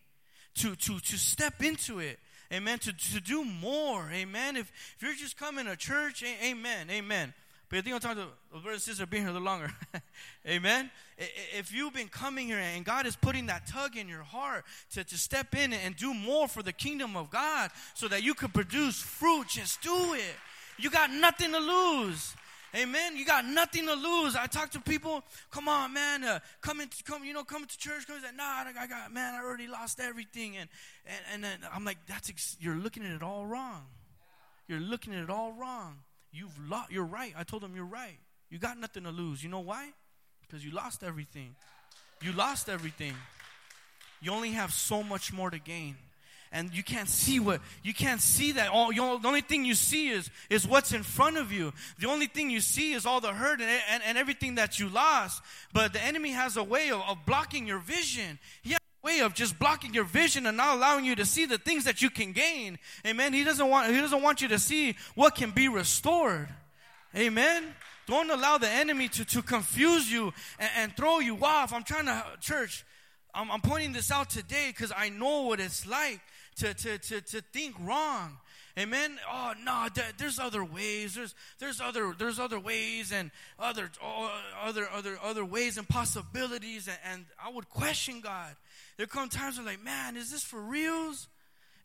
to 0.55 0.75
to 0.75 0.99
to 0.99 1.17
step 1.17 1.61
into 1.61 1.99
it. 1.99 2.19
Amen. 2.53 2.79
To 2.79 2.93
to 2.93 3.19
do 3.19 3.43
more. 3.43 4.09
Amen. 4.11 4.55
If 4.55 4.71
if 4.95 5.03
you're 5.03 5.13
just 5.13 5.37
coming 5.37 5.65
to 5.65 5.75
church, 5.75 6.23
amen. 6.23 6.89
Amen. 6.89 7.33
But 7.69 7.79
I 7.79 7.81
think 7.81 7.95
I'm 7.95 7.99
talking 7.99 8.23
to 8.23 8.29
the 8.53 8.59
brother 8.59 8.73
and 8.73 8.81
sister 8.81 9.05
being 9.05 9.23
here 9.23 9.31
a 9.31 9.33
little 9.33 9.45
longer. 9.45 9.73
Amen. 10.47 10.91
If 11.17 11.73
you've 11.73 11.93
been 11.93 12.09
coming 12.09 12.47
here 12.47 12.59
and 12.59 12.85
God 12.85 13.07
is 13.07 13.15
putting 13.15 13.47
that 13.47 13.65
tug 13.65 13.97
in 13.97 14.07
your 14.07 14.21
heart 14.21 14.65
to, 14.91 15.03
to 15.03 15.17
step 15.17 15.55
in 15.55 15.73
and 15.73 15.95
do 15.95 16.13
more 16.13 16.47
for 16.47 16.61
the 16.61 16.71
kingdom 16.71 17.17
of 17.17 17.31
God 17.31 17.71
so 17.95 18.07
that 18.07 18.21
you 18.21 18.35
can 18.35 18.49
produce 18.49 19.01
fruit, 19.01 19.47
just 19.49 19.81
do 19.81 20.13
it. 20.13 20.35
You 20.77 20.91
got 20.91 21.09
nothing 21.11 21.53
to 21.53 21.59
lose. 21.59 22.35
Amen. 22.75 23.15
You 23.15 23.25
got 23.25 23.45
nothing 23.45 23.85
to 23.85 23.93
lose. 23.93 24.35
I 24.35 24.47
talk 24.47 24.71
to 24.71 24.81
people. 24.81 25.23
Come 25.49 25.69
on, 25.69 25.93
man. 25.93 26.23
Uh, 26.25 26.39
come 26.61 26.81
into, 26.81 27.03
come, 27.03 27.23
you 27.23 27.33
know, 27.33 27.43
come 27.43 27.65
to 27.65 27.77
church. 27.77 28.05
Come, 28.05 28.17
nah, 28.35 28.43
I 28.43 28.87
got, 28.87 29.13
man. 29.13 29.33
I 29.33 29.43
already 29.45 29.67
lost 29.67 29.99
everything. 29.99 30.57
And 30.57 30.69
and 31.05 31.19
and 31.33 31.43
then 31.43 31.59
I'm 31.73 31.85
like, 31.85 31.97
that's 32.05 32.29
ex- 32.29 32.57
you're 32.59 32.75
looking 32.75 33.03
at 33.03 33.11
it 33.11 33.23
all 33.23 33.45
wrong. 33.45 33.83
You're 34.67 34.81
looking 34.81 35.13
at 35.13 35.23
it 35.23 35.29
all 35.29 35.53
wrong. 35.53 35.99
You've 36.33 36.57
lost. 36.69 36.91
You're 36.91 37.05
right. 37.05 37.33
I 37.37 37.43
told 37.43 37.63
them 37.63 37.75
you're 37.75 37.85
right. 37.85 38.17
You 38.49 38.57
got 38.57 38.77
nothing 38.77 39.03
to 39.03 39.11
lose. 39.11 39.41
You 39.41 39.49
know 39.49 39.61
why? 39.61 39.89
Because 40.41 40.65
you 40.65 40.71
lost 40.71 41.01
everything. 41.01 41.55
You 42.21 42.33
lost 42.33 42.67
everything. 42.67 43.13
You 44.21 44.31
only 44.31 44.51
have 44.51 44.73
so 44.73 45.01
much 45.01 45.31
more 45.31 45.49
to 45.49 45.59
gain 45.59 45.95
and 46.55 46.73
you 46.73 46.83
can't 46.83 47.09
see 47.09 47.39
what 47.39 47.59
you 47.83 47.93
can't 47.93 48.21
see 48.21 48.53
that. 48.53 48.69
All 48.69 48.91
you 48.91 49.19
the 49.19 49.27
only 49.27 49.41
thing 49.41 49.65
you 49.65 49.75
see 49.75 50.07
is 50.07 50.31
is 50.49 50.65
what's 50.65 50.93
in 50.93 51.03
front 51.03 51.37
of 51.37 51.51
you. 51.51 51.73
The 51.99 52.07
only 52.07 52.27
thing 52.27 52.49
you 52.49 52.61
see 52.61 52.93
is 52.93 53.05
all 53.05 53.19
the 53.19 53.33
hurt 53.33 53.59
and, 53.59 53.69
and, 53.91 54.01
and 54.03 54.17
everything 54.17 54.55
that 54.55 54.79
you 54.79 54.87
lost. 54.87 55.43
But 55.73 55.91
the 55.91 56.01
enemy 56.01 56.31
has 56.31 56.55
a 56.55 56.63
way 56.63 56.89
of, 56.91 57.01
of 57.01 57.25
blocking 57.25 57.67
your 57.67 57.79
vision. 57.79 58.39
He 58.61 58.71
has 58.71 58.79
a 59.03 59.05
way 59.05 59.19
of 59.19 59.33
just 59.33 59.59
blocking 59.59 59.93
your 59.93 60.05
vision 60.05 60.45
and 60.45 60.55
not 60.55 60.77
allowing 60.77 61.03
you 61.03 61.15
to 61.17 61.25
see 61.25 61.45
the 61.45 61.57
things 61.57 61.83
that 61.83 62.01
you 62.01 62.09
can 62.09 62.31
gain. 62.31 62.79
Amen. 63.05 63.33
He 63.33 63.43
doesn't 63.43 63.69
want 63.69 63.93
he 63.93 63.99
doesn't 63.99 64.21
want 64.21 64.41
you 64.41 64.47
to 64.47 64.57
see 64.57 64.95
what 65.13 65.35
can 65.35 65.51
be 65.51 65.67
restored. 65.67 66.47
Amen. 67.15 67.65
Don't 68.07 68.29
allow 68.29 68.57
the 68.57 68.69
enemy 68.69 69.09
to, 69.09 69.25
to 69.25 69.41
confuse 69.41 70.09
you 70.09 70.31
and, 70.57 70.69
and 70.77 70.95
throw 70.95 71.19
you 71.19 71.37
off. 71.43 71.73
I'm 71.73 71.83
trying 71.83 72.05
to 72.05 72.23
church 72.39 72.85
I'm, 73.35 73.51
I'm 73.51 73.61
pointing 73.61 73.91
this 73.91 74.11
out 74.11 74.29
today 74.29 74.67
because 74.67 74.93
I 74.95 75.09
know 75.09 75.41
what 75.41 75.59
it's 75.59 75.85
like 75.85 76.21
to, 76.57 76.73
to, 76.73 76.97
to, 76.97 77.21
to 77.21 77.41
think 77.41 77.75
wrong. 77.81 78.37
Amen. 78.77 79.17
Oh 79.31 79.53
no, 79.63 79.87
there's 80.17 80.37
other 80.37 80.63
ways. 80.63 81.15
There's 81.15 81.33
there's 81.59 81.79
other 81.79 82.13
there's 82.17 82.39
other 82.39 82.59
ways 82.59 83.13
and 83.13 83.31
other 83.57 83.89
oh, 84.03 84.29
other 84.61 84.89
other 84.89 85.17
other 85.23 85.45
ways 85.45 85.77
and 85.77 85.87
possibilities. 85.87 86.89
And, 86.89 86.97
and, 87.09 87.25
I 87.41 87.49
would 87.49 87.69
question 87.69 88.19
God. 88.19 88.53
There 88.97 89.07
come 89.07 89.29
times 89.29 89.57
where 89.57 89.65
like, 89.65 89.81
man, 89.81 90.17
is 90.17 90.29
this 90.29 90.43
for 90.43 90.59
reals? 90.59 91.29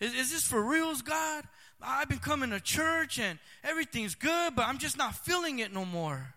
Is, 0.00 0.14
is 0.14 0.32
this 0.32 0.44
for 0.44 0.60
reals, 0.60 1.02
God? 1.02 1.44
I've 1.80 2.08
been 2.08 2.18
coming 2.18 2.50
to 2.50 2.60
church 2.60 3.20
and 3.20 3.38
everything's 3.62 4.16
good, 4.16 4.56
but 4.56 4.66
I'm 4.66 4.78
just 4.78 4.98
not 4.98 5.14
feeling 5.14 5.60
it 5.60 5.72
no 5.72 5.84
more. 5.84 6.34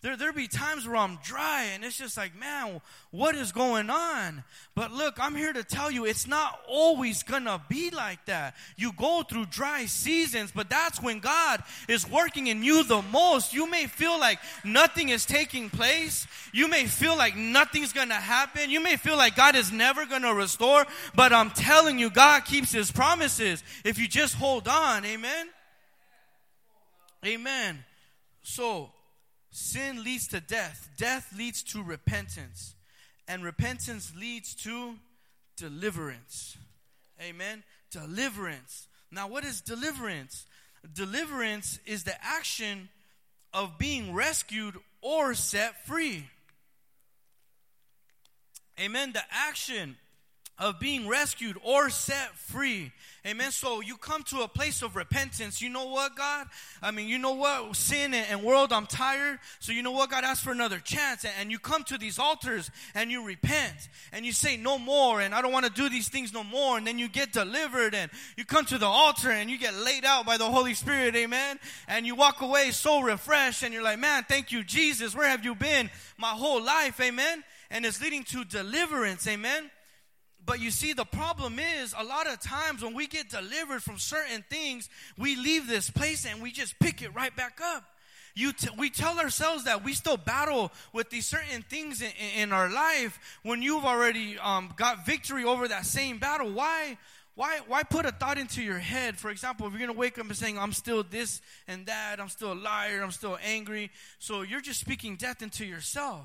There, 0.00 0.16
there'll 0.16 0.32
be 0.32 0.46
times 0.46 0.86
where 0.86 0.94
I'm 0.94 1.18
dry 1.24 1.64
and 1.74 1.84
it's 1.84 1.98
just 1.98 2.16
like, 2.16 2.38
man, 2.38 2.80
what 3.10 3.34
is 3.34 3.50
going 3.50 3.90
on? 3.90 4.44
But 4.76 4.92
look, 4.92 5.18
I'm 5.18 5.34
here 5.34 5.52
to 5.52 5.64
tell 5.64 5.90
you 5.90 6.04
it's 6.04 6.28
not 6.28 6.60
always 6.68 7.24
gonna 7.24 7.60
be 7.68 7.90
like 7.90 8.24
that. 8.26 8.54
You 8.76 8.92
go 8.92 9.24
through 9.24 9.46
dry 9.46 9.86
seasons, 9.86 10.52
but 10.54 10.70
that's 10.70 11.02
when 11.02 11.18
God 11.18 11.64
is 11.88 12.08
working 12.08 12.46
in 12.46 12.62
you 12.62 12.84
the 12.84 13.02
most. 13.02 13.52
You 13.52 13.68
may 13.68 13.86
feel 13.86 14.20
like 14.20 14.38
nothing 14.62 15.08
is 15.08 15.26
taking 15.26 15.68
place. 15.68 16.28
You 16.52 16.68
may 16.68 16.86
feel 16.86 17.16
like 17.16 17.36
nothing's 17.36 17.92
gonna 17.92 18.14
happen. 18.14 18.70
You 18.70 18.80
may 18.80 18.96
feel 18.96 19.16
like 19.16 19.34
God 19.34 19.56
is 19.56 19.72
never 19.72 20.06
gonna 20.06 20.32
restore, 20.32 20.86
but 21.16 21.32
I'm 21.32 21.50
telling 21.50 21.98
you, 21.98 22.08
God 22.08 22.44
keeps 22.44 22.70
his 22.70 22.92
promises 22.92 23.64
if 23.84 23.98
you 23.98 24.06
just 24.06 24.36
hold 24.36 24.68
on. 24.68 25.04
Amen. 25.04 25.48
Amen. 27.26 27.84
So, 28.42 28.92
Sin 29.58 30.04
leads 30.04 30.28
to 30.28 30.40
death, 30.40 30.88
death 30.96 31.34
leads 31.36 31.64
to 31.64 31.82
repentance, 31.82 32.76
and 33.26 33.42
repentance 33.42 34.12
leads 34.16 34.54
to 34.54 34.94
deliverance. 35.56 36.56
Amen. 37.20 37.64
Deliverance. 37.90 38.86
Now, 39.10 39.26
what 39.26 39.44
is 39.44 39.60
deliverance? 39.60 40.46
Deliverance 40.94 41.80
is 41.86 42.04
the 42.04 42.14
action 42.24 42.88
of 43.52 43.78
being 43.78 44.14
rescued 44.14 44.76
or 45.02 45.34
set 45.34 45.84
free. 45.84 46.28
Amen. 48.78 49.12
The 49.12 49.24
action 49.28 49.96
of 50.58 50.80
being 50.80 51.06
rescued 51.06 51.56
or 51.62 51.90
set 51.90 52.34
free. 52.36 52.92
Amen. 53.26 53.50
So 53.50 53.80
you 53.80 53.96
come 53.96 54.22
to 54.24 54.40
a 54.40 54.48
place 54.48 54.82
of 54.82 54.96
repentance. 54.96 55.60
You 55.60 55.68
know 55.68 55.86
what, 55.86 56.16
God? 56.16 56.46
I 56.82 56.92
mean, 56.92 57.08
you 57.08 57.18
know 57.18 57.34
what? 57.34 57.76
Sin 57.76 58.14
and, 58.14 58.42
world, 58.42 58.72
I'm 58.72 58.86
tired. 58.86 59.38
So 59.58 59.72
you 59.72 59.82
know 59.82 59.90
what, 59.90 60.10
God? 60.10 60.24
Ask 60.24 60.42
for 60.42 60.52
another 60.52 60.78
chance. 60.78 61.26
And 61.38 61.50
you 61.50 61.58
come 61.58 61.84
to 61.84 61.98
these 61.98 62.18
altars 62.18 62.70
and 62.94 63.10
you 63.10 63.24
repent 63.24 63.88
and 64.12 64.24
you 64.24 64.32
say, 64.32 64.56
no 64.56 64.78
more. 64.78 65.20
And 65.20 65.34
I 65.34 65.42
don't 65.42 65.52
want 65.52 65.66
to 65.66 65.72
do 65.72 65.88
these 65.88 66.08
things 66.08 66.32
no 66.32 66.42
more. 66.42 66.78
And 66.78 66.86
then 66.86 66.98
you 66.98 67.08
get 67.08 67.32
delivered 67.32 67.94
and 67.94 68.10
you 68.36 68.44
come 68.44 68.64
to 68.66 68.78
the 68.78 68.86
altar 68.86 69.30
and 69.30 69.50
you 69.50 69.58
get 69.58 69.74
laid 69.74 70.04
out 70.04 70.24
by 70.24 70.38
the 70.38 70.50
Holy 70.50 70.74
Spirit. 70.74 71.14
Amen. 71.14 71.58
And 71.86 72.06
you 72.06 72.14
walk 72.14 72.40
away 72.40 72.70
so 72.70 73.00
refreshed 73.00 73.62
and 73.62 73.74
you're 73.74 73.82
like, 73.82 73.98
man, 73.98 74.24
thank 74.28 74.52
you, 74.52 74.64
Jesus. 74.64 75.14
Where 75.14 75.28
have 75.28 75.44
you 75.44 75.54
been 75.54 75.90
my 76.16 76.30
whole 76.30 76.62
life? 76.62 77.00
Amen. 77.00 77.44
And 77.70 77.84
it's 77.84 78.00
leading 78.00 78.24
to 78.24 78.44
deliverance. 78.44 79.26
Amen. 79.28 79.70
But 80.48 80.60
you 80.60 80.70
see, 80.70 80.94
the 80.94 81.04
problem 81.04 81.58
is 81.58 81.94
a 81.94 82.02
lot 82.02 82.26
of 82.26 82.40
times 82.40 82.82
when 82.82 82.94
we 82.94 83.06
get 83.06 83.28
delivered 83.28 83.82
from 83.82 83.98
certain 83.98 84.42
things, 84.48 84.88
we 85.18 85.36
leave 85.36 85.68
this 85.68 85.90
place 85.90 86.24
and 86.24 86.40
we 86.40 86.52
just 86.52 86.78
pick 86.78 87.02
it 87.02 87.14
right 87.14 87.36
back 87.36 87.60
up. 87.62 87.84
T- 88.34 88.70
we 88.78 88.88
tell 88.88 89.18
ourselves 89.18 89.64
that 89.64 89.84
we 89.84 89.92
still 89.92 90.16
battle 90.16 90.72
with 90.94 91.10
these 91.10 91.26
certain 91.26 91.60
things 91.60 92.00
in, 92.00 92.12
in 92.34 92.52
our 92.54 92.70
life 92.70 93.20
when 93.42 93.60
you've 93.60 93.84
already 93.84 94.38
um, 94.38 94.72
got 94.74 95.04
victory 95.04 95.44
over 95.44 95.68
that 95.68 95.84
same 95.84 96.16
battle. 96.16 96.50
Why? 96.50 96.96
Why, 97.34 97.60
why 97.66 97.82
put 97.82 98.06
a 98.06 98.10
thought 98.10 98.38
into 98.38 98.62
your 98.62 98.78
head? 98.78 99.18
For 99.18 99.30
example, 99.30 99.66
if 99.66 99.72
you're 99.72 99.80
going 99.80 99.92
to 99.92 99.98
wake 99.98 100.18
up 100.18 100.26
and 100.26 100.34
saying, 100.34 100.58
I'm 100.58 100.72
still 100.72 101.02
this 101.02 101.42
and 101.68 101.84
that, 101.86 102.20
I'm 102.20 102.30
still 102.30 102.52
a 102.52 102.54
liar, 102.54 103.02
I'm 103.02 103.10
still 103.10 103.38
angry. 103.44 103.90
So 104.18 104.40
you're 104.42 104.62
just 104.62 104.80
speaking 104.80 105.16
death 105.16 105.42
into 105.42 105.66
yourself. 105.66 106.24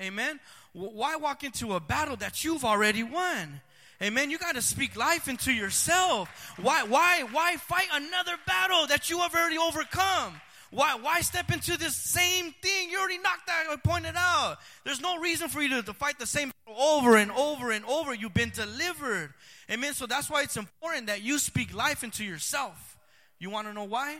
Amen. 0.00 0.40
Why 0.72 1.16
walk 1.16 1.44
into 1.44 1.74
a 1.74 1.80
battle 1.80 2.16
that 2.16 2.44
you've 2.44 2.64
already 2.64 3.02
won? 3.02 3.60
Amen. 4.02 4.30
You 4.30 4.38
got 4.38 4.56
to 4.56 4.62
speak 4.62 4.96
life 4.96 5.28
into 5.28 5.52
yourself. 5.52 6.54
Why, 6.60 6.82
why, 6.82 7.22
why 7.30 7.56
fight 7.56 7.86
another 7.92 8.32
battle 8.46 8.86
that 8.88 9.10
you 9.10 9.18
have 9.18 9.34
already 9.34 9.58
overcome? 9.58 10.40
Why, 10.72 10.96
why 11.00 11.20
step 11.20 11.52
into 11.52 11.78
this 11.78 11.94
same 11.94 12.52
thing? 12.62 12.90
You 12.90 12.98
already 12.98 13.18
knocked 13.18 13.46
that, 13.46 13.66
uh, 13.68 13.74
I 13.74 13.76
pointed 13.76 14.14
out. 14.16 14.56
There's 14.84 15.02
no 15.02 15.18
reason 15.18 15.50
for 15.50 15.60
you 15.60 15.68
to, 15.68 15.82
to 15.82 15.92
fight 15.92 16.18
the 16.18 16.26
same 16.26 16.50
over 16.66 17.16
and 17.16 17.30
over 17.30 17.70
and 17.70 17.84
over. 17.84 18.14
You've 18.14 18.32
been 18.32 18.50
delivered. 18.50 19.34
Amen. 19.70 19.92
So 19.92 20.06
that's 20.06 20.30
why 20.30 20.42
it's 20.42 20.56
important 20.56 21.08
that 21.08 21.22
you 21.22 21.38
speak 21.38 21.74
life 21.74 22.02
into 22.02 22.24
yourself. 22.24 22.96
You 23.38 23.50
want 23.50 23.68
to 23.68 23.74
know 23.74 23.84
why? 23.84 24.18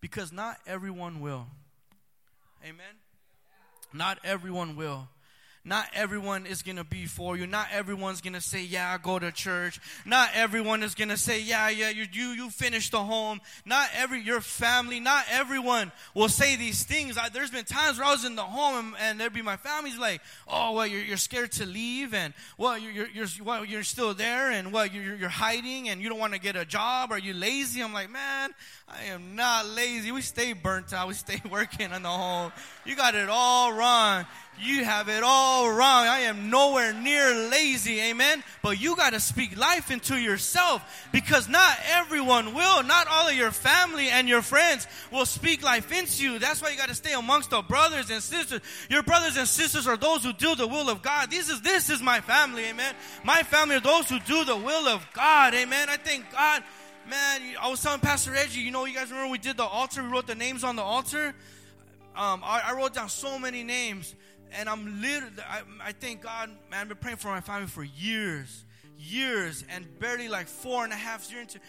Because 0.00 0.32
not 0.32 0.58
everyone 0.66 1.20
will. 1.20 1.48
Amen. 2.64 2.86
Not 3.92 4.18
everyone 4.22 4.76
will. 4.76 5.08
Not 5.66 5.88
everyone 5.94 6.46
is 6.46 6.62
going 6.62 6.76
to 6.76 6.84
be 6.84 7.06
for 7.06 7.36
you. 7.36 7.44
Not 7.44 7.66
everyone's 7.72 8.20
going 8.20 8.34
to 8.34 8.40
say, 8.40 8.62
yeah, 8.62 8.94
I 8.94 9.02
go 9.02 9.18
to 9.18 9.32
church. 9.32 9.80
Not 10.04 10.28
everyone 10.32 10.84
is 10.84 10.94
going 10.94 11.08
to 11.08 11.16
say, 11.16 11.42
yeah, 11.42 11.68
yeah, 11.70 11.90
you, 11.90 12.06
you, 12.12 12.28
you 12.28 12.50
finished 12.50 12.92
the 12.92 13.02
home. 13.02 13.40
Not 13.64 13.88
every, 13.92 14.20
your 14.20 14.40
family, 14.40 15.00
not 15.00 15.24
everyone 15.28 15.90
will 16.14 16.28
say 16.28 16.54
these 16.54 16.84
things. 16.84 17.18
I, 17.18 17.30
there's 17.30 17.50
been 17.50 17.64
times 17.64 17.98
where 17.98 18.06
I 18.06 18.12
was 18.12 18.24
in 18.24 18.36
the 18.36 18.42
home 18.42 18.94
and, 18.94 18.94
and 19.00 19.20
there'd 19.20 19.32
be 19.32 19.42
my 19.42 19.56
family's 19.56 19.98
like, 19.98 20.20
oh, 20.46 20.72
well, 20.72 20.86
you're, 20.86 21.02
you're 21.02 21.16
scared 21.16 21.50
to 21.52 21.66
leave 21.66 22.14
and, 22.14 22.32
well, 22.56 22.78
you're, 22.78 22.92
you're, 22.92 23.08
you're, 23.08 23.26
well, 23.44 23.64
you're 23.64 23.82
still 23.82 24.14
there 24.14 24.52
and, 24.52 24.72
well, 24.72 24.86
you're, 24.86 25.16
you're 25.16 25.28
hiding 25.28 25.88
and 25.88 26.00
you 26.00 26.08
don't 26.08 26.20
want 26.20 26.32
to 26.32 26.40
get 26.40 26.54
a 26.54 26.64
job. 26.64 27.10
Are 27.10 27.18
you 27.18 27.34
lazy? 27.34 27.82
I'm 27.82 27.92
like, 27.92 28.08
man, 28.08 28.54
I 28.88 29.06
am 29.06 29.34
not 29.34 29.66
lazy. 29.66 30.12
We 30.12 30.22
stay 30.22 30.52
burnt 30.52 30.92
out. 30.92 31.08
We 31.08 31.14
stay 31.14 31.42
working 31.50 31.92
on 31.92 32.02
the 32.02 32.08
home. 32.08 32.52
You 32.84 32.94
got 32.94 33.14
it 33.14 33.28
all 33.28 33.72
wrong. 33.72 34.26
You 34.58 34.84
have 34.84 35.08
it 35.08 35.22
all 35.22 35.68
wrong. 35.68 36.06
I 36.06 36.20
am 36.20 36.48
nowhere 36.48 36.94
near 36.94 37.34
lazy. 37.50 38.00
Amen. 38.00 38.42
But 38.62 38.80
you 38.80 38.96
got 38.96 39.12
to 39.12 39.20
speak 39.20 39.58
life 39.58 39.90
into 39.90 40.16
yourself 40.16 41.08
because 41.12 41.48
not 41.48 41.76
everyone 41.90 42.54
will. 42.54 42.82
Not 42.82 43.06
all 43.10 43.28
of 43.28 43.34
your 43.34 43.50
family 43.50 44.08
and 44.08 44.28
your 44.28 44.40
friends 44.40 44.86
will 45.10 45.26
speak 45.26 45.62
life 45.62 45.92
into 45.92 46.22
you. 46.22 46.38
That's 46.38 46.62
why 46.62 46.70
you 46.70 46.78
got 46.78 46.88
to 46.88 46.94
stay 46.94 47.12
amongst 47.12 47.50
the 47.50 47.60
brothers 47.62 48.08
and 48.08 48.22
sisters. 48.22 48.60
Your 48.88 49.02
brothers 49.02 49.36
and 49.36 49.48
sisters 49.48 49.86
are 49.86 49.98
those 49.98 50.24
who 50.24 50.32
do 50.32 50.54
the 50.54 50.66
will 50.66 50.88
of 50.88 51.02
God. 51.02 51.30
This 51.30 51.50
is, 51.50 51.60
this 51.60 51.90
is 51.90 52.00
my 52.00 52.20
family. 52.20 52.64
Amen. 52.66 52.94
My 53.24 53.42
family 53.42 53.76
are 53.76 53.80
those 53.80 54.08
who 54.08 54.20
do 54.20 54.44
the 54.44 54.56
will 54.56 54.88
of 54.88 55.06
God. 55.12 55.54
Amen. 55.54 55.90
I 55.90 55.96
thank 55.96 56.30
God. 56.32 56.62
Man, 57.08 57.40
I 57.60 57.68
was 57.70 57.80
telling 57.80 58.00
Pastor 58.00 58.32
Reggie, 58.32 58.60
you 58.60 58.72
know, 58.72 58.84
you 58.84 58.94
guys 58.94 59.10
remember 59.10 59.30
we 59.30 59.38
did 59.38 59.56
the 59.56 59.64
altar, 59.64 60.02
we 60.02 60.08
wrote 60.08 60.26
the 60.26 60.34
names 60.34 60.64
on 60.64 60.74
the 60.74 60.82
altar. 60.82 61.34
Um, 62.16 62.42
I, 62.44 62.62
I 62.66 62.72
wrote 62.74 62.94
down 62.94 63.08
so 63.08 63.38
many 63.38 63.62
names 63.62 64.14
and 64.52 64.68
I'm 64.68 65.00
literally, 65.00 65.34
I, 65.48 65.62
I 65.80 65.92
thank 65.92 66.22
God, 66.22 66.50
man, 66.70 66.80
I've 66.80 66.88
been 66.88 66.96
praying 66.96 67.18
for 67.18 67.28
my 67.28 67.40
family 67.40 67.68
for 67.68 67.84
years, 67.84 68.64
years, 68.98 69.64
and 69.68 69.86
barely 70.00 70.28
like 70.28 70.48
four 70.48 70.82
and 70.82 70.92
a 70.92 70.96
half 70.96 71.30
years 71.30 71.42
into, 71.42 71.60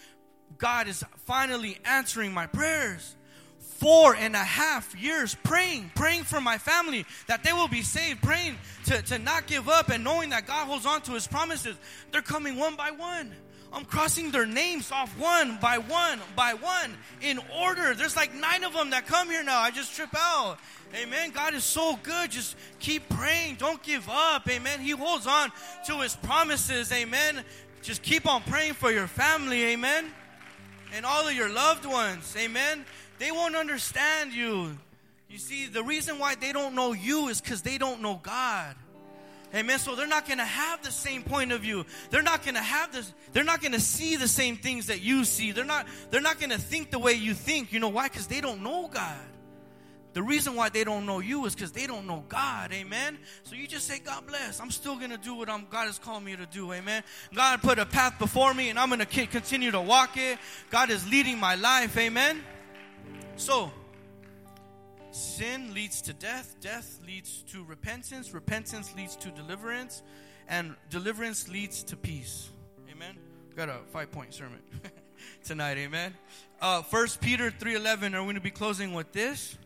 God 0.57 0.87
is 0.87 1.03
finally 1.25 1.77
answering 1.85 2.33
my 2.33 2.47
prayers. 2.47 3.15
four 3.59 4.15
and 4.15 4.35
a 4.35 4.39
half 4.39 4.95
years 4.99 5.35
praying, 5.43 5.91
praying 5.95 6.23
for 6.23 6.41
my 6.41 6.57
family 6.57 7.05
that 7.27 7.43
they 7.43 7.53
will 7.53 7.67
be 7.67 7.81
saved, 7.83 8.21
praying 8.21 8.57
to, 8.85 9.01
to 9.03 9.19
not 9.19 9.45
give 9.45 9.69
up 9.69 9.89
and 9.89 10.03
knowing 10.03 10.31
that 10.31 10.47
God 10.47 10.65
holds 10.67 10.85
on 10.85 11.01
to 11.03 11.11
his 11.11 11.27
promises. 11.27 11.75
They're 12.11 12.21
coming 12.21 12.57
one 12.57 12.75
by 12.75 12.91
one. 12.91 13.35
I'm 13.73 13.85
crossing 13.85 14.31
their 14.31 14.45
names 14.45 14.91
off 14.91 15.17
one 15.19 15.57
by 15.61 15.77
one 15.77 16.19
by 16.35 16.53
one 16.53 16.95
in 17.21 17.39
order. 17.59 17.93
There's 17.93 18.15
like 18.15 18.33
nine 18.33 18.63
of 18.63 18.73
them 18.73 18.91
that 18.91 19.05
come 19.07 19.29
here 19.29 19.43
now. 19.43 19.59
I 19.59 19.71
just 19.71 19.95
trip 19.95 20.09
out. 20.15 20.57
Amen. 20.95 21.31
God 21.31 21.53
is 21.53 21.63
so 21.63 21.99
good. 22.01 22.31
Just 22.31 22.55
keep 22.79 23.07
praying. 23.09 23.55
Don't 23.55 23.81
give 23.83 24.07
up. 24.09 24.49
Amen. 24.49 24.79
He 24.79 24.91
holds 24.91 25.27
on 25.27 25.51
to 25.87 25.99
his 25.99 26.15
promises. 26.15 26.91
Amen. 26.91 27.43
Just 27.81 28.01
keep 28.01 28.25
on 28.25 28.41
praying 28.43 28.73
for 28.73 28.91
your 28.91 29.07
family. 29.07 29.63
Amen. 29.65 30.11
And 30.93 31.05
all 31.05 31.27
of 31.27 31.33
your 31.33 31.49
loved 31.49 31.85
ones. 31.85 32.33
Amen. 32.37 32.85
They 33.19 33.31
won't 33.31 33.55
understand 33.55 34.31
you. 34.31 34.77
You 35.29 35.37
see, 35.37 35.67
the 35.67 35.83
reason 35.83 36.19
why 36.19 36.35
they 36.35 36.53
don't 36.53 36.73
know 36.73 36.93
you 36.93 37.27
is 37.27 37.41
because 37.41 37.61
they 37.61 37.77
don't 37.77 38.01
know 38.01 38.19
God. 38.23 38.75
Amen. 39.57 39.79
So 39.79 39.95
they're 39.95 40.07
not 40.07 40.27
going 40.27 40.37
to 40.37 40.45
have 40.45 40.83
the 40.83 40.91
same 40.91 41.23
point 41.23 41.51
of 41.51 41.61
view. 41.61 41.85
They're 42.09 42.21
not 42.21 42.43
going 42.43 42.55
to 42.55 42.61
have 42.61 42.91
this. 42.93 43.11
They're 43.33 43.43
not 43.43 43.61
going 43.61 43.73
to 43.73 43.79
see 43.79 44.15
the 44.15 44.27
same 44.27 44.55
things 44.55 44.87
that 44.87 45.01
you 45.01 45.25
see. 45.25 45.51
They're 45.51 45.65
not. 45.65 45.87
They're 46.11 46.21
not 46.21 46.39
going 46.39 46.51
to 46.51 46.59
think 46.59 46.91
the 46.91 46.99
way 46.99 47.13
you 47.13 47.33
think. 47.33 47.73
You 47.73 47.79
know 47.79 47.89
why? 47.89 48.07
Because 48.07 48.27
they 48.27 48.39
don't 48.39 48.61
know 48.61 48.87
God. 48.87 49.17
The 50.17 50.23
reason 50.23 50.55
why 50.55 50.69
they 50.69 50.83
don't 50.83 51.05
know 51.05 51.19
you 51.19 51.45
is 51.45 51.53
because 51.53 51.71
they 51.71 51.85
don't 51.85 52.07
know 52.07 52.23
God. 52.27 52.73
Amen. 52.73 53.19
So 53.43 53.53
you 53.53 53.67
just 53.67 53.85
say, 53.85 53.99
God 53.99 54.25
bless. 54.25 54.59
I'm 54.59 54.71
still 54.71 54.95
going 54.95 55.11
to 55.11 55.17
do 55.17 55.35
what 55.35 55.47
I'm, 55.47 55.67
God 55.69 55.85
has 55.85 55.99
called 55.99 56.23
me 56.23 56.35
to 56.35 56.47
do. 56.47 56.73
Amen. 56.73 57.03
God 57.35 57.61
put 57.61 57.77
a 57.77 57.85
path 57.85 58.17
before 58.17 58.51
me 58.55 58.69
and 58.69 58.79
I'm 58.79 58.89
going 58.89 59.05
to 59.05 59.27
continue 59.27 59.69
to 59.69 59.79
walk 59.79 60.17
it. 60.17 60.39
God 60.71 60.89
is 60.89 61.07
leading 61.07 61.37
my 61.37 61.53
life. 61.53 61.95
Amen. 61.99 62.41
So, 63.35 63.71
sin 65.17 65.73
leads 65.73 66.01
to 66.03 66.13
death, 66.13 66.55
death 66.61 66.99
leads 67.05 67.43
to 67.51 67.63
repentance, 67.63 68.33
repentance 68.33 68.93
leads 68.95 69.15
to 69.17 69.29
deliverance, 69.31 70.03
and 70.47 70.75
deliverance 70.89 71.49
leads 71.49 71.83
to 71.83 71.97
peace. 71.97 72.49
Amen. 72.91 73.17
Got 73.55 73.69
a 73.69 73.77
five 73.91 74.11
point 74.11 74.33
sermon 74.33 74.59
tonight, 75.43 75.77
amen. 75.77 76.13
Uh, 76.61 76.83
First 76.83 77.19
Peter 77.21 77.51
3:11 77.51 78.13
are 78.13 78.21
we 78.21 78.25
going 78.25 78.35
to 78.35 78.41
be 78.41 78.51
closing 78.51 78.93
with 78.93 79.11
this. 79.11 79.57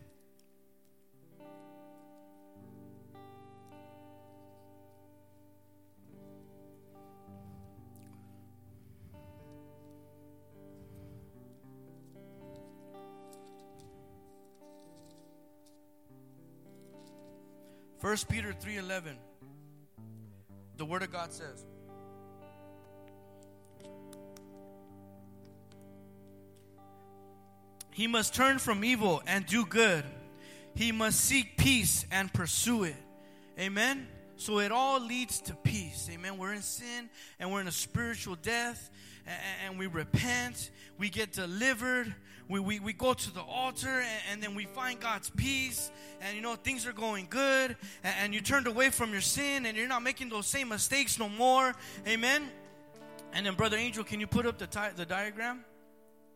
1 18.11 18.17
Peter 18.27 18.51
3:11 18.51 19.15
The 20.75 20.83
word 20.83 21.01
of 21.01 21.13
God 21.13 21.31
says 21.31 21.63
He 27.91 28.07
must 28.07 28.35
turn 28.35 28.59
from 28.59 28.83
evil 28.83 29.23
and 29.25 29.45
do 29.45 29.65
good. 29.65 30.03
He 30.75 30.91
must 30.91 31.21
seek 31.21 31.55
peace 31.55 32.05
and 32.11 32.33
pursue 32.33 32.83
it. 32.83 32.97
Amen. 33.57 34.09
So 34.35 34.59
it 34.59 34.73
all 34.73 34.99
leads 34.99 35.39
to 35.43 35.53
peace. 35.53 36.09
Amen. 36.11 36.37
We're 36.37 36.51
in 36.51 36.63
sin 36.63 37.09
and 37.39 37.49
we're 37.49 37.61
in 37.61 37.69
a 37.69 37.71
spiritual 37.71 38.35
death 38.35 38.89
and 39.65 39.77
we 39.77 39.87
repent. 39.87 40.71
We 40.97 41.09
get 41.09 41.31
delivered 41.31 42.13
we, 42.51 42.59
we, 42.59 42.79
we 42.81 42.91
go 42.91 43.13
to 43.13 43.33
the 43.33 43.41
altar 43.41 43.87
and, 43.87 44.21
and, 44.29 44.43
then 44.43 44.55
we 44.55 44.65
find 44.65 44.99
God's 44.99 45.29
peace 45.29 45.89
and 46.19 46.35
you 46.35 46.41
know 46.41 46.55
things 46.55 46.85
are 46.85 46.91
going 46.91 47.27
good 47.29 47.77
and, 48.03 48.15
and 48.19 48.33
you 48.33 48.41
turned 48.41 48.67
away 48.67 48.89
from 48.89 49.13
your 49.13 49.21
sin 49.21 49.65
and 49.65 49.77
you're 49.77 49.87
not 49.87 50.03
making 50.03 50.27
those 50.27 50.47
same 50.47 50.67
mistakes 50.67 51.17
no 51.17 51.29
more. 51.29 51.73
Amen. 52.05 52.49
And 53.31 53.45
then 53.45 53.55
Brother 53.55 53.77
Angel, 53.77 54.03
can 54.03 54.19
you 54.19 54.27
put 54.27 54.45
up 54.45 54.57
the, 54.57 54.67
ti- 54.67 54.93
the 54.97 55.05
diagram? 55.05 55.63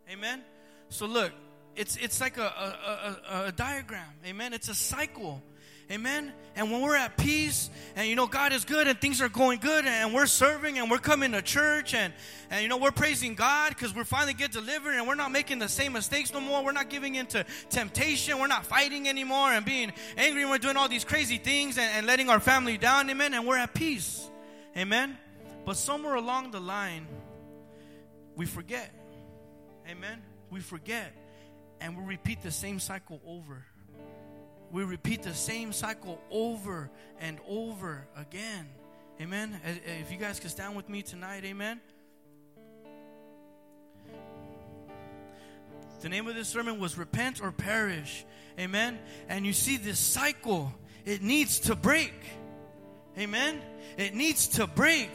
Amen. 0.10 0.42
So 0.88 1.06
look, 1.06 1.34
it's 1.76 1.98
it's 1.98 2.22
like 2.22 2.38
a, 2.38 2.44
a, 2.44 3.34
a, 3.34 3.46
a 3.48 3.52
diagram. 3.52 4.08
Amen. 4.26 4.54
It's 4.54 4.70
a 4.70 4.76
cycle. 4.76 5.44
Amen. 5.92 6.34
And 6.56 6.72
when 6.72 6.82
we're 6.82 6.96
at 6.96 7.16
peace 7.16 7.70
and 7.96 8.08
you 8.08 8.16
know 8.16 8.26
God 8.26 8.54
is 8.54 8.66
good 8.66 8.88
and 8.88 9.00
things 9.00 9.22
are 9.22 9.30
going 9.30 9.60
good 9.60 9.86
and 9.86 10.16
we're 10.16 10.26
serving 10.26 10.80
and 10.80 10.90
we're 10.90 10.98
coming 10.98 11.34
to 11.34 11.44
church 11.44 11.94
and 11.94 12.12
and 12.50 12.64
you 12.64 12.70
know 12.70 12.78
we're 12.78 12.92
praising 12.92 13.36
God 13.36 13.70
because 13.70 13.94
we're 13.94 14.04
finally 14.04 14.34
get 14.34 14.52
delivered 14.52 14.96
and 14.96 15.08
we're 15.08 15.16
not 15.16 15.32
making 15.32 15.60
the 15.60 15.70
same 15.70 15.94
mistakes 15.94 16.34
no 16.34 16.40
more. 16.40 16.64
We're 16.64 16.72
not 16.72 16.90
giving 16.90 17.14
into 17.14 17.46
temptation. 17.70 18.40
We're 18.40 18.48
not 18.48 18.66
fighting 18.66 19.08
anymore 19.08 19.52
and 19.52 19.64
being 19.64 19.94
angry 20.18 20.42
and 20.42 20.50
we're 20.50 20.58
doing 20.58 20.76
all 20.76 20.90
these 20.90 21.04
crazy 21.04 21.38
things 21.38 21.78
and, 21.78 21.92
and 21.98 22.08
letting 22.08 22.30
our 22.30 22.40
family 22.40 22.80
down. 22.80 23.08
Amen. 23.12 23.36
And 23.36 23.46
we're 23.46 23.58
at 23.58 23.76
peace. 23.76 24.28
Amen. 24.76 25.18
But 25.66 25.78
somewhere 25.78 26.16
along 26.16 26.50
the 26.50 26.60
line, 26.60 27.08
we 28.36 28.48
forget. 28.48 28.92
Amen. 29.88 30.24
We 30.50 30.62
forget. 30.62 31.14
And 31.80 31.96
we 31.96 32.04
repeat 32.04 32.42
the 32.42 32.52
same 32.52 32.80
cycle 32.80 33.22
over 33.24 33.66
we 34.76 34.84
repeat 34.84 35.24
the 35.24 35.34
same 35.34 35.72
cycle 35.72 36.20
over 36.30 36.90
and 37.22 37.40
over 37.48 38.06
again. 38.18 38.68
Amen. 39.22 39.58
Uh, 39.66 39.70
uh, 39.70 39.74
if 40.02 40.12
you 40.12 40.18
guys 40.18 40.38
could 40.38 40.52
stand 40.52 40.76
with 40.76 40.90
me 40.90 41.02
tonight, 41.02 41.46
amen. 41.46 41.80
The 46.02 46.10
name 46.10 46.28
of 46.28 46.36
this 46.36 46.50
sermon 46.50 46.78
was 46.78 46.98
Repent 46.98 47.42
or 47.42 47.54
Perish. 47.54 48.26
Amen. 48.60 49.00
And 49.30 49.46
you 49.46 49.54
see 49.54 49.78
this 49.78 49.98
cycle, 49.98 50.74
it 51.06 51.22
needs 51.22 51.62
to 51.62 51.76
break. 51.78 52.14
Amen. 53.18 53.62
It 53.98 54.14
needs 54.14 54.50
to 54.58 54.68
break. 54.68 55.10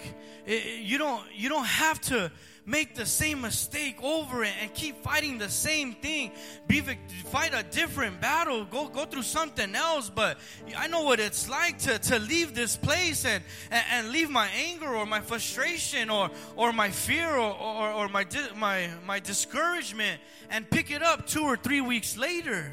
It, 0.47 0.81
you 0.81 0.97
don't 0.97 1.23
you 1.35 1.51
don't 1.51 1.67
have 1.67 2.01
to 2.03 2.33
make 2.71 2.95
the 2.95 3.05
same 3.05 3.41
mistake 3.41 3.97
over 4.03 4.45
it 4.45 4.53
and 4.63 4.73
keep 4.73 5.03
fighting 5.03 5.39
the 5.39 5.49
same 5.49 5.93
thing. 5.95 6.31
Be 6.69 6.81
fight 7.27 7.53
a 7.53 7.65
different 7.65 8.21
battle. 8.21 8.65
Go 8.65 8.89
go 8.89 9.05
through 9.05 9.23
something 9.23 9.75
else. 9.75 10.09
But 10.09 10.39
I 10.77 10.87
know 10.87 11.03
what 11.03 11.19
it's 11.19 11.49
like 11.49 11.79
to, 11.81 11.99
to 11.99 12.19
leave 12.21 12.55
this 12.55 12.77
place 12.77 13.25
and, 13.25 13.43
and, 13.71 13.85
and 13.91 14.09
leave 14.11 14.31
my 14.31 14.49
anger 14.49 14.95
or 14.95 15.05
my 15.05 15.21
frustration 15.21 16.11
or 16.11 16.31
or 16.57 16.73
my 16.73 16.91
fear 16.91 17.35
or, 17.35 17.53
or, 17.53 17.93
or 17.93 18.09
my 18.09 18.25
my 18.57 18.89
my 19.05 19.19
discouragement 19.19 20.21
and 20.51 20.69
pick 20.71 20.91
it 20.91 21.03
up 21.03 21.27
two 21.27 21.43
or 21.43 21.57
three 21.57 21.81
weeks 21.81 22.17
later. 22.17 22.73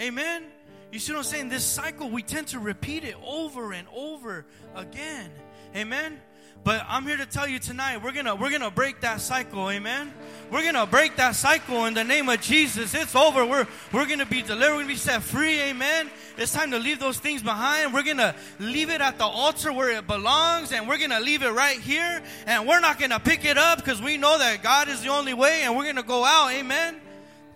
Amen. 0.00 0.44
You 0.92 0.98
see 0.98 1.12
what 1.12 1.20
I'm 1.20 1.24
saying? 1.24 1.48
This 1.48 1.64
cycle, 1.64 2.10
we 2.10 2.22
tend 2.22 2.48
to 2.48 2.58
repeat 2.58 3.04
it 3.04 3.16
over 3.24 3.72
and 3.72 3.88
over 3.94 4.44
again. 4.74 5.30
Amen. 5.74 6.20
But 6.64 6.84
I'm 6.86 7.04
here 7.04 7.16
to 7.16 7.26
tell 7.26 7.48
you 7.48 7.58
tonight, 7.58 8.04
we're 8.04 8.12
gonna 8.12 8.36
we're 8.36 8.50
gonna 8.50 8.70
break 8.70 9.00
that 9.00 9.20
cycle, 9.20 9.68
amen. 9.68 10.12
We're 10.50 10.62
gonna 10.62 10.86
break 10.86 11.16
that 11.16 11.34
cycle 11.34 11.86
in 11.86 11.94
the 11.94 12.04
name 12.04 12.28
of 12.28 12.40
Jesus. 12.40 12.94
It's 12.94 13.16
over. 13.16 13.44
We're 13.44 13.66
we're 13.90 14.06
gonna 14.06 14.26
be 14.26 14.42
delivered, 14.42 14.74
we're 14.74 14.82
gonna 14.82 14.86
be 14.92 14.96
set 14.96 15.22
free, 15.22 15.60
amen. 15.60 16.08
It's 16.36 16.52
time 16.52 16.70
to 16.70 16.78
leave 16.78 17.00
those 17.00 17.18
things 17.18 17.42
behind. 17.42 17.92
We're 17.92 18.04
gonna 18.04 18.36
leave 18.60 18.90
it 18.90 19.00
at 19.00 19.18
the 19.18 19.24
altar 19.24 19.72
where 19.72 19.90
it 19.90 20.06
belongs, 20.06 20.70
and 20.70 20.86
we're 20.86 20.98
gonna 20.98 21.20
leave 21.20 21.42
it 21.42 21.50
right 21.50 21.80
here, 21.80 22.22
and 22.46 22.68
we're 22.68 22.80
not 22.80 23.00
gonna 23.00 23.18
pick 23.18 23.44
it 23.44 23.58
up 23.58 23.78
because 23.78 24.00
we 24.00 24.16
know 24.16 24.38
that 24.38 24.62
God 24.62 24.88
is 24.88 25.02
the 25.02 25.08
only 25.08 25.34
way, 25.34 25.62
and 25.62 25.76
we're 25.76 25.86
gonna 25.86 26.04
go 26.04 26.24
out, 26.24 26.52
amen. 26.52 27.00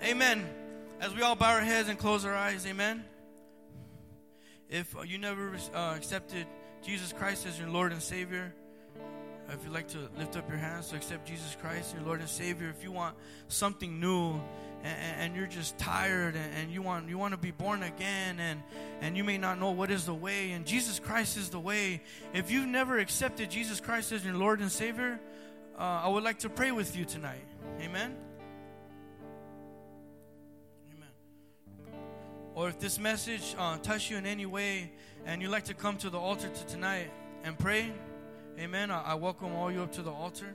Amen. 0.02 0.48
As 1.00 1.14
we 1.14 1.22
all 1.22 1.36
bow 1.36 1.52
our 1.52 1.60
heads 1.60 1.88
and 1.88 1.96
close 1.96 2.24
our 2.24 2.34
eyes, 2.34 2.66
amen. 2.66 3.04
If 4.68 4.94
you 5.06 5.18
never 5.18 5.52
uh, 5.74 5.94
accepted 5.96 6.46
Jesus 6.82 7.12
Christ 7.12 7.46
as 7.46 7.58
your 7.58 7.68
Lord 7.68 7.92
and 7.92 8.02
Savior, 8.02 8.52
if 9.52 9.62
you'd 9.64 9.72
like 9.72 9.88
to 9.88 10.08
lift 10.18 10.36
up 10.36 10.48
your 10.48 10.58
hands 10.58 10.88
to 10.88 10.96
accept 10.96 11.26
Jesus 11.26 11.56
Christ, 11.60 11.94
your 11.94 12.02
Lord 12.02 12.20
and 12.20 12.28
Savior, 12.28 12.68
if 12.68 12.82
you 12.82 12.90
want 12.90 13.16
something 13.48 14.00
new 14.00 14.40
and, 14.82 15.20
and 15.20 15.36
you're 15.36 15.46
just 15.46 15.78
tired 15.78 16.34
and, 16.34 16.54
and, 16.54 16.70
you 16.72 16.82
want 16.82 17.08
you 17.08 17.16
want 17.16 17.32
to 17.32 17.38
be 17.38 17.52
born 17.52 17.82
again 17.84 18.40
and 18.40 18.62
and 19.00 19.16
you 19.16 19.22
may 19.22 19.38
not 19.38 19.60
know 19.60 19.70
what 19.70 19.90
is 19.90 20.04
the 20.04 20.14
way 20.14 20.50
and 20.50 20.66
Jesus 20.66 20.98
Christ 20.98 21.36
is 21.36 21.50
the 21.50 21.60
way. 21.60 22.02
If 22.34 22.50
you've 22.50 22.66
never 22.66 22.98
accepted 22.98 23.50
Jesus 23.50 23.80
Christ 23.80 24.10
as 24.10 24.24
your 24.24 24.34
Lord 24.34 24.60
and 24.60 24.70
Savior, 24.70 25.20
uh, 25.78 25.82
I 25.82 26.08
would 26.08 26.24
like 26.24 26.40
to 26.40 26.48
pray 26.48 26.72
with 26.72 26.96
you 26.96 27.04
tonight. 27.04 27.46
Amen. 27.80 27.86
Amen. 27.90 28.35
Or 32.56 32.70
if 32.70 32.78
this 32.78 32.98
message 32.98 33.54
uh, 33.58 33.76
touched 33.76 34.10
you 34.10 34.16
in 34.16 34.24
any 34.24 34.46
way 34.46 34.90
and 35.26 35.42
you'd 35.42 35.50
like 35.50 35.64
to 35.64 35.74
come 35.74 35.98
to 35.98 36.08
the 36.08 36.18
altar 36.18 36.48
to 36.48 36.66
tonight 36.66 37.10
and 37.44 37.58
pray. 37.58 37.92
Amen. 38.58 38.90
I, 38.90 39.02
I 39.02 39.14
welcome 39.14 39.54
all 39.54 39.70
you 39.70 39.82
up 39.82 39.92
to 39.92 40.02
the 40.02 40.10
altar. 40.10 40.54